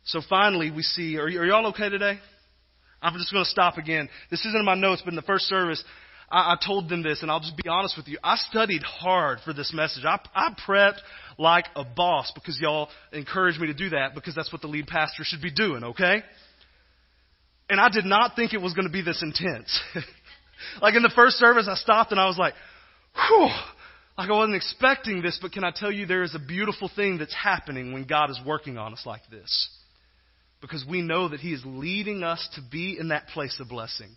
So 0.04 0.22
finally, 0.26 0.70
we 0.70 0.82
see, 0.82 1.18
are, 1.18 1.26
are 1.26 1.44
y'all 1.44 1.66
okay 1.66 1.90
today? 1.90 2.18
I'm 3.02 3.12
just 3.14 3.30
going 3.30 3.44
to 3.44 3.50
stop 3.50 3.76
again. 3.76 4.08
This 4.30 4.40
isn't 4.40 4.58
in 4.58 4.64
my 4.64 4.74
notes, 4.74 5.02
but 5.04 5.12
in 5.12 5.16
the 5.16 5.22
first 5.22 5.44
service, 5.44 5.84
I, 6.30 6.54
I 6.54 6.56
told 6.64 6.88
them 6.88 7.02
this, 7.02 7.20
and 7.20 7.30
I'll 7.30 7.40
just 7.40 7.56
be 7.56 7.68
honest 7.68 7.96
with 7.96 8.08
you. 8.08 8.18
I 8.24 8.36
studied 8.36 8.82
hard 8.82 9.38
for 9.44 9.52
this 9.52 9.72
message. 9.74 10.04
I, 10.04 10.18
I 10.34 10.54
prepped 10.66 11.00
like 11.36 11.66
a 11.76 11.84
boss 11.84 12.32
because 12.34 12.58
y'all 12.58 12.88
encouraged 13.12 13.60
me 13.60 13.66
to 13.68 13.74
do 13.74 13.90
that 13.90 14.14
because 14.14 14.34
that's 14.34 14.50
what 14.50 14.62
the 14.62 14.66
lead 14.66 14.86
pastor 14.86 15.24
should 15.24 15.42
be 15.42 15.52
doing, 15.52 15.84
okay? 15.84 16.22
And 17.68 17.80
I 17.80 17.88
did 17.88 18.04
not 18.04 18.34
think 18.34 18.54
it 18.54 18.60
was 18.60 18.72
going 18.74 18.86
to 18.86 18.92
be 18.92 19.02
this 19.02 19.22
intense. 19.22 19.80
like 20.82 20.94
in 20.94 21.02
the 21.02 21.12
first 21.14 21.36
service, 21.36 21.68
I 21.70 21.74
stopped 21.74 22.12
and 22.12 22.20
I 22.20 22.26
was 22.26 22.38
like, 22.38 22.54
whew. 23.14 23.48
Like 24.16 24.30
I 24.30 24.32
wasn't 24.32 24.56
expecting 24.56 25.22
this, 25.22 25.38
but 25.40 25.52
can 25.52 25.62
I 25.62 25.70
tell 25.70 25.92
you 25.92 26.04
there 26.04 26.24
is 26.24 26.34
a 26.34 26.40
beautiful 26.40 26.90
thing 26.94 27.18
that's 27.18 27.34
happening 27.34 27.92
when 27.92 28.04
God 28.04 28.30
is 28.30 28.40
working 28.44 28.76
on 28.76 28.92
us 28.92 29.04
like 29.06 29.22
this 29.30 29.70
because 30.60 30.84
we 30.88 31.02
know 31.02 31.28
that 31.28 31.38
He 31.38 31.52
is 31.52 31.62
leading 31.64 32.24
us 32.24 32.48
to 32.54 32.60
be 32.68 32.96
in 32.98 33.08
that 33.08 33.28
place 33.28 33.58
of 33.60 33.68
blessing. 33.68 34.08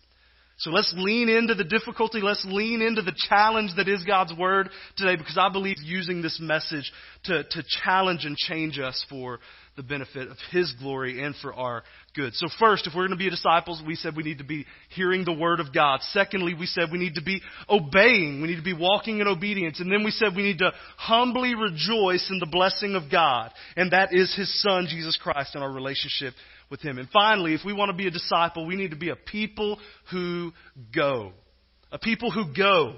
So 0.58 0.70
let's 0.70 0.94
lean 0.96 1.30
into 1.30 1.56
the 1.56 1.64
difficulty. 1.64 2.20
Let's 2.22 2.46
lean 2.48 2.82
into 2.82 3.02
the 3.02 3.16
challenge 3.30 3.72
that 3.78 3.88
is 3.88 4.04
God's 4.04 4.34
Word 4.34 4.70
today 4.96 5.16
because 5.16 5.38
I 5.40 5.50
believe 5.50 5.78
using 5.84 6.22
this 6.22 6.40
message 6.40 6.92
to, 7.26 7.44
to 7.44 7.64
challenge 7.84 8.26
and 8.26 8.38
change 8.38 8.80
us 8.80 9.04
for 9.10 9.40
the 9.76 9.84
benefit 9.84 10.28
of 10.28 10.38
His 10.52 10.74
glory 10.74 11.24
and 11.24 11.36
for 11.36 11.54
our 11.54 11.84
good. 12.16 12.34
So 12.34 12.48
first, 12.60 12.88
if 12.88 12.94
we're 12.94 13.08
going 13.08 13.18
to 13.18 13.24
be 13.24 13.30
disciples, 13.30 13.82
we 13.86 13.96
said 13.96 14.16
we 14.16 14.24
need 14.24 14.40
to 14.40 14.44
be 14.44 14.66
hearing 14.90 15.24
the 15.24 15.34
Word 15.34 15.60
of 15.60 15.74
God. 15.74 16.02
Secondly, 16.12 16.54
we 16.54 16.66
said 16.66 16.86
we 16.92 16.98
need 16.98 17.16
to 17.16 17.24
be 17.24 17.42
obeying. 17.70 18.42
We 18.42 18.50
need 18.50 18.58
to 18.58 18.62
be 18.62 18.74
walking 18.74 19.20
in 19.20 19.28
obedience. 19.28 19.80
And 19.80 19.92
then 19.92 20.04
we 20.04 20.12
said 20.12 20.36
we 20.36 20.44
need 20.44 20.60
to 20.60 20.72
humbly 20.98 21.56
rejoice 21.56 22.30
in 22.30 22.40
the 22.40 22.48
blessing 22.52 22.96
of 22.96 23.10
God. 23.10 23.52
And 23.78 23.92
that 23.92 24.14
is 24.14 24.36
His 24.36 24.62
Son, 24.62 24.88
Jesus 24.90 25.18
Christ, 25.22 25.56
and 25.56 25.64
our 25.64 25.72
relationship 25.72 26.34
with 26.70 26.82
Him. 26.82 26.98
And 26.98 27.10
finally, 27.10 27.54
if 27.54 27.62
we 27.66 27.74
want 27.74 27.92
to 27.92 27.98
be 27.98 28.08
a 28.08 28.12
disciple, 28.12 28.66
we 28.66 28.76
need 28.76 28.92
to 28.92 28.98
be 28.98 29.10
a 29.10 29.16
people 29.16 29.80
who 30.12 30.52
go. 30.94 31.32
A 31.92 32.00
people 32.00 32.32
who 32.32 32.54
go. 32.56 32.96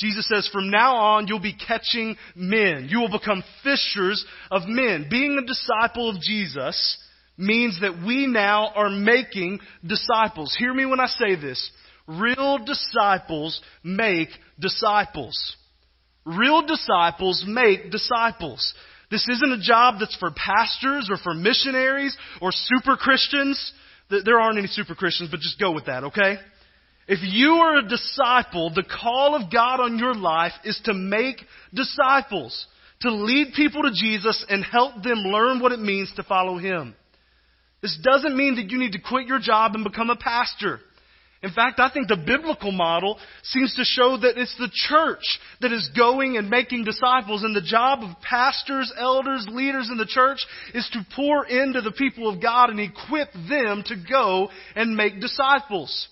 Jesus 0.00 0.26
says, 0.26 0.48
from 0.50 0.70
now 0.70 0.96
on, 0.96 1.28
you'll 1.28 1.40
be 1.40 1.54
catching 1.54 2.16
men. 2.34 2.88
You 2.88 3.00
will 3.00 3.10
become 3.10 3.44
fishers 3.62 4.24
of 4.50 4.62
men. 4.66 5.06
Being 5.10 5.38
a 5.38 5.46
disciple 5.46 6.08
of 6.08 6.22
Jesus 6.22 6.98
means 7.36 7.78
that 7.82 8.02
we 8.04 8.26
now 8.26 8.72
are 8.74 8.88
making 8.88 9.60
disciples. 9.86 10.56
Hear 10.58 10.72
me 10.72 10.86
when 10.86 11.00
I 11.00 11.06
say 11.06 11.36
this. 11.36 11.70
Real 12.06 12.58
disciples 12.64 13.60
make 13.84 14.28
disciples. 14.58 15.56
Real 16.24 16.66
disciples 16.66 17.44
make 17.46 17.90
disciples. 17.90 18.74
This 19.10 19.28
isn't 19.28 19.52
a 19.52 19.62
job 19.62 19.96
that's 20.00 20.16
for 20.16 20.30
pastors 20.30 21.08
or 21.10 21.16
for 21.18 21.34
missionaries 21.34 22.16
or 22.40 22.52
super 22.52 22.96
Christians. 22.96 23.72
There 24.08 24.40
aren't 24.40 24.58
any 24.58 24.68
super 24.68 24.94
Christians, 24.94 25.30
but 25.30 25.40
just 25.40 25.60
go 25.60 25.72
with 25.72 25.86
that, 25.86 26.04
okay? 26.04 26.38
If 27.10 27.18
you 27.22 27.54
are 27.54 27.78
a 27.78 27.88
disciple, 27.88 28.70
the 28.72 28.84
call 28.84 29.34
of 29.34 29.50
God 29.50 29.80
on 29.80 29.98
your 29.98 30.14
life 30.14 30.52
is 30.62 30.80
to 30.84 30.94
make 30.94 31.44
disciples, 31.74 32.68
to 33.00 33.10
lead 33.10 33.52
people 33.56 33.82
to 33.82 33.90
Jesus 33.92 34.46
and 34.48 34.64
help 34.64 35.02
them 35.02 35.24
learn 35.24 35.58
what 35.58 35.72
it 35.72 35.80
means 35.80 36.12
to 36.14 36.22
follow 36.22 36.56
Him. 36.56 36.94
This 37.82 37.98
doesn't 38.00 38.36
mean 38.36 38.54
that 38.54 38.70
you 38.70 38.78
need 38.78 38.92
to 38.92 39.00
quit 39.00 39.26
your 39.26 39.40
job 39.40 39.74
and 39.74 39.82
become 39.82 40.08
a 40.08 40.14
pastor. 40.14 40.78
In 41.42 41.50
fact, 41.50 41.80
I 41.80 41.90
think 41.90 42.06
the 42.06 42.22
biblical 42.24 42.70
model 42.70 43.18
seems 43.42 43.74
to 43.74 43.82
show 43.82 44.16
that 44.16 44.40
it's 44.40 44.56
the 44.56 44.70
church 44.72 45.40
that 45.60 45.72
is 45.72 45.90
going 45.96 46.36
and 46.36 46.48
making 46.48 46.84
disciples, 46.84 47.42
and 47.42 47.56
the 47.56 47.60
job 47.60 48.04
of 48.04 48.22
pastors, 48.22 48.92
elders, 48.96 49.48
leaders 49.50 49.88
in 49.90 49.98
the 49.98 50.06
church 50.06 50.46
is 50.74 50.88
to 50.92 51.04
pour 51.16 51.44
into 51.44 51.80
the 51.80 51.90
people 51.90 52.32
of 52.32 52.40
God 52.40 52.70
and 52.70 52.78
equip 52.78 53.32
them 53.32 53.82
to 53.86 53.96
go 54.08 54.48
and 54.76 54.96
make 54.96 55.20
disciples. 55.20 56.06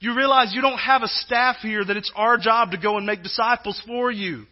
You 0.00 0.14
realize 0.14 0.54
you 0.54 0.62
don't 0.62 0.78
have 0.78 1.02
a 1.02 1.08
staff 1.08 1.56
here 1.56 1.84
that 1.84 1.96
it's 1.96 2.12
our 2.14 2.38
job 2.38 2.70
to 2.70 2.78
go 2.78 2.96
and 2.96 3.06
make 3.06 3.22
disciples 3.22 3.80
for 3.86 4.10
you. 4.10 4.44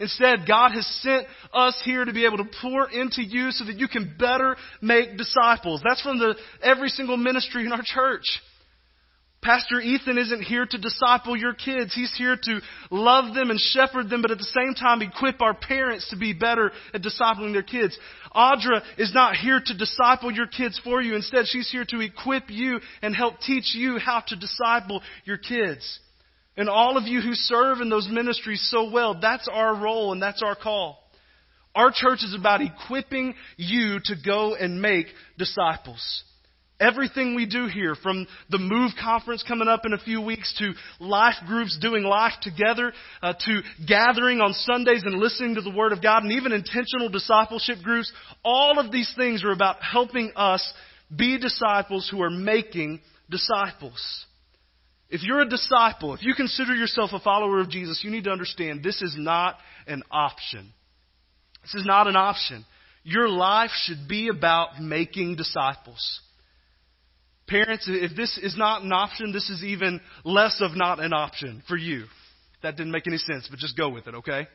Instead, 0.00 0.40
God 0.48 0.72
has 0.72 0.86
sent 1.02 1.26
us 1.52 1.80
here 1.84 2.04
to 2.04 2.12
be 2.12 2.26
able 2.26 2.38
to 2.38 2.50
pour 2.60 2.90
into 2.90 3.22
you 3.22 3.52
so 3.52 3.64
that 3.64 3.78
you 3.78 3.86
can 3.86 4.16
better 4.18 4.56
make 4.80 5.16
disciples. 5.16 5.80
That's 5.84 6.02
from 6.02 6.18
the, 6.18 6.34
every 6.62 6.88
single 6.88 7.16
ministry 7.16 7.64
in 7.64 7.72
our 7.72 7.82
church. 7.84 8.24
Pastor 9.42 9.80
Ethan 9.80 10.18
isn't 10.18 10.42
here 10.42 10.64
to 10.64 10.78
disciple 10.78 11.36
your 11.36 11.52
kids. 11.52 11.92
He's 11.92 12.14
here 12.16 12.36
to 12.40 12.60
love 12.92 13.34
them 13.34 13.50
and 13.50 13.58
shepherd 13.58 14.08
them, 14.08 14.22
but 14.22 14.30
at 14.30 14.38
the 14.38 14.44
same 14.44 14.74
time 14.74 15.02
equip 15.02 15.42
our 15.42 15.52
parents 15.52 16.08
to 16.10 16.16
be 16.16 16.32
better 16.32 16.70
at 16.94 17.02
discipling 17.02 17.52
their 17.52 17.64
kids. 17.64 17.98
Audra 18.36 18.82
is 18.98 19.12
not 19.12 19.34
here 19.34 19.60
to 19.64 19.76
disciple 19.76 20.30
your 20.30 20.46
kids 20.46 20.80
for 20.84 21.02
you. 21.02 21.16
Instead, 21.16 21.46
she's 21.48 21.68
here 21.68 21.84
to 21.88 21.98
equip 21.98 22.50
you 22.50 22.78
and 23.02 23.16
help 23.16 23.40
teach 23.40 23.74
you 23.74 23.98
how 23.98 24.22
to 24.28 24.36
disciple 24.36 25.02
your 25.24 25.38
kids. 25.38 25.98
And 26.56 26.68
all 26.68 26.96
of 26.96 27.04
you 27.04 27.20
who 27.20 27.34
serve 27.34 27.80
in 27.80 27.90
those 27.90 28.08
ministries 28.08 28.64
so 28.70 28.92
well, 28.92 29.18
that's 29.20 29.48
our 29.52 29.74
role 29.74 30.12
and 30.12 30.22
that's 30.22 30.42
our 30.42 30.54
call. 30.54 30.98
Our 31.74 31.90
church 31.92 32.22
is 32.22 32.36
about 32.38 32.60
equipping 32.60 33.34
you 33.56 33.98
to 34.04 34.14
go 34.24 34.54
and 34.54 34.80
make 34.80 35.06
disciples. 35.36 36.22
Everything 36.82 37.36
we 37.36 37.46
do 37.46 37.66
here, 37.66 37.94
from 37.94 38.26
the 38.50 38.58
Move 38.58 38.90
conference 39.00 39.44
coming 39.46 39.68
up 39.68 39.86
in 39.86 39.92
a 39.92 39.98
few 39.98 40.20
weeks 40.20 40.52
to 40.58 40.72
life 40.98 41.36
groups 41.46 41.78
doing 41.80 42.02
life 42.02 42.32
together, 42.42 42.92
uh, 43.22 43.34
to 43.34 43.60
gathering 43.86 44.40
on 44.40 44.52
Sundays 44.52 45.02
and 45.04 45.14
listening 45.14 45.54
to 45.54 45.60
the 45.60 45.70
Word 45.70 45.92
of 45.92 46.02
God, 46.02 46.24
and 46.24 46.32
even 46.32 46.50
intentional 46.50 47.08
discipleship 47.08 47.78
groups, 47.84 48.12
all 48.44 48.80
of 48.80 48.90
these 48.90 49.12
things 49.16 49.44
are 49.44 49.52
about 49.52 49.76
helping 49.80 50.32
us 50.34 50.72
be 51.14 51.38
disciples 51.38 52.08
who 52.10 52.20
are 52.20 52.30
making 52.30 53.00
disciples. 53.30 54.26
If 55.08 55.22
you're 55.22 55.42
a 55.42 55.48
disciple, 55.48 56.14
if 56.14 56.22
you 56.24 56.34
consider 56.34 56.74
yourself 56.74 57.10
a 57.12 57.20
follower 57.20 57.60
of 57.60 57.70
Jesus, 57.70 58.00
you 58.02 58.10
need 58.10 58.24
to 58.24 58.30
understand 58.30 58.82
this 58.82 59.02
is 59.02 59.14
not 59.16 59.56
an 59.86 60.02
option. 60.10 60.72
This 61.62 61.74
is 61.74 61.86
not 61.86 62.08
an 62.08 62.16
option. 62.16 62.64
Your 63.04 63.28
life 63.28 63.70
should 63.84 64.08
be 64.08 64.28
about 64.28 64.80
making 64.80 65.36
disciples. 65.36 66.20
Parents, 67.52 67.84
if 67.86 68.16
this 68.16 68.38
is 68.38 68.56
not 68.56 68.82
an 68.82 68.92
option, 68.94 69.30
this 69.30 69.50
is 69.50 69.62
even 69.62 70.00
less 70.24 70.62
of 70.62 70.74
not 70.74 71.00
an 71.00 71.12
option 71.12 71.62
for 71.68 71.76
you. 71.76 72.04
That 72.62 72.78
didn't 72.78 72.92
make 72.92 73.06
any 73.06 73.18
sense, 73.18 73.46
but 73.50 73.58
just 73.58 73.76
go 73.76 73.90
with 73.90 74.06
it, 74.06 74.14
okay? 74.14 74.46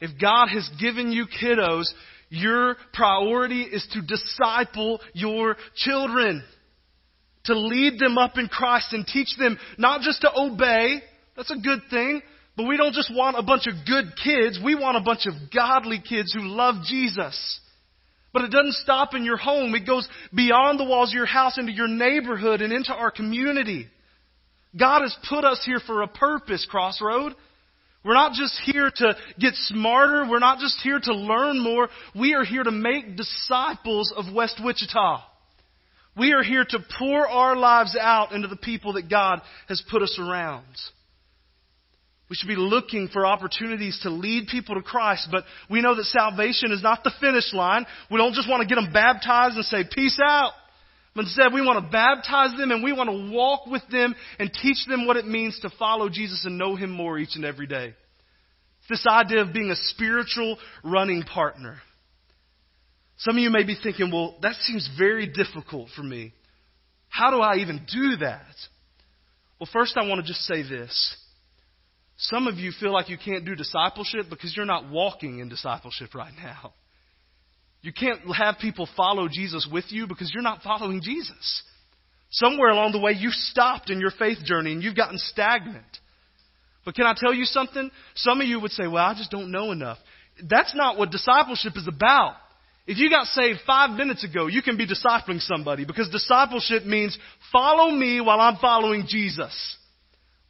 If 0.00 0.20
God 0.20 0.48
has 0.48 0.68
given 0.80 1.12
you 1.12 1.26
kiddos, 1.26 1.84
your 2.28 2.74
priority 2.92 3.62
is 3.62 3.86
to 3.92 4.02
disciple 4.02 5.00
your 5.12 5.56
children, 5.76 6.42
to 7.44 7.56
lead 7.56 8.00
them 8.00 8.18
up 8.18 8.36
in 8.36 8.48
Christ 8.48 8.92
and 8.92 9.06
teach 9.06 9.36
them 9.38 9.56
not 9.78 10.00
just 10.00 10.22
to 10.22 10.32
obey, 10.36 11.02
that's 11.36 11.52
a 11.52 11.56
good 11.56 11.82
thing, 11.88 12.20
but 12.56 12.66
we 12.66 12.76
don't 12.76 12.94
just 12.94 13.14
want 13.14 13.38
a 13.38 13.44
bunch 13.44 13.68
of 13.68 13.74
good 13.86 14.06
kids, 14.24 14.58
we 14.64 14.74
want 14.74 14.96
a 14.96 15.02
bunch 15.02 15.26
of 15.26 15.34
godly 15.54 16.00
kids 16.00 16.32
who 16.32 16.40
love 16.40 16.82
Jesus. 16.84 17.60
But 18.34 18.42
it 18.42 18.50
doesn't 18.50 18.74
stop 18.74 19.14
in 19.14 19.24
your 19.24 19.36
home. 19.36 19.74
It 19.76 19.86
goes 19.86 20.08
beyond 20.34 20.78
the 20.78 20.84
walls 20.84 21.10
of 21.10 21.14
your 21.14 21.24
house 21.24 21.56
into 21.56 21.72
your 21.72 21.88
neighborhood 21.88 22.60
and 22.60 22.72
into 22.72 22.92
our 22.92 23.12
community. 23.12 23.86
God 24.78 25.02
has 25.02 25.16
put 25.28 25.44
us 25.44 25.62
here 25.64 25.78
for 25.78 26.02
a 26.02 26.08
purpose, 26.08 26.66
Crossroad. 26.68 27.34
We're 28.04 28.14
not 28.14 28.32
just 28.32 28.60
here 28.66 28.90
to 28.92 29.16
get 29.38 29.54
smarter. 29.54 30.26
We're 30.28 30.40
not 30.40 30.58
just 30.58 30.80
here 30.82 30.98
to 31.00 31.14
learn 31.14 31.60
more. 31.60 31.88
We 32.14 32.34
are 32.34 32.44
here 32.44 32.64
to 32.64 32.72
make 32.72 33.16
disciples 33.16 34.12
of 34.14 34.34
West 34.34 34.60
Wichita. 34.62 35.22
We 36.16 36.32
are 36.32 36.42
here 36.42 36.64
to 36.68 36.78
pour 36.98 37.28
our 37.28 37.56
lives 37.56 37.96
out 37.98 38.32
into 38.32 38.48
the 38.48 38.56
people 38.56 38.94
that 38.94 39.08
God 39.08 39.42
has 39.68 39.82
put 39.90 40.02
us 40.02 40.18
around. 40.20 40.66
We 42.30 42.36
should 42.36 42.48
be 42.48 42.56
looking 42.56 43.08
for 43.08 43.26
opportunities 43.26 44.00
to 44.02 44.10
lead 44.10 44.48
people 44.48 44.76
to 44.76 44.82
Christ, 44.82 45.28
but 45.30 45.44
we 45.68 45.82
know 45.82 45.94
that 45.94 46.04
salvation 46.04 46.72
is 46.72 46.82
not 46.82 47.04
the 47.04 47.12
finish 47.20 47.52
line. 47.52 47.84
We 48.10 48.16
don't 48.16 48.32
just 48.32 48.48
want 48.48 48.62
to 48.62 48.68
get 48.68 48.80
them 48.80 48.92
baptized 48.92 49.56
and 49.56 49.64
say, 49.64 49.84
peace 49.90 50.18
out. 50.24 50.52
Instead, 51.16 51.52
we 51.52 51.60
want 51.60 51.84
to 51.84 51.90
baptize 51.90 52.56
them 52.58 52.70
and 52.72 52.82
we 52.82 52.92
want 52.92 53.08
to 53.08 53.32
walk 53.32 53.66
with 53.66 53.82
them 53.90 54.14
and 54.38 54.50
teach 54.52 54.84
them 54.88 55.06
what 55.06 55.16
it 55.16 55.26
means 55.26 55.58
to 55.60 55.70
follow 55.78 56.08
Jesus 56.08 56.44
and 56.44 56.58
know 56.58 56.74
Him 56.74 56.90
more 56.90 57.18
each 57.18 57.36
and 57.36 57.44
every 57.44 57.66
day. 57.66 57.94
It's 58.80 58.88
This 58.88 59.06
idea 59.06 59.42
of 59.42 59.52
being 59.52 59.70
a 59.70 59.76
spiritual 59.76 60.58
running 60.82 61.22
partner. 61.22 61.76
Some 63.18 63.36
of 63.36 63.42
you 63.42 63.50
may 63.50 63.64
be 63.64 63.76
thinking, 63.80 64.10
well, 64.10 64.36
that 64.42 64.56
seems 64.56 64.88
very 64.98 65.26
difficult 65.28 65.90
for 65.94 66.02
me. 66.02 66.32
How 67.08 67.30
do 67.30 67.40
I 67.40 67.56
even 67.56 67.86
do 67.90 68.16
that? 68.16 68.42
Well, 69.60 69.68
first 69.72 69.96
I 69.96 70.08
want 70.08 70.20
to 70.20 70.26
just 70.26 70.40
say 70.40 70.62
this. 70.62 71.16
Some 72.16 72.46
of 72.46 72.56
you 72.56 72.72
feel 72.78 72.92
like 72.92 73.08
you 73.08 73.18
can't 73.18 73.44
do 73.44 73.54
discipleship 73.54 74.26
because 74.30 74.54
you're 74.56 74.66
not 74.66 74.90
walking 74.90 75.40
in 75.40 75.48
discipleship 75.48 76.14
right 76.14 76.32
now. 76.36 76.74
You 77.82 77.92
can't 77.92 78.20
have 78.34 78.56
people 78.60 78.88
follow 78.96 79.28
Jesus 79.30 79.68
with 79.70 79.84
you 79.88 80.06
because 80.06 80.30
you're 80.32 80.42
not 80.42 80.62
following 80.62 81.02
Jesus. 81.02 81.62
Somewhere 82.30 82.70
along 82.70 82.92
the 82.92 83.00
way, 83.00 83.12
you 83.12 83.30
stopped 83.30 83.90
in 83.90 84.00
your 84.00 84.10
faith 84.10 84.38
journey 84.44 84.72
and 84.72 84.82
you've 84.82 84.96
gotten 84.96 85.18
stagnant. 85.18 85.84
But 86.84 86.94
can 86.94 87.06
I 87.06 87.14
tell 87.16 87.34
you 87.34 87.44
something? 87.44 87.90
Some 88.14 88.40
of 88.40 88.46
you 88.46 88.60
would 88.60 88.70
say, 88.70 88.86
well, 88.86 89.04
I 89.04 89.14
just 89.14 89.30
don't 89.30 89.50
know 89.50 89.72
enough. 89.72 89.98
That's 90.48 90.74
not 90.74 90.98
what 90.98 91.10
discipleship 91.10 91.72
is 91.76 91.88
about. 91.88 92.36
If 92.86 92.98
you 92.98 93.08
got 93.08 93.26
saved 93.26 93.60
five 93.66 93.96
minutes 93.96 94.24
ago, 94.24 94.46
you 94.46 94.60
can 94.62 94.76
be 94.76 94.86
discipling 94.86 95.40
somebody 95.40 95.84
because 95.84 96.10
discipleship 96.10 96.84
means 96.84 97.18
follow 97.50 97.90
me 97.90 98.20
while 98.20 98.40
I'm 98.40 98.56
following 98.56 99.06
Jesus. 99.08 99.76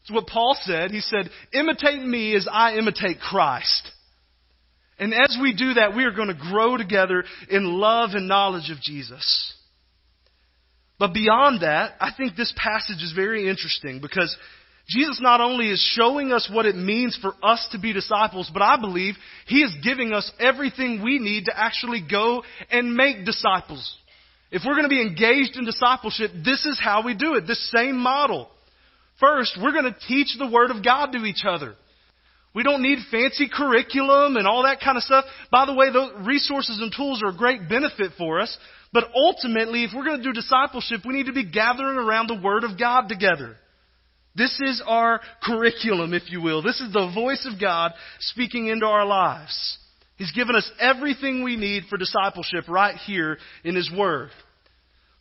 It's 0.05 0.13
what 0.13 0.27
Paul 0.27 0.55
said. 0.61 0.91
He 0.91 1.01
said, 1.01 1.31
imitate 1.55 2.05
me 2.05 2.37
as 2.37 2.47
I 2.51 2.77
imitate 2.77 3.21
Christ. 3.21 3.91
And 4.99 5.15
as 5.15 5.39
we 5.41 5.55
do 5.55 5.75
that, 5.75 5.97
we 5.97 6.05
are 6.05 6.13
going 6.13 6.29
to 6.29 6.35
grow 6.35 6.77
together 6.77 7.25
in 7.49 7.65
love 7.65 8.11
and 8.13 8.29
knowledge 8.29 8.71
of 8.71 8.83
Jesus. 8.83 9.55
But 10.99 11.15
beyond 11.15 11.63
that, 11.63 11.95
I 12.01 12.11
think 12.15 12.37
this 12.37 12.53
passage 12.57 13.03
is 13.03 13.13
very 13.17 13.49
interesting 13.49 14.01
because 14.01 14.37
Jesus 14.89 15.21
not 15.23 15.41
only 15.41 15.71
is 15.71 15.81
showing 15.97 16.33
us 16.33 16.51
what 16.53 16.67
it 16.67 16.77
means 16.77 17.19
for 17.21 17.33
us 17.43 17.67
to 17.73 17.79
be 17.79 17.95
disciples, 17.95 18.51
but 18.53 18.63
I 18.63 18.79
believe 18.79 19.15
He 19.47 19.63
is 19.63 19.75
giving 19.83 20.13
us 20.13 20.31
everything 20.39 21.03
we 21.03 21.19
need 21.19 21.47
to 21.47 21.59
actually 21.59 22.05
go 22.09 22.43
and 22.71 22.95
make 22.95 23.25
disciples. 23.25 23.97
If 24.51 24.63
we're 24.65 24.75
going 24.75 24.85
to 24.85 24.89
be 24.91 25.01
engaged 25.01 25.57
in 25.57 25.65
discipleship, 25.65 26.31
this 26.45 26.67
is 26.67 26.79
how 26.79 27.03
we 27.05 27.15
do 27.15 27.35
it. 27.35 27.47
This 27.47 27.73
same 27.75 27.97
model. 27.97 28.51
First, 29.21 29.59
we're 29.61 29.73
going 29.73 29.93
to 29.93 30.07
teach 30.09 30.37
the 30.39 30.51
Word 30.51 30.71
of 30.71 30.85
God 30.85 31.13
to 31.13 31.25
each 31.25 31.45
other. 31.47 31.75
We 32.55 32.63
don't 32.63 32.83
need 32.83 32.99
fancy 33.11 33.49
curriculum 33.53 34.37
and 34.37 34.47
all 34.47 34.63
that 34.63 34.81
kind 34.81 34.97
of 34.97 35.03
stuff. 35.03 35.25
By 35.51 35.67
the 35.67 35.75
way, 35.75 35.93
those 35.93 36.13
resources 36.25 36.79
and 36.81 36.93
tools 36.97 37.23
are 37.23 37.31
a 37.31 37.37
great 37.37 37.69
benefit 37.69 38.13
for 38.17 38.41
us. 38.41 38.57
But 38.93 39.11
ultimately, 39.15 39.83
if 39.83 39.91
we're 39.95 40.05
going 40.05 40.19
to 40.19 40.23
do 40.23 40.33
discipleship, 40.33 41.01
we 41.05 41.15
need 41.15 41.27
to 41.27 41.33
be 41.33 41.45
gathering 41.45 41.99
around 41.99 42.29
the 42.29 42.41
Word 42.41 42.63
of 42.63 42.79
God 42.79 43.09
together. 43.09 43.57
This 44.37 44.61
is 44.61 44.83
our 44.87 45.21
curriculum, 45.43 46.15
if 46.15 46.31
you 46.31 46.41
will. 46.41 46.63
This 46.63 46.81
is 46.81 46.93
the 46.93 47.11
voice 47.13 47.49
of 47.53 47.61
God 47.61 47.93
speaking 48.21 48.69
into 48.69 48.87
our 48.87 49.05
lives. 49.05 49.79
He's 50.17 50.33
given 50.33 50.55
us 50.55 50.71
everything 50.81 51.43
we 51.43 51.57
need 51.57 51.85
for 51.91 51.97
discipleship 51.97 52.69
right 52.69 52.97
here 52.97 53.39
in 53.65 53.75
His 53.75 53.91
Word. 53.97 54.31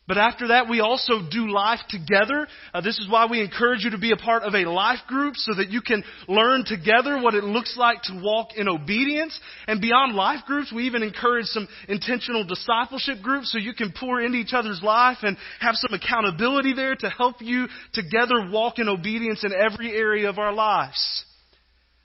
But 0.06 0.18
after 0.18 0.50
that, 0.50 0.68
we 0.70 0.82
also 0.82 1.22
do 1.32 1.50
life 1.50 1.80
together. 1.88 2.46
Uh, 2.74 2.82
this 2.82 3.00
is 3.00 3.10
why 3.10 3.26
we 3.26 3.39
encourage 3.39 3.86
you 3.86 3.92
to 3.92 3.98
be 3.98 4.12
a 4.12 4.18
part 4.18 4.44
of 4.44 4.54
a 4.54 4.70
life 4.70 5.00
group 5.08 5.38
so 5.38 5.54
that 5.56 5.70
you 5.70 5.80
can 5.80 6.04
learn 6.28 6.66
together 6.66 7.22
what 7.22 7.36
it 7.36 7.46
looks 7.46 7.78
like 7.78 8.02
to 8.04 8.22
walk 8.22 8.50
in 8.58 8.68
obedience. 8.68 9.39
And 9.66 9.80
beyond 9.80 10.13
life 10.13 10.42
groups, 10.46 10.74
we 10.76 10.88
even 10.88 11.04
encourage 11.04 11.46
some 11.46 11.70
intentional 11.88 12.44
discipleship 12.44 13.22
groups 13.22 13.54
so 13.54 13.58
you 13.58 13.74
can 13.74 13.94
pour 13.98 14.20
into 14.20 14.38
each 14.38 14.54
other's 14.54 14.82
life 14.84 15.20
and 15.22 15.38
have 15.62 15.76
some 15.76 15.94
accountability 15.94 16.74
there 16.74 16.96
to 16.98 17.10
help 17.10 17.38
you 17.39 17.68
together 17.94 18.50
walk 18.52 18.80
in 18.80 18.89
obedience 18.89 19.46
in 19.46 19.54
every 19.54 19.96
area 19.96 20.28
of 20.28 20.38
our 20.38 20.52
lives. 20.52 21.24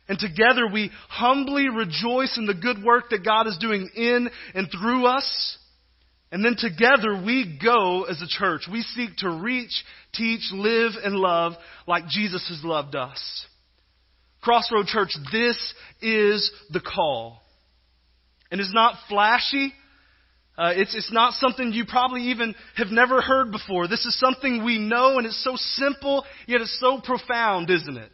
And 0.08 0.20
together 0.20 0.68
we 0.72 0.92
humbly 1.08 1.68
rejoice 1.68 2.38
in 2.38 2.46
the 2.46 2.54
good 2.54 2.82
work 2.82 3.10
that 3.10 3.24
God 3.24 3.48
is 3.48 3.58
doing 3.60 3.90
in 3.96 4.30
and 4.54 4.68
through 4.70 5.06
us. 5.06 5.58
And 6.30 6.44
then 6.44 6.56
together 6.58 7.22
we 7.24 7.58
go 7.62 8.04
as 8.04 8.20
a 8.20 8.28
church. 8.28 8.62
We 8.70 8.82
seek 8.82 9.16
to 9.18 9.30
reach, 9.30 9.84
teach, 10.12 10.50
live, 10.52 10.92
and 11.02 11.14
love 11.14 11.54
like 11.86 12.06
Jesus 12.08 12.46
has 12.48 12.62
loved 12.62 12.94
us. 12.94 13.46
Crossroad 14.42 14.86
Church, 14.86 15.10
this 15.32 15.74
is 16.02 16.50
the 16.70 16.80
call. 16.80 17.40
And 18.50 18.60
it's 18.60 18.74
not 18.74 18.94
flashy. 19.08 19.72
Uh, 20.56 20.72
it's, 20.74 20.94
it's 20.94 21.12
not 21.12 21.34
something 21.34 21.72
you 21.72 21.84
probably 21.86 22.22
even 22.24 22.54
have 22.76 22.88
never 22.88 23.20
heard 23.20 23.50
before. 23.50 23.88
This 23.88 24.04
is 24.04 24.18
something 24.18 24.64
we 24.64 24.78
know, 24.78 25.18
and 25.18 25.26
it's 25.26 25.42
so 25.42 25.54
simple, 25.56 26.24
yet 26.46 26.60
it's 26.60 26.78
so 26.80 27.00
profound, 27.00 27.70
isn't 27.70 27.96
it? 27.96 28.10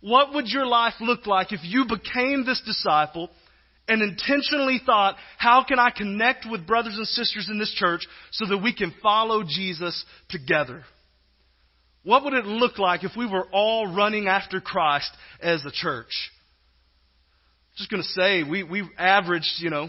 What 0.00 0.34
would 0.34 0.48
your 0.48 0.66
life 0.66 0.94
look 1.00 1.26
like 1.26 1.52
if 1.52 1.60
you 1.62 1.84
became 1.84 2.46
this 2.46 2.62
disciple 2.64 3.30
and 3.88 4.02
intentionally 4.02 4.80
thought, 4.84 5.16
how 5.38 5.64
can 5.66 5.78
I 5.78 5.90
connect 5.90 6.46
with 6.48 6.66
brothers 6.66 6.96
and 6.96 7.06
sisters 7.06 7.48
in 7.50 7.58
this 7.58 7.72
church 7.72 8.06
so 8.30 8.46
that 8.46 8.58
we 8.58 8.74
can 8.74 8.94
follow 9.02 9.42
Jesus 9.42 10.04
together? 10.28 10.84
What 12.04 12.24
would 12.24 12.34
it 12.34 12.44
look 12.44 12.78
like 12.78 13.02
if 13.02 13.12
we 13.16 13.26
were 13.26 13.46
all 13.50 13.92
running 13.92 14.28
after 14.28 14.60
Christ 14.60 15.10
as 15.40 15.64
a 15.64 15.70
church? 15.70 16.30
Just 17.76 17.90
going 17.90 18.02
to 18.02 18.08
say, 18.08 18.42
we, 18.42 18.62
we 18.62 18.88
averaged, 18.98 19.54
you 19.58 19.70
know, 19.70 19.88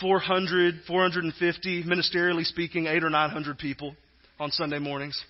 400, 0.00 0.82
450, 0.86 1.84
ministerially 1.84 2.44
speaking, 2.44 2.86
eight 2.86 3.04
or 3.04 3.10
900 3.10 3.58
people 3.58 3.94
on 4.38 4.50
Sunday 4.50 4.78
mornings. 4.78 5.20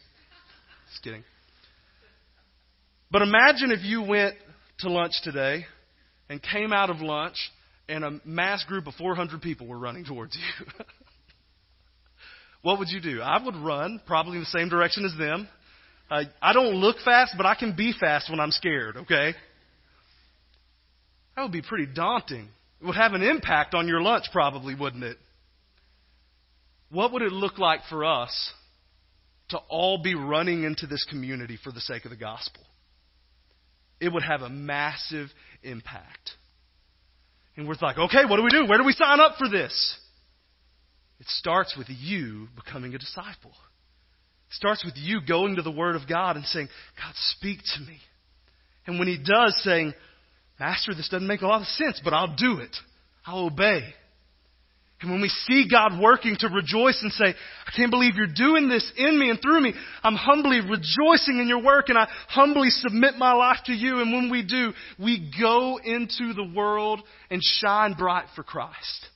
Just 0.91 1.03
kidding. 1.03 1.25
But 3.11 3.23
imagine 3.23 3.73
if 3.73 3.83
you 3.83 4.03
went 4.03 4.35
to 4.81 4.91
lunch 4.91 5.15
today 5.23 5.67
and 6.29 6.41
came 6.41 6.73
out 6.73 6.91
of 6.91 7.01
lunch 7.01 7.37
and 7.91 8.05
a 8.05 8.21
mass 8.25 8.65
group 8.65 8.87
of 8.87 8.95
400 8.95 9.43
people 9.43 9.67
were 9.67 9.79
running 9.79 10.05
towards 10.05 10.37
you. 10.37 10.67
what 12.63 12.79
would 12.79 12.89
you 12.89 13.01
do? 13.01 13.21
I 13.21 13.43
would 13.45 13.57
run, 13.57 14.01
probably 14.07 14.35
in 14.35 14.41
the 14.41 14.47
same 14.47 14.69
direction 14.69 15.05
as 15.05 15.17
them. 15.19 15.49
I 16.11 16.53
don't 16.53 16.75
look 16.75 16.97
fast, 17.05 17.35
but 17.37 17.47
I 17.47 17.55
can 17.55 17.77
be 17.77 17.93
fast 17.99 18.31
when 18.31 18.41
I'm 18.41 18.51
scared, 18.51 18.97
okay? 18.97 19.35
That 21.37 21.43
would 21.43 21.53
be 21.53 21.63
pretty 21.63 21.87
daunting. 21.87 22.49
It 22.81 22.87
would 22.87 22.97
have 22.97 23.13
an 23.13 23.23
impact 23.23 23.75
on 23.75 23.87
your 23.87 24.01
lunch, 24.01 24.25
probably, 24.33 24.75
wouldn't 24.75 25.05
it? 25.05 25.17
What 26.91 27.13
would 27.13 27.23
it 27.23 27.31
look 27.31 27.59
like 27.59 27.81
for 27.89 28.05
us 28.05 28.53
to 29.51 29.59
all 29.69 30.03
be 30.03 30.17
running 30.17 30.65
into 30.65 30.89
this 30.89 31.05
community 31.09 31.59
for 31.63 31.71
the 31.71 31.81
sake 31.81 32.05
of 32.05 32.11
the 32.11 32.17
gospel? 32.17 32.63
It 34.01 34.13
would 34.13 34.25
have 34.25 34.43
a 34.43 34.49
massive 34.49 35.29
impact. 35.63 36.33
And 37.61 37.69
we're 37.69 37.75
like, 37.83 37.99
okay, 37.99 38.25
what 38.27 38.39
do 38.39 38.43
we 38.43 38.49
do? 38.49 38.65
Where 38.67 38.79
do 38.79 38.85
we 38.85 38.95
sign 38.95 39.21
up 39.21 39.37
for 39.37 39.47
this? 39.47 39.99
It 41.19 41.27
starts 41.29 41.77
with 41.77 41.89
you 41.91 42.49
becoming 42.57 42.95
a 42.95 42.99
disciple. 42.99 43.51
It 43.51 44.55
starts 44.55 44.83
with 44.83 44.95
you 44.97 45.21
going 45.21 45.57
to 45.57 45.63
the 45.63 45.71
Word 45.71 45.95
of 45.95 46.09
God 46.09 46.37
and 46.37 46.47
saying, 46.47 46.69
God, 46.97 47.13
speak 47.15 47.59
to 47.59 47.81
me. 47.83 47.99
And 48.87 48.99
when 48.99 49.09
He 49.09 49.19
does, 49.19 49.61
saying, 49.63 49.93
Master, 50.59 50.95
this 50.95 51.11
doesn't 51.11 51.29
make 51.29 51.43
a 51.43 51.47
lot 51.47 51.61
of 51.61 51.67
sense, 51.67 52.01
but 52.03 52.15
I'll 52.15 52.35
do 52.35 52.61
it. 52.61 52.75
I'll 53.27 53.49
obey. 53.49 53.83
And 55.01 55.11
when 55.11 55.23
we 55.23 55.29
see 55.29 55.67
God 55.71 55.99
working 55.99 56.37
to 56.41 56.49
rejoice 56.49 57.01
and 57.03 57.11
say, 57.13 57.25
I 57.25 57.71
can't 57.75 57.91
believe 57.91 58.17
you're 58.17 58.27
doing 58.27 58.69
this 58.69 58.91
in 58.99 59.19
me 59.19 59.31
and 59.31 59.41
through 59.41 59.63
me, 59.63 59.73
I'm 60.03 60.15
humbly 60.15 60.61
rejoicing 60.61 61.39
in 61.39 61.49
your 61.49 61.63
work 61.63 61.89
and 61.89 61.97
I 61.97 62.07
humbly 62.29 62.69
submit 62.69 63.17
my 63.17 63.33
life 63.33 63.59
to 63.67 63.73
you. 63.73 64.01
And 64.01 64.13
when 64.13 64.31
we 64.31 64.43
do, 64.43 64.73
we 64.99 65.33
go 65.41 65.79
into 65.83 66.35
the 66.35 66.51
world 66.55 67.01
and 67.31 67.43
shine 67.43 67.95
bright 67.95 68.27
for 68.37 68.43
Christ. 68.43 69.07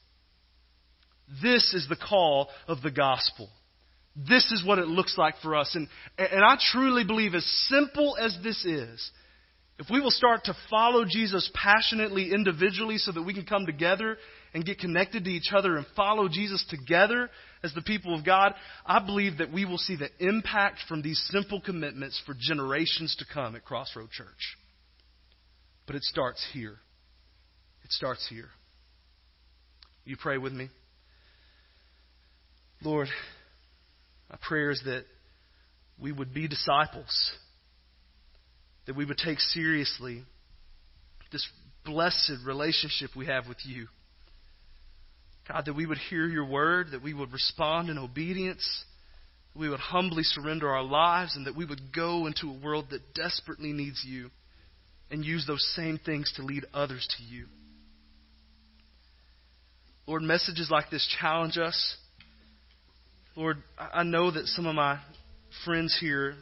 This 1.43 1.75
is 1.75 1.87
the 1.89 1.97
call 1.97 2.49
of 2.67 2.81
the 2.81 2.91
gospel. 2.91 3.51
This 4.17 4.51
is 4.53 4.65
what 4.65 4.79
it 4.79 4.87
looks 4.87 5.19
like 5.19 5.35
for 5.43 5.55
us. 5.55 5.75
And, 5.75 5.89
and 6.17 6.45
I 6.45 6.57
truly 6.73 7.05
believe, 7.05 7.35
as 7.35 7.45
simple 7.69 8.17
as 8.19 8.39
this 8.43 8.65
is, 8.65 9.11
if 9.79 9.87
we 9.91 10.01
will 10.01 10.13
start 10.13 10.45
to 10.45 10.55
follow 10.71 11.05
Jesus 11.05 11.51
passionately 11.53 12.33
individually 12.33 12.97
so 12.97 13.11
that 13.13 13.23
we 13.23 13.35
can 13.35 13.45
come 13.45 13.67
together 13.67 14.17
and 14.55 14.65
get 14.65 14.79
connected 14.79 15.25
to 15.25 15.31
each 15.31 15.51
other 15.53 15.77
and 15.77 15.85
follow 15.97 16.29
Jesus 16.29 16.65
together 16.71 17.29
as 17.65 17.75
the 17.75 17.83
people 17.83 18.17
of 18.17 18.25
God, 18.25 18.55
I 18.87 19.05
believe 19.05 19.39
that 19.39 19.53
we 19.53 19.65
will 19.65 19.79
see 19.79 19.97
the 19.97 20.11
impact 20.21 20.79
from 20.89 21.03
these 21.03 21.21
simple 21.31 21.61
commitments 21.61 22.23
for 22.25 22.37
generations 22.39 23.17
to 23.19 23.25
come 23.33 23.57
at 23.57 23.65
Crossroad 23.65 24.11
Church. 24.11 24.57
But 25.87 25.97
it 25.97 26.05
starts 26.05 26.47
here. 26.53 26.77
It 27.83 27.91
starts 27.91 28.27
here. 28.31 28.49
You 30.05 30.17
pray 30.17 30.39
with 30.39 30.53
me? 30.53 30.69
Lord, 32.81 33.09
my 34.31 34.37
prayer 34.47 34.71
is 34.71 34.81
that 34.85 35.05
we 35.99 36.13
would 36.13 36.33
be 36.33 36.47
disciples, 36.47 37.33
that 38.87 38.95
we 38.95 39.05
would 39.05 39.19
take 39.19 39.41
seriously 39.41 40.23
this 41.33 41.47
blessed 41.85 42.33
relationship 42.47 43.11
we 43.17 43.27
have 43.27 43.49
with 43.49 43.59
you. 43.65 43.89
God, 45.49 45.67
that 45.67 45.75
we 45.75 45.87
would 45.87 45.99
hear 45.99 46.27
your 46.27 46.47
word, 46.47 46.89
that 46.93 47.03
we 47.03 47.13
would 47.13 47.33
respond 47.33 47.91
in 47.91 47.99
obedience, 47.99 48.85
that 49.53 49.61
we 49.61 49.69
would 49.69 49.81
humbly 49.81 50.23
surrender 50.23 50.69
our 50.71 50.83
lives, 50.83 51.37
and 51.37 51.47
that 51.47 51.57
we 51.57 51.65
would 51.65 51.93
go 51.95 52.27
into 52.27 52.49
a 52.49 52.59
world 52.65 52.87
that 52.91 53.15
desperately 53.15 53.73
needs 53.73 54.03
you 54.07 54.31
and 55.11 55.25
use 55.25 55.47
those 55.47 55.65
same 55.77 55.99
things 55.99 56.33
to 56.37 56.43
lead 56.43 56.65
others 56.73 57.07
to 57.19 57.23
you. 57.23 57.47
Lord, 60.07 60.23
messages 60.23 60.71
like 60.71 60.91
this 60.91 61.07
challenge 61.21 61.59
us. 61.59 61.97
Lord, 63.37 63.59
I 63.79 64.03
know 64.03 64.31
that 64.31 64.47
some 64.47 64.67
of 64.67 64.75
my 64.75 64.99
friends 65.65 65.97
here 66.01 66.35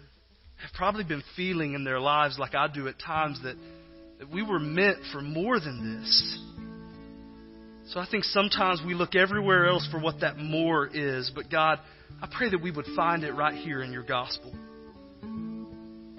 have 0.60 0.72
probably 0.74 1.04
been 1.04 1.22
feeling 1.36 1.74
in 1.74 1.84
their 1.84 2.00
lives 2.00 2.38
like 2.38 2.54
I 2.54 2.68
do 2.68 2.88
at 2.88 2.98
times 2.98 3.40
that, 3.42 3.56
that 4.18 4.30
we 4.30 4.42
were 4.42 4.58
meant 4.58 4.98
for 5.12 5.20
more 5.20 5.58
than 5.58 6.00
this. 6.00 6.38
So 7.92 8.00
I 8.00 8.06
think 8.10 8.24
sometimes 8.24 8.80
we 8.86 8.94
look 8.94 9.14
everywhere 9.14 9.66
else 9.66 9.86
for 9.90 10.00
what 10.00 10.20
that 10.20 10.38
more 10.38 10.86
is. 10.86 11.30
But 11.34 11.50
God, 11.50 11.78
I 12.22 12.28
pray 12.30 12.48
that 12.48 12.62
we 12.62 12.70
would 12.70 12.86
find 12.96 13.22
it 13.22 13.32
right 13.32 13.54
here 13.54 13.82
in 13.82 13.92
your 13.92 14.02
gospel. 14.02 14.54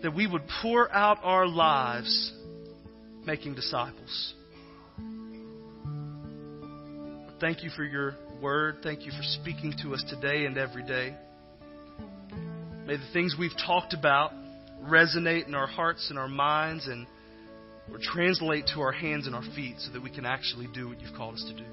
That 0.03 0.13
we 0.15 0.28
would 0.28 0.43
pour 0.61 0.91
out 0.91 1.17
our 1.24 1.47
lives 1.47 2.32
making 3.26 3.55
disciples. 3.55 4.36
Thank 7.39 7.63
you 7.63 7.71
for 7.76 7.84
your 7.84 8.17
word. 8.39 8.78
Thank 8.84 9.07
you 9.07 9.11
for 9.11 9.24
speaking 9.24 9.74
to 9.82 9.95
us 9.95 10.03
today 10.07 10.45
and 10.45 10.59
every 10.59 10.84
day. 10.84 11.15
May 12.86 12.97
the 12.97 13.09
things 13.13 13.36
we've 13.39 13.57
talked 13.65 13.95
about 13.95 14.32
resonate 14.84 15.47
in 15.47 15.55
our 15.55 15.67
hearts 15.67 16.11
and 16.11 16.19
our 16.19 16.28
minds 16.28 16.86
and 16.86 17.07
or 17.91 17.99
translate 18.01 18.65
to 18.73 18.81
our 18.81 18.91
hands 18.91 19.27
and 19.27 19.36
our 19.36 19.43
feet 19.55 19.75
so 19.79 19.91
that 19.91 20.01
we 20.01 20.09
can 20.09 20.25
actually 20.25 20.67
do 20.73 20.89
what 20.89 21.01
you've 21.01 21.15
called 21.15 21.36
us 21.36 21.45
to 21.47 21.53
do. 21.53 21.69